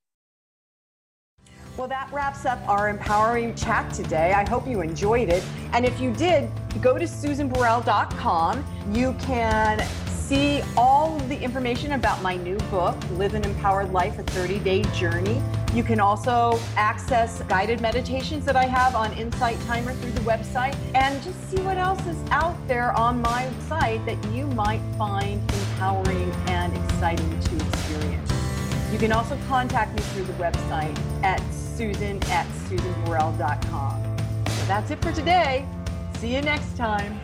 Well, 1.77 1.89
that 1.89 2.11
wraps 2.13 2.45
up 2.45 2.59
our 2.69 2.91
empowering 2.91 3.55
chat 3.55 3.93
today. 3.95 4.33
I 4.33 4.49
hope 4.49 4.67
you 4.67 4.83
enjoyed 4.83 5.31
it. 5.31 5.43
And 5.73 5.87
if 5.87 5.99
you 6.01 6.13
did, 6.13 6.51
go 6.83 6.99
to 6.99 7.07
susanburrell.com. 7.07 8.65
You 8.93 9.15
can 9.21 9.87
see 10.33 10.63
all 10.79 11.15
of 11.15 11.29
the 11.29 11.39
information 11.39 11.93
about 11.93 12.23
my 12.23 12.37
new 12.37 12.57
book, 12.71 12.97
Live 13.19 13.35
an 13.35 13.45
Empowered 13.45 13.93
Life, 13.93 14.19
a 14.19 14.23
30 14.23 14.61
day 14.61 14.83
journey. 14.95 15.43
You 15.75 15.83
can 15.83 16.01
also 16.01 16.59
access 16.75 17.43
guided 17.43 17.83
meditations 17.83 18.47
that 18.47 18.57
I 18.57 18.65
have 18.65 18.95
on 18.95 19.13
Insight 19.13 19.61
Timer 19.67 19.93
through 19.93 20.13
the 20.13 20.23
website 20.23 20.75
and 20.95 21.23
just 21.23 21.39
see 21.51 21.61
what 21.61 21.77
else 21.77 22.01
is 22.07 22.17
out 22.31 22.57
there 22.67 22.97
on 22.97 23.21
my 23.21 23.51
site 23.69 24.07
that 24.07 24.17
you 24.33 24.47
might 24.47 24.81
find 24.97 25.39
empowering 25.53 26.33
and 26.47 26.75
exciting 26.83 27.41
to 27.41 27.57
experience. 27.67 28.33
You 28.91 28.99
can 28.99 29.13
also 29.13 29.39
contact 29.49 29.95
me 29.95 30.01
through 30.15 30.25
the 30.25 30.33
website 30.45 30.99
at 31.23 31.43
susan 31.53 32.23
at 32.31 32.47
susanburrell.com. 32.71 34.17
So 34.47 34.65
that's 34.65 34.91
it 34.91 35.03
for 35.03 35.13
today. 35.13 35.67
See 36.15 36.35
you 36.35 36.41
next 36.41 36.75
time. 36.75 37.21